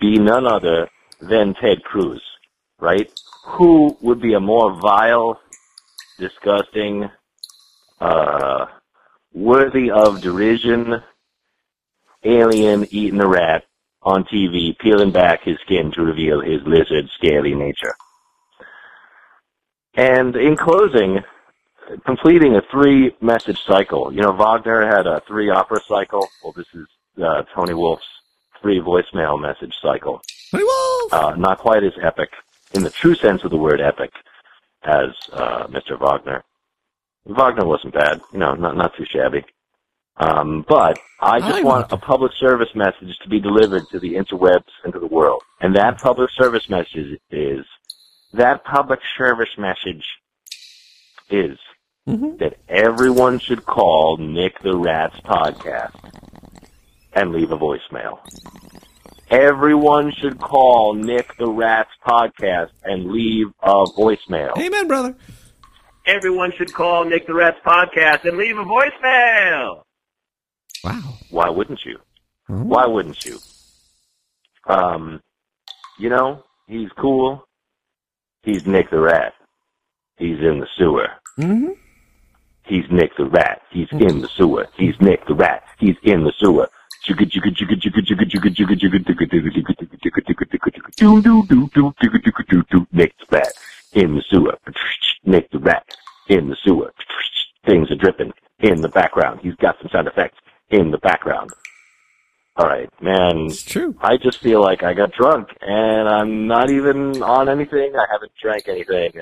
be 0.00 0.18
none 0.18 0.46
other 0.46 0.88
than 1.20 1.54
Ted 1.54 1.84
Cruz, 1.84 2.22
right? 2.80 3.10
Who 3.44 3.96
would 4.00 4.20
be 4.20 4.34
a 4.34 4.40
more 4.40 4.80
vile, 4.80 5.40
disgusting, 6.18 7.10
uh, 8.00 8.66
worthy 9.32 9.90
of 9.90 10.20
derision 10.20 11.02
alien 12.24 12.86
eating 12.90 13.20
a 13.20 13.26
rat 13.26 13.64
on 14.02 14.24
TV, 14.24 14.76
peeling 14.78 15.10
back 15.10 15.42
his 15.42 15.58
skin 15.60 15.92
to 15.92 16.02
reveal 16.02 16.40
his 16.40 16.62
lizard 16.64 17.08
scaly 17.16 17.54
nature. 17.54 17.94
And 19.94 20.36
in 20.36 20.56
closing, 20.56 21.20
completing 22.04 22.56
a 22.56 22.62
three 22.70 23.14
message 23.20 23.60
cycle. 23.66 24.12
You 24.12 24.22
know, 24.22 24.32
Wagner 24.32 24.86
had 24.86 25.06
a 25.06 25.20
three 25.26 25.50
opera 25.50 25.80
cycle. 25.86 26.26
Well, 26.42 26.52
this 26.52 26.66
is 26.74 26.86
uh, 27.22 27.42
Tony 27.54 27.74
Wolf's 27.74 28.04
three 28.60 28.80
voicemail 28.80 29.40
message 29.40 29.74
cycle. 29.82 30.22
Tony 30.50 30.64
Wolf! 30.64 31.12
Uh, 31.12 31.34
not 31.36 31.58
quite 31.58 31.84
as 31.84 31.92
epic, 32.02 32.30
in 32.72 32.82
the 32.82 32.90
true 32.90 33.14
sense 33.14 33.44
of 33.44 33.50
the 33.50 33.56
word 33.56 33.80
epic, 33.80 34.12
as 34.84 35.10
uh, 35.32 35.66
Mr. 35.66 35.98
Wagner. 35.98 36.44
Wagner 37.26 37.66
wasn't 37.66 37.94
bad, 37.94 38.20
you 38.32 38.38
know, 38.38 38.54
not 38.54 38.76
not 38.76 38.96
too 38.96 39.04
shabby. 39.04 39.44
Um, 40.16 40.64
but 40.68 40.98
I 41.20 41.40
just 41.40 41.60
I 41.60 41.62
want 41.62 41.92
a 41.92 41.96
public 41.96 42.32
service 42.38 42.68
message 42.74 43.16
to 43.22 43.28
be 43.28 43.40
delivered 43.40 43.84
to 43.90 43.98
the 43.98 44.14
interwebs 44.14 44.64
and 44.84 44.92
to 44.92 44.98
the 44.98 45.06
world. 45.06 45.42
And 45.60 45.76
that 45.76 45.98
public 45.98 46.30
service 46.30 46.68
message 46.68 47.18
is, 47.30 47.64
that 48.32 48.64
public 48.64 49.00
service 49.16 49.48
message 49.58 50.04
is 51.30 51.58
that 52.06 52.56
everyone 52.68 53.38
should 53.38 53.64
call 53.64 54.16
Nick 54.18 54.60
the 54.62 54.76
Rat's 54.76 55.18
podcast 55.20 55.94
and 57.12 57.32
leave 57.32 57.50
a 57.50 57.58
voicemail. 57.58 58.18
Everyone 59.30 60.12
should 60.12 60.38
call 60.38 60.94
Nick 60.94 61.36
the 61.38 61.48
Rat's 61.48 61.90
podcast 62.06 62.70
and 62.84 63.10
leave 63.10 63.46
a 63.62 63.84
voicemail. 63.84 64.56
Amen, 64.58 64.88
brother. 64.88 65.16
Everyone 66.06 66.52
should 66.56 66.72
call 66.72 67.04
Nick 67.04 67.26
the 67.26 67.34
Rat's 67.34 67.60
podcast 67.64 68.24
and 68.24 68.36
leave 68.36 68.58
a 68.58 68.64
voicemail. 68.64 69.82
Wow. 70.84 71.14
Why 71.30 71.48
wouldn't 71.48 71.84
you? 71.84 71.98
Mm-hmm. 72.48 72.68
Why 72.68 72.86
wouldn't 72.86 73.24
you? 73.24 73.38
Um, 74.66 75.20
you 75.98 76.08
know, 76.08 76.44
he's 76.66 76.90
cool. 76.96 77.46
He's 78.42 78.66
Nick 78.66 78.90
the 78.90 79.00
Rat. 79.00 79.34
He's 80.16 80.38
in 80.38 80.60
the 80.60 80.66
sewer. 80.76 81.08
Mm-hmm. 81.38 81.72
He's 82.64 82.84
Nick 82.90 83.16
the 83.16 83.26
Rat. 83.26 83.62
He's 83.70 83.88
mm-hmm. 83.88 84.08
in 84.08 84.20
the 84.20 84.28
sewer. 84.28 84.66
He's 84.76 84.94
Nick 85.00 85.26
the 85.26 85.34
Rat. 85.34 85.64
He's 85.78 85.96
in 86.02 86.24
the 86.24 86.32
sewer. 86.38 86.68
Nick 92.92 93.16
the 93.18 93.24
Rat 93.32 93.62
in 93.92 94.16
the 94.16 94.22
sewer. 94.28 94.58
Nick 95.24 95.50
the 95.50 95.58
Rat 95.58 95.86
in 96.28 96.48
the 96.48 96.56
sewer. 96.62 96.92
Things 97.66 97.90
are 97.90 97.96
dripping 97.96 98.32
in 98.60 98.80
the 98.80 98.88
background. 98.88 99.40
He's 99.42 99.54
got 99.56 99.76
some 99.80 99.90
sound 99.90 100.08
effects 100.08 100.38
in 100.70 100.90
the 100.90 100.98
background. 100.98 101.50
All 102.56 102.66
right, 102.66 102.90
man. 103.00 103.46
It's 103.46 103.62
true. 103.62 103.94
I 104.00 104.16
just 104.16 104.38
feel 104.38 104.60
like 104.60 104.82
I 104.82 104.92
got 104.92 105.12
drunk 105.12 105.48
and 105.60 106.08
I'm 106.08 106.46
not 106.46 106.70
even 106.70 107.22
on 107.22 107.48
anything. 107.48 107.94
I 107.96 108.04
haven't 108.10 108.32
drank 108.40 108.68
anything. 108.68 109.12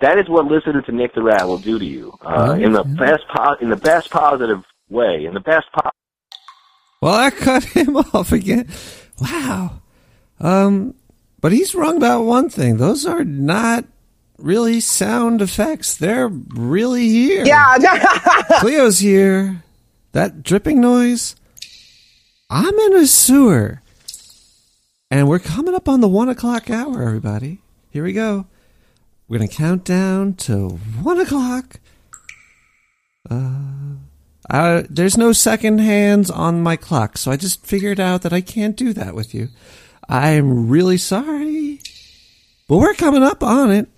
That 0.00 0.18
is 0.18 0.28
what 0.28 0.44
listening 0.46 0.82
to 0.84 0.92
Nick 0.92 1.14
the 1.14 1.22
Rat 1.22 1.46
will 1.48 1.58
do 1.58 1.78
to 1.78 1.84
you. 1.84 2.16
Uh, 2.22 2.56
in 2.60 2.72
the 2.72 2.84
best 2.84 3.24
po- 3.34 3.56
in 3.60 3.68
the 3.68 3.76
best 3.76 4.10
positive 4.10 4.62
way. 4.88 5.24
In 5.24 5.34
the 5.34 5.40
best 5.40 5.66
po- 5.72 5.90
Well, 7.00 7.14
I 7.14 7.30
cut 7.30 7.64
him 7.76 7.96
off 7.96 8.30
again. 8.32 8.68
Wow. 9.20 9.80
Um, 10.38 10.94
but 11.40 11.50
he's 11.50 11.74
wrong 11.74 11.96
about 11.96 12.22
one 12.22 12.48
thing. 12.48 12.76
Those 12.76 13.06
are 13.06 13.24
not 13.24 13.86
really 14.36 14.78
sound 14.78 15.42
effects. 15.42 15.96
They're 15.96 16.28
really 16.28 17.08
here. 17.08 17.44
Yeah. 17.44 17.78
Cleo's 18.60 19.00
here. 19.00 19.64
That 20.12 20.42
dripping 20.42 20.80
noise. 20.80 21.36
I'm 22.50 22.74
in 22.74 22.96
a 22.96 23.06
sewer. 23.06 23.82
And 25.10 25.28
we're 25.28 25.38
coming 25.38 25.74
up 25.74 25.88
on 25.88 26.00
the 26.00 26.08
one 26.08 26.28
o'clock 26.28 26.70
hour, 26.70 27.02
everybody. 27.02 27.60
Here 27.90 28.04
we 28.04 28.12
go. 28.12 28.46
We're 29.26 29.38
going 29.38 29.48
to 29.48 29.54
count 29.54 29.84
down 29.84 30.34
to 30.34 30.68
one 30.68 31.20
o'clock. 31.20 31.80
Uh, 33.30 33.96
uh, 34.48 34.82
there's 34.88 35.18
no 35.18 35.32
second 35.32 35.78
hands 35.80 36.30
on 36.30 36.62
my 36.62 36.76
clock, 36.76 37.18
so 37.18 37.30
I 37.30 37.36
just 37.36 37.66
figured 37.66 38.00
out 38.00 38.22
that 38.22 38.32
I 38.32 38.40
can't 38.40 38.76
do 38.76 38.92
that 38.94 39.14
with 39.14 39.34
you. 39.34 39.48
I'm 40.08 40.68
really 40.68 40.96
sorry. 40.96 41.80
But 42.66 42.78
we're 42.78 42.94
coming 42.94 43.22
up 43.22 43.42
on 43.42 43.70
it. 43.70 43.88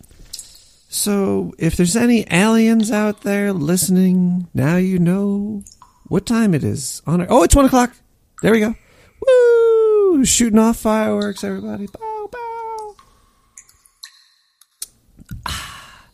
So 0.89 1.55
if 1.59 1.77
there's 1.77 1.95
any 1.95 2.27
aliens 2.33 2.91
out 2.91 3.21
there 3.21 3.53
listening, 3.53 4.49
now 4.53 4.77
you 4.77 4.99
know 4.99 5.63
what 6.11 6.27
time 6.27 6.55
it 6.55 6.65
is. 6.65 7.01
On 7.07 7.21
our, 7.21 7.27
oh, 7.31 7.45
it's 7.45 7.55
one 7.55 7.65
o'clock. 7.65 7.95
There 8.43 8.51
we 8.51 8.59
go. 8.59 8.75
Woo! 9.25 10.25
Shooting 10.25 10.59
off 10.59 10.77
fireworks, 10.77 11.45
everybody. 11.45 11.87
Bow, 11.87 12.29
bow. 12.33 12.97
Ah. 15.47 16.09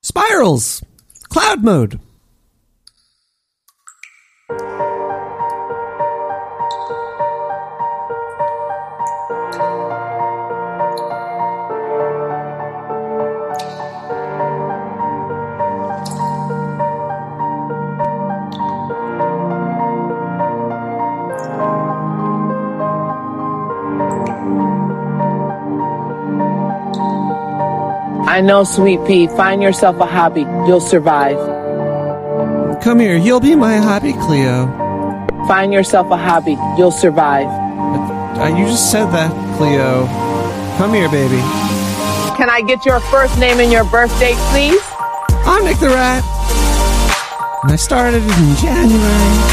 Spirals. 0.00 0.82
Cloud 1.28 1.62
mode. 1.62 2.00
I 28.36 28.42
know, 28.42 28.64
sweet 28.64 29.02
pea. 29.06 29.28
Find 29.28 29.62
yourself 29.62 29.98
a 29.98 30.04
hobby. 30.04 30.42
You'll 30.68 30.82
survive. 30.82 31.38
Come 32.82 33.00
here. 33.00 33.16
You'll 33.16 33.40
be 33.40 33.56
my 33.56 33.78
hobby, 33.78 34.12
Cleo. 34.12 34.66
Find 35.48 35.72
yourself 35.72 36.10
a 36.10 36.18
hobby. 36.18 36.58
You'll 36.76 36.90
survive. 36.90 37.46
Uh, 37.46 38.54
you 38.54 38.66
just 38.66 38.92
said 38.92 39.06
that, 39.06 39.32
Cleo. 39.56 40.04
Come 40.76 40.92
here, 40.92 41.08
baby. 41.08 41.40
Can 42.36 42.50
I 42.50 42.60
get 42.66 42.84
your 42.84 43.00
first 43.08 43.38
name 43.38 43.58
and 43.58 43.72
your 43.72 43.84
birth 43.84 44.12
date, 44.20 44.36
please? 44.52 44.82
I'm 45.48 45.64
Nick 45.64 45.78
the 45.78 45.88
Rat. 45.88 46.22
And 47.62 47.72
I 47.72 47.76
started 47.76 48.22
in 48.22 48.56
January. 48.56 49.45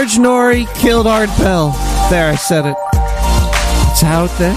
George 0.00 0.16
Noory 0.16 0.64
killed 0.80 1.06
Art 1.06 1.28
Bell. 1.36 1.72
There, 2.08 2.32
I 2.32 2.34
said 2.34 2.64
it. 2.64 2.74
It's 3.90 4.02
out 4.02 4.30
there. 4.38 4.56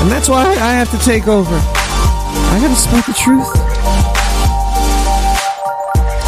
And 0.00 0.08
that's 0.08 0.28
why 0.28 0.44
I 0.46 0.74
have 0.74 0.88
to 0.92 0.98
take 0.98 1.26
over. 1.26 1.50
I 1.52 2.60
gotta 2.60 2.76
speak 2.76 3.04
the 3.04 3.12
truth. 3.12 3.50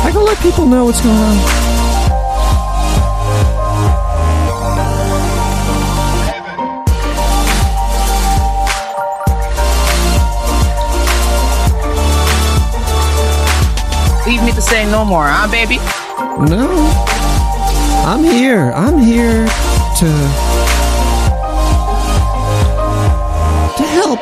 I 0.03 0.11
gotta 0.13 0.25
let 0.25 0.39
people 0.41 0.67
know 0.67 0.87
what's 0.87 1.01
going 1.03 1.17
on. 1.17 1.37
Leave 14.27 14.43
me 14.43 14.51
to 14.51 14.61
say 14.61 14.85
no 14.91 15.05
more, 15.05 15.29
huh, 15.29 15.49
baby? 15.49 15.79
No. 16.39 16.69
I'm 18.07 18.23
here. 18.25 18.73
I'm 18.75 18.99
here 18.99 19.47
to 19.47 20.11
to 23.77 23.85
help. 23.85 24.21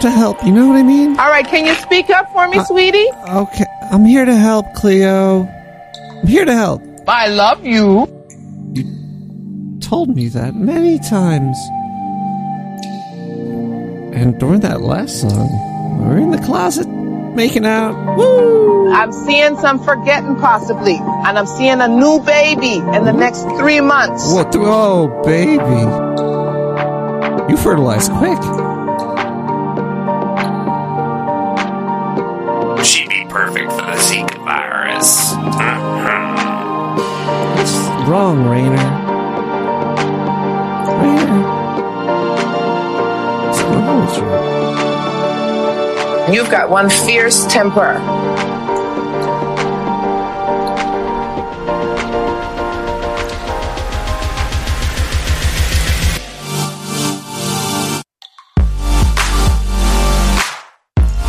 To 0.00 0.10
help. 0.10 0.44
You 0.44 0.52
know 0.52 0.66
what 0.68 0.76
I 0.76 0.82
mean? 0.82 1.18
All 1.18 1.30
right, 1.30 1.46
can 1.46 1.64
you 1.66 1.74
speak 1.76 2.10
up 2.10 2.30
for 2.32 2.46
me, 2.48 2.58
Uh, 2.58 2.64
sweetie? 2.64 3.08
Okay. 3.28 3.64
I'm 3.90 4.04
here 4.04 4.24
to 4.24 4.34
help, 4.36 4.66
Cleo. 4.74 5.48
I'm 6.20 6.26
here 6.26 6.44
to 6.44 6.54
help. 6.54 6.82
I 7.08 7.28
love 7.28 7.64
you. 7.64 8.06
you. 8.74 8.84
Told 9.80 10.14
me 10.14 10.28
that 10.28 10.54
many 10.54 10.98
times. 10.98 11.56
And 14.14 14.38
during 14.38 14.60
that 14.60 14.80
last 14.82 15.20
song, 15.20 15.48
we 15.98 16.06
were 16.06 16.18
in 16.18 16.30
the 16.30 16.38
closet 16.38 16.86
making 17.34 17.66
out. 17.66 18.16
Woo! 18.16 18.92
I'm 18.92 19.12
seeing 19.12 19.56
some 19.56 19.82
forgetting 19.82 20.36
possibly, 20.36 20.96
and 20.98 21.38
I'm 21.38 21.46
seeing 21.46 21.80
a 21.80 21.88
new 21.88 22.20
baby 22.20 22.74
in 22.76 23.04
the 23.04 23.12
next 23.12 23.42
three 23.58 23.80
months. 23.80 24.32
What? 24.32 24.54
Oh, 24.56 25.22
baby. 25.24 25.60
You 27.50 27.56
fertilize 27.56 28.08
quick. 28.08 28.63
You've 46.32 46.50
got 46.50 46.70
one 46.70 46.88
fierce 46.88 47.46
temper. 47.46 47.96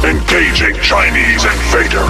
Engaging 0.04 0.82
Chinese 0.82 1.44
invader. 1.44 2.06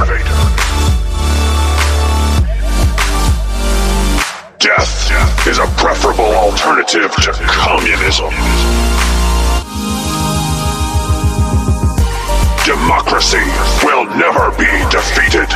Death 4.60 5.48
is 5.48 5.58
a 5.58 5.66
preferable 5.76 6.24
alternative 6.24 7.12
to 7.16 7.34
communism. 7.48 8.95
Democracy 12.66 13.38
will 13.84 14.06
never 14.18 14.50
be 14.58 14.66
defeated. 14.90 15.48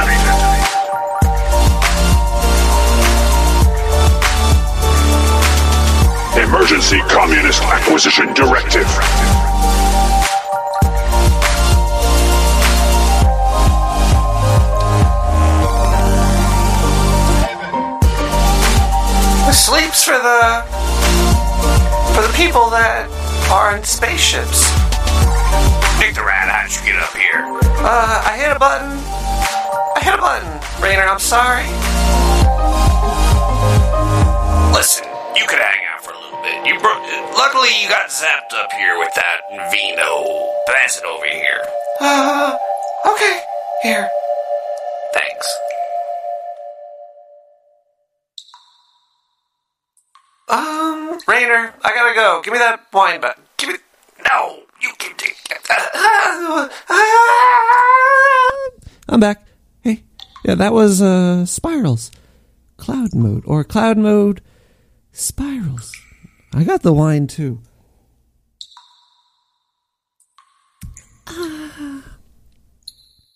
Emergency 6.38 6.99
Communist 7.10 7.64
Acquisition 7.64 8.32
Directive. 8.36 8.86
Sleeps 19.51 20.03
for 20.03 20.12
the 20.12 20.64
for 22.14 22.22
the 22.22 22.34
people 22.36 22.70
that 22.70 23.10
are 23.49 23.76
in 23.76 23.84
spaceships. 23.84 24.88
Nick 26.00 26.16
the 26.16 26.24
Rat, 26.24 26.47
how'd 26.50 26.72
you 26.72 26.82
get 26.91 27.02
up 27.02 27.16
here? 27.16 27.43
Uh, 27.84 28.24
I 28.26 28.38
hit 28.39 28.56
a 28.56 28.60
button. 28.60 28.91
I 29.95 30.00
hit 30.02 30.14
a 30.16 30.22
button. 30.22 30.52
Rainer, 30.82 31.04
I'm 31.04 31.20
sorry. 31.20 31.68
Listen, 34.74 35.06
you 35.36 35.45
could 35.47 35.60
hang 35.60 35.84
out 35.91 36.04
for 36.04 36.12
a 36.12 36.20
little 36.20 36.41
bit. 36.41 36.66
You 36.66 36.80
bro- 36.80 37.04
luckily 37.36 37.70
you 37.82 37.89
got 37.89 38.08
zapped 38.10 38.54
up 38.56 38.72
here 38.74 38.97
with 38.97 39.14
that 39.16 39.41
vino. 39.72 40.50
Pass 40.68 40.97
it 40.97 41.06
over 41.06 41.26
here. 41.26 41.62
Uh, 42.00 42.58
okay. 43.06 43.41
Here. 43.84 44.10
Thanks. 45.14 45.47
Um, 50.47 51.20
Rainer, 51.28 51.74
I 51.84 51.93
gotta 51.93 52.16
go. 52.16 52.41
Give 52.43 52.54
me 52.54 52.60
that 52.60 52.88
wine 52.93 53.22
button. 53.22 53.43
Give 53.58 53.70
me. 53.70 53.76
No, 54.32 54.60
you 54.82 54.91
can 54.97 55.15
take 55.17 55.38
it. 55.49 55.59
I'm 59.09 59.19
back. 59.19 59.45
Hey, 59.82 60.03
yeah, 60.45 60.55
that 60.55 60.73
was 60.73 61.01
uh 61.01 61.45
spirals, 61.45 62.11
cloud 62.77 63.15
mode 63.15 63.43
or 63.45 63.63
cloud 63.63 63.97
mode, 63.97 64.41
spirals. 65.11 65.91
I 66.53 66.63
got 66.63 66.82
the 66.82 66.93
wine 66.93 67.27
too. 67.27 67.61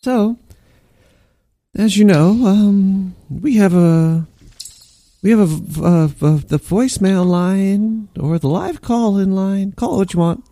So, 0.04 0.38
as 1.76 1.96
you 1.96 2.04
know, 2.04 2.32
um, 2.46 3.16
we 3.30 3.56
have 3.56 3.74
a 3.74 4.28
we 5.22 5.32
have 5.32 5.40
a, 5.40 5.82
a, 5.82 6.04
a 6.04 6.40
the 6.40 6.60
voicemail 6.60 7.26
line 7.26 8.10
or 8.20 8.38
the 8.38 8.50
live 8.50 8.82
call 8.82 9.18
in 9.18 9.32
line. 9.32 9.72
Call 9.72 9.94
it 9.94 9.98
what 9.98 10.14
you 10.14 10.20
want. 10.20 10.44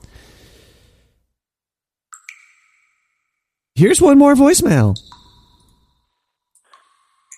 Here's 3.81 3.99
one 3.99 4.19
more 4.19 4.35
voicemail. 4.35 4.95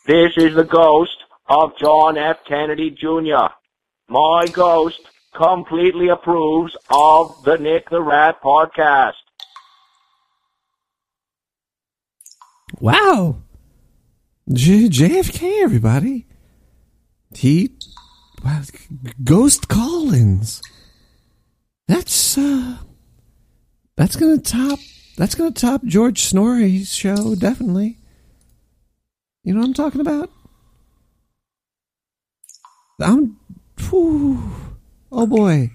This 0.05 0.33
is 0.35 0.53
the 0.53 0.65
ghost 0.65 1.15
of 1.47 1.71
John 1.77 2.17
F. 2.17 2.39
Kennedy 2.45 2.91
Jr. 2.91 3.47
My 4.09 4.47
ghost 4.51 4.99
completely 5.33 6.09
approves 6.09 6.75
of 6.89 7.41
the 7.45 7.57
Nick 7.57 7.89
the 7.89 8.01
Rat 8.01 8.41
podcast. 8.43 9.13
Wow. 12.81 13.37
J- 14.51 14.89
JFK, 14.89 15.63
everybody. 15.63 16.27
He. 17.33 17.69
Wow, 18.43 18.63
Ghost 19.23 19.69
Collins. 19.69 20.61
That's, 21.87 22.37
uh. 22.37 22.79
That's 23.95 24.17
gonna 24.17 24.39
top. 24.39 24.79
That's 25.17 25.35
gonna 25.35 25.51
top 25.51 25.83
George 25.85 26.33
Noory's 26.33 26.93
show, 26.93 27.35
definitely. 27.35 27.97
You 29.43 29.53
know 29.53 29.59
what 29.59 29.67
I'm 29.67 29.73
talking 29.73 30.01
about? 30.01 30.29
I'm. 33.01 33.37
Whew, 33.89 34.41
oh 35.11 35.27
boy. 35.27 35.71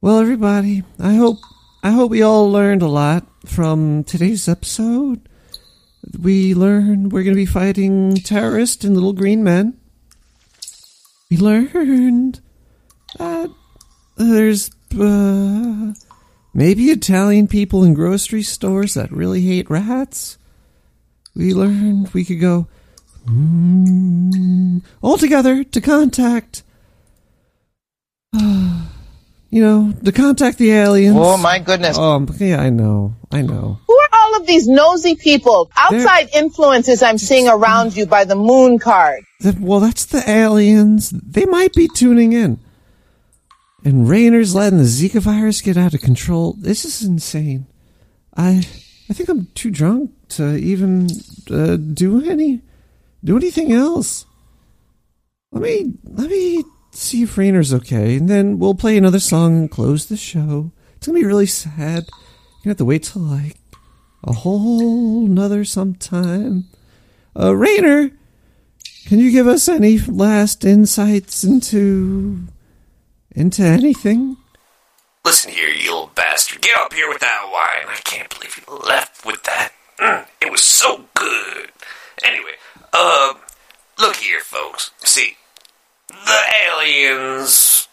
Well, 0.00 0.18
everybody, 0.18 0.82
I 0.98 1.14
hope 1.14 1.38
I 1.82 1.90
hope 1.90 2.10
we 2.10 2.22
all 2.22 2.50
learned 2.50 2.82
a 2.82 2.88
lot 2.88 3.26
from 3.44 4.02
today's 4.04 4.48
episode. 4.48 5.28
We 6.20 6.54
learned 6.54 7.12
we're 7.12 7.22
going 7.22 7.34
to 7.34 7.40
be 7.40 7.46
fighting 7.46 8.16
terrorists 8.16 8.84
and 8.84 8.94
little 8.94 9.12
green 9.12 9.44
men. 9.44 9.78
We 11.30 11.36
learned 11.36 12.40
that 13.18 13.50
there's 14.16 14.70
uh, 14.98 15.92
maybe 16.56 16.86
Italian 16.86 17.46
people 17.46 17.84
in 17.84 17.92
grocery 17.92 18.42
stores 18.42 18.94
that 18.94 19.12
really 19.12 19.42
hate 19.42 19.68
rats. 19.70 20.38
We 21.34 21.52
learned 21.52 22.08
we 22.14 22.24
could 22.24 22.40
go 22.40 22.66
mm, 23.26 24.82
all 25.02 25.18
together 25.18 25.62
to 25.62 25.80
contact. 25.82 26.62
you 28.32 29.62
know, 29.62 29.92
to 30.02 30.12
contact 30.12 30.56
the 30.56 30.72
aliens. 30.72 31.16
Oh, 31.18 31.36
my 31.36 31.58
goodness. 31.58 31.98
Um, 31.98 32.28
yeah, 32.38 32.60
I 32.60 32.70
know, 32.70 33.14
I 33.30 33.42
know. 33.42 33.78
Who 33.86 33.94
are 33.94 34.08
all 34.14 34.36
of 34.40 34.46
these 34.46 34.66
nosy 34.66 35.14
people? 35.14 35.70
Outside 35.76 36.30
influences 36.34 37.02
I'm 37.02 37.18
seeing 37.18 37.48
around 37.48 37.94
you 37.94 38.06
by 38.06 38.24
the 38.24 38.34
moon 38.34 38.78
card. 38.78 39.24
That, 39.40 39.60
well, 39.60 39.80
that's 39.80 40.06
the 40.06 40.28
aliens. 40.28 41.10
They 41.10 41.44
might 41.44 41.74
be 41.74 41.88
tuning 41.88 42.32
in. 42.32 42.60
And 43.86 44.08
Rayner's 44.08 44.52
letting 44.52 44.78
the 44.78 44.84
Zika 44.84 45.20
virus 45.20 45.60
get 45.60 45.76
out 45.76 45.94
of 45.94 46.00
control. 46.00 46.54
This 46.58 46.84
is 46.84 47.04
insane. 47.04 47.66
I, 48.36 48.66
I 49.08 49.12
think 49.12 49.28
I'm 49.28 49.46
too 49.54 49.70
drunk 49.70 50.10
to 50.30 50.56
even 50.56 51.08
uh, 51.48 51.76
do 51.76 52.28
any, 52.28 52.62
do 53.22 53.36
anything 53.36 53.70
else. 53.70 54.26
Let 55.52 55.62
me, 55.62 55.94
let 56.02 56.28
me 56.28 56.64
see 56.90 57.22
if 57.22 57.38
Rayner's 57.38 57.72
okay, 57.72 58.16
and 58.16 58.28
then 58.28 58.58
we'll 58.58 58.74
play 58.74 58.98
another 58.98 59.20
song 59.20 59.56
and 59.56 59.70
close 59.70 60.06
the 60.06 60.16
show. 60.16 60.72
It's 60.96 61.06
gonna 61.06 61.20
be 61.20 61.24
really 61.24 61.46
sad. 61.46 62.08
You're 62.08 62.64
gonna 62.64 62.70
have 62.70 62.76
to 62.78 62.84
wait 62.84 63.04
till 63.04 63.22
like 63.22 63.56
a 64.24 64.32
whole 64.32 65.28
nother 65.28 65.64
sometime. 65.64 66.64
Uh, 67.38 67.54
Rayner, 67.54 68.10
can 69.06 69.20
you 69.20 69.30
give 69.30 69.46
us 69.46 69.68
any 69.68 69.98
last 69.98 70.64
insights 70.64 71.44
into 71.44 72.48
into 73.36 73.62
anything? 73.62 74.38
Listen 75.24 75.52
here, 75.52 75.68
you 75.68 75.90
little 75.92 76.10
bastard. 76.14 76.62
Get 76.62 76.78
up 76.78 76.92
here 76.92 77.08
with 77.08 77.20
that 77.20 77.50
wine. 77.52 77.86
I 77.88 78.00
can't 78.04 78.28
believe 78.30 78.56
you 78.56 78.74
left 78.76 79.26
with 79.26 79.42
that. 79.44 79.72
Mm, 79.98 80.26
it 80.40 80.50
was 80.50 80.62
so 80.62 81.04
good. 81.14 81.70
Anyway, 82.24 82.52
uh, 82.92 83.34
look 83.98 84.16
here, 84.16 84.40
folks. 84.40 84.90
See, 85.04 85.36
the 86.08 86.40
aliens, 86.68 87.88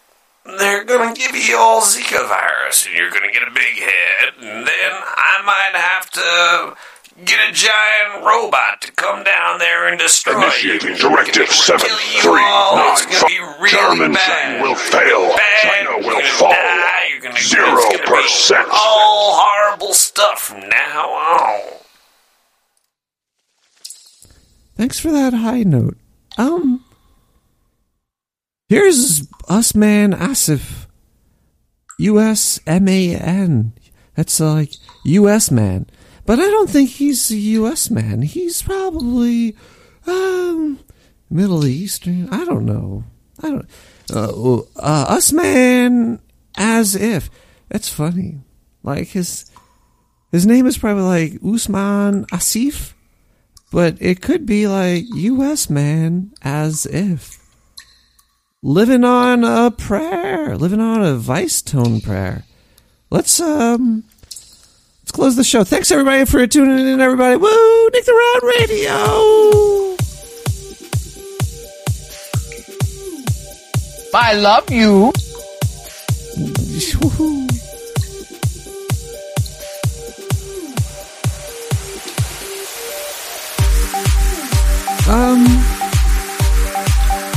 they're 0.46 0.84
gonna 0.84 1.14
give 1.14 1.36
you 1.36 1.58
all 1.58 1.82
Zika 1.82 2.28
virus, 2.28 2.86
and 2.86 2.96
you're 2.96 3.10
gonna 3.10 3.32
get 3.32 3.48
a 3.48 3.52
big 3.52 3.80
head, 3.80 4.34
and 4.40 4.68
then 4.68 4.92
I 4.94 5.42
might 5.44 5.80
have 5.80 6.10
to 6.12 6.78
get 7.26 7.50
a 7.50 7.52
giant 7.52 8.26
robot 8.26 8.82
to 8.82 8.92
come 8.92 9.24
down 9.24 9.60
there 9.60 9.88
and 9.88 10.00
destroy 10.00 10.42
Initiating 10.44 10.92
you. 10.92 10.98
Directive 10.98 11.48
Kill 11.48 11.80
you 11.80 12.22
really 13.64 13.72
German 13.98 14.14
bad. 14.14 14.62
will 14.62 14.76
fail. 14.76 15.30
Bad. 15.36 15.62
China 15.62 15.90
You're 15.90 16.16
will 16.16 16.22
fall. 16.24 16.50
die. 16.50 17.08
You're 17.12 17.22
gonna, 17.22 17.40
Zero 17.40 17.68
it's 17.78 17.86
gonna 17.86 17.98
be 17.98 18.22
percent. 18.24 18.68
All 18.72 19.40
horrible 19.42 19.94
stuff 19.94 20.40
from 20.42 20.68
now 20.70 21.10
on. 21.10 21.62
Thanks 24.76 25.00
for 25.00 25.12
that 25.12 25.34
high 25.34 25.64
note. 25.64 25.98
Um, 26.38 26.84
here's 28.70 29.28
us 29.48 29.76
man 29.76 30.14
Asif. 30.14 30.88
U 32.00 32.20
S 32.20 32.60
M 32.66 32.88
A 32.88 33.16
N. 33.16 33.74
That's 34.16 34.40
like 34.40 34.72
U.S. 35.06 35.50
man. 35.52 35.88
But 36.26 36.40
I 36.40 36.44
don't 36.44 36.70
think 36.70 36.90
he's 36.92 37.30
a 37.32 37.36
U.S. 37.36 37.90
man. 37.90 38.22
He's 38.22 38.62
probably 38.62 39.56
um 40.08 40.80
Middle 41.30 41.66
Eastern. 41.66 42.30
I 42.30 42.46
don't 42.46 42.66
know. 42.66 43.04
I 43.44 43.50
don't. 43.50 43.70
Uh, 44.12 44.58
uh, 44.78 45.06
us 45.10 45.32
man 45.32 46.20
as 46.58 46.96
if. 46.96 47.30
That's 47.70 47.90
funny. 47.90 48.40
Like 48.84 49.10
his 49.10 49.50
his 50.32 50.46
name 50.46 50.66
is 50.66 50.78
probably 50.78 51.04
like 51.04 51.34
Usman 51.44 52.26
Asif, 52.26 52.94
but 53.72 53.98
it 54.00 54.22
could 54.22 54.46
be 54.46 54.68
like 54.68 55.06
U.S. 55.14 55.70
man 55.70 56.32
as 56.42 56.86
if. 56.86 57.40
Living 58.62 59.04
on 59.04 59.44
a 59.44 59.72
prayer, 59.72 60.58
living 60.58 60.80
on 60.80 61.04
a 61.04 61.16
vice 61.16 61.62
tone 61.62 62.02
prayer. 62.02 62.44
Let's 63.10 63.40
um 63.40 64.06
Let's 65.04 65.12
close 65.12 65.36
the 65.36 65.44
show. 65.44 65.66
Thanks 65.66 65.92
everybody 65.92 66.24
for 66.24 66.48
tuning 66.48 66.88
in. 66.88 67.02
Everybody, 67.02 67.36
woo! 67.36 67.90
Nick 67.90 68.06
the 68.06 68.14
Round 68.14 68.56
Radio. 68.58 69.93
I 74.16 74.34
love 74.34 74.70
you. 74.70 75.12
Um. 85.10 85.46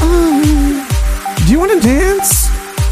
um 0.03 0.87
do 1.47 1.53
you 1.53 1.59
want 1.59 1.73
to 1.73 1.81
dance? 1.81 2.51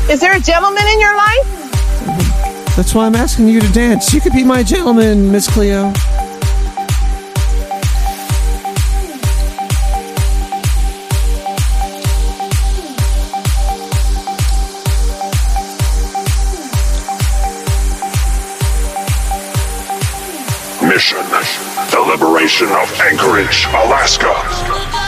Is 0.09 0.21
there 0.21 0.35
a 0.35 0.41
gentleman 0.41 0.87
in 0.87 1.01
your 1.01 1.15
life? 1.17 2.75
That's 2.77 2.95
why 2.95 3.05
I'm 3.05 3.15
asking 3.15 3.49
you 3.49 3.61
to 3.61 3.73
dance. 3.73 4.15
You 4.15 4.21
could 4.21 4.33
be 4.33 4.45
my 4.45 4.63
gentleman, 4.63 5.31
Miss 5.31 5.47
Cleo. 5.47 5.93
Mission. 21.05 21.19
The 21.91 22.01
liberation 22.01 22.69
of 22.69 22.91
Anchorage, 22.99 23.67
Alaska. 23.75 25.04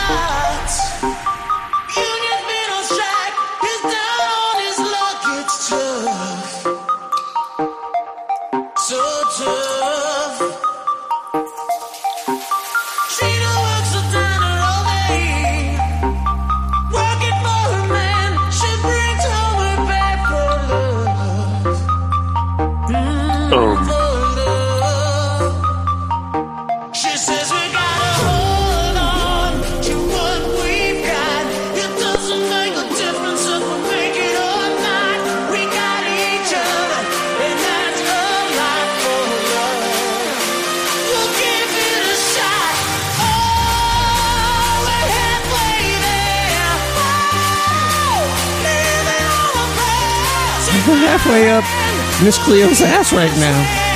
Miss 52.25 52.39
Cleo's 52.39 52.81
ass 52.81 53.13
right 53.13 53.31
now. 53.37 53.93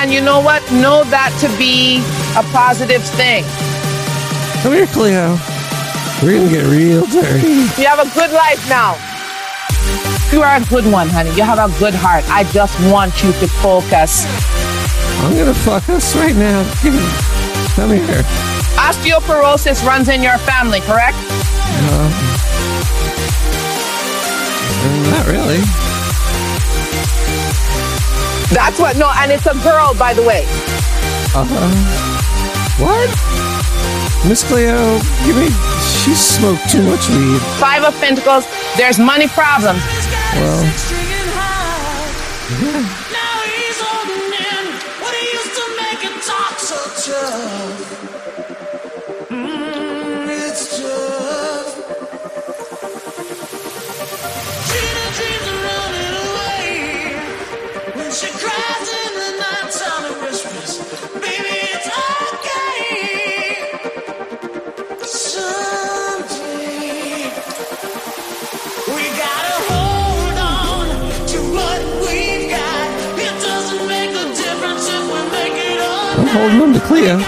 And 0.00 0.12
you 0.12 0.22
know 0.22 0.40
what? 0.40 0.62
Know 0.72 1.04
that 1.04 1.36
to 1.40 1.48
be 1.58 1.98
a 2.36 2.42
positive 2.52 3.04
thing. 3.16 3.44
Come 4.62 4.72
here, 4.72 4.86
Cleo. 4.86 5.36
We're 6.22 6.38
gonna 6.38 6.50
get 6.50 6.66
real 6.66 7.04
dirty. 7.06 7.68
You 7.80 7.86
have 7.86 8.00
a 8.00 8.08
good 8.14 8.32
life 8.32 8.66
now. 8.68 8.96
You 10.32 10.42
are 10.42 10.56
a 10.56 10.64
good 10.64 10.90
one, 10.90 11.08
honey. 11.08 11.30
You 11.36 11.42
have 11.42 11.58
a 11.58 11.78
good 11.78 11.94
heart. 11.94 12.24
I 12.30 12.44
just 12.44 12.80
want 12.90 13.22
you 13.22 13.30
to 13.32 13.46
focus. 13.46 14.24
I'm 15.20 15.36
gonna 15.36 15.52
fuck 15.52 15.86
us 15.90 16.16
right 16.16 16.34
now. 16.34 16.64
Come 17.76 17.90
here. 17.90 18.53
Osteoporosis 18.76 19.84
runs 19.86 20.08
in 20.08 20.22
your 20.22 20.38
family, 20.38 20.80
correct? 20.80 21.16
No. 21.86 22.10
Not 25.10 25.26
really. 25.26 25.60
That's 28.54 28.78
what. 28.78 28.96
No, 28.96 29.10
and 29.16 29.32
it's 29.32 29.46
a 29.46 29.54
girl, 29.62 29.94
by 29.98 30.14
the 30.14 30.22
way. 30.22 30.44
Uh 31.34 31.44
huh. 31.48 31.70
What? 32.84 33.10
Miss 34.28 34.42
Cleo, 34.42 34.98
you 35.26 35.34
mean 35.34 35.52
she 36.02 36.14
smoked 36.14 36.70
too 36.70 36.82
much 36.82 37.08
weed? 37.08 37.40
Five 37.60 37.84
of 37.84 37.94
Pentacles. 38.00 38.46
There's 38.76 38.98
money 38.98 39.28
problems. 39.28 39.82
Well, 40.34 40.64
She 40.88 41.04
it 76.46 76.62
on 76.62 76.76
a 76.76 76.80
prayer. 76.80 77.18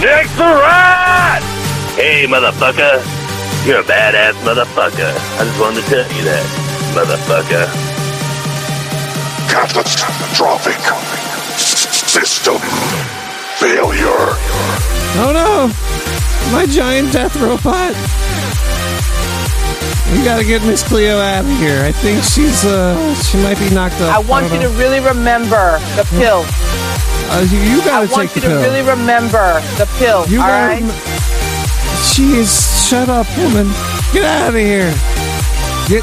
Next 0.00 0.36
the 0.36 0.44
ride! 0.44 1.42
Hey, 1.96 2.26
motherfucker. 2.28 3.17
You're 3.66 3.80
a 3.80 3.84
badass 3.84 4.32
motherfucker. 4.46 5.12
I 5.38 5.44
just 5.44 5.60
wanted 5.60 5.82
to 5.84 5.88
tell 5.90 6.08
you 6.16 6.24
that, 6.24 6.44
motherfucker. 6.96 7.66
Catastrophic. 9.52 10.78
System 12.08 12.58
failure. 13.58 14.32
Oh 15.20 15.30
no! 15.34 15.68
My 16.56 16.64
giant 16.66 17.12
death 17.12 17.36
robot! 17.36 17.92
We 20.16 20.24
gotta 20.24 20.44
get 20.44 20.62
Miss 20.64 20.82
Cleo 20.82 21.18
out 21.18 21.44
of 21.44 21.50
here. 21.58 21.84
I 21.84 21.92
think 21.92 22.22
she's, 22.24 22.64
uh, 22.64 22.96
she 23.24 23.36
might 23.42 23.58
be 23.58 23.68
knocked 23.74 24.00
up. 24.00 24.14
I 24.14 24.18
want 24.20 24.48
don't 24.48 24.62
you 24.62 24.68
to 24.68 24.74
really 24.78 25.00
remember 25.00 25.78
the 25.96 26.06
pill. 26.16 26.44
Uh, 27.28 27.44
you, 27.50 27.58
you 27.58 27.82
I 27.82 27.84
gotta 27.84 28.10
want 28.10 28.30
take 28.30 28.36
you 28.42 28.48
the 28.48 28.54
to 28.56 28.62
really 28.64 28.80
remember 28.80 29.60
the 29.76 29.84
pill. 29.98 30.26
You 30.28 30.40
all 30.40 30.46
gotta 30.48 30.80
right? 30.80 30.80
rem- 30.80 30.90
Jeez, 32.08 32.67
shut 32.88 33.10
up, 33.10 33.26
woman. 33.36 33.66
Get 34.14 34.24
out 34.24 34.48
of 34.48 34.54
here. 34.54 34.90
Get, 35.88 36.02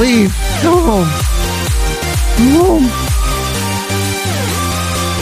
leave. 0.00 0.34
Go 0.64 0.74
home. 0.80 1.08
Go 2.36 2.58
home. 2.58 2.88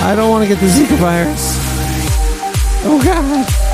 I 0.02 0.14
don't 0.16 0.30
want 0.30 0.42
to 0.42 0.48
get 0.48 0.58
the 0.58 0.68
Zika 0.68 0.96
virus. 0.96 1.58
Oh, 2.86 2.98
God. 3.04 3.71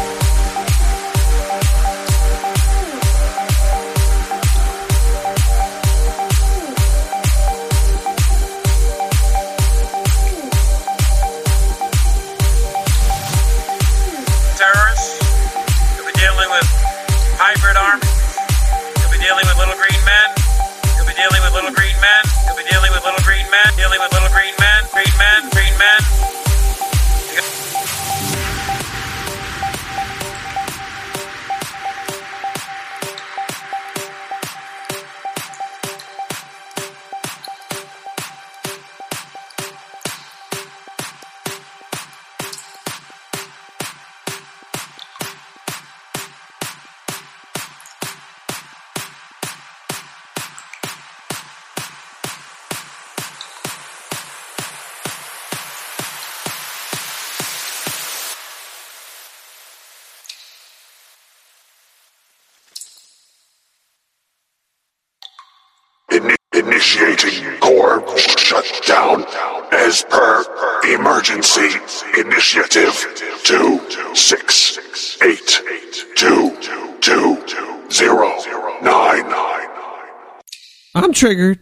I'm 80.98 81.12
triggered. 81.12 81.60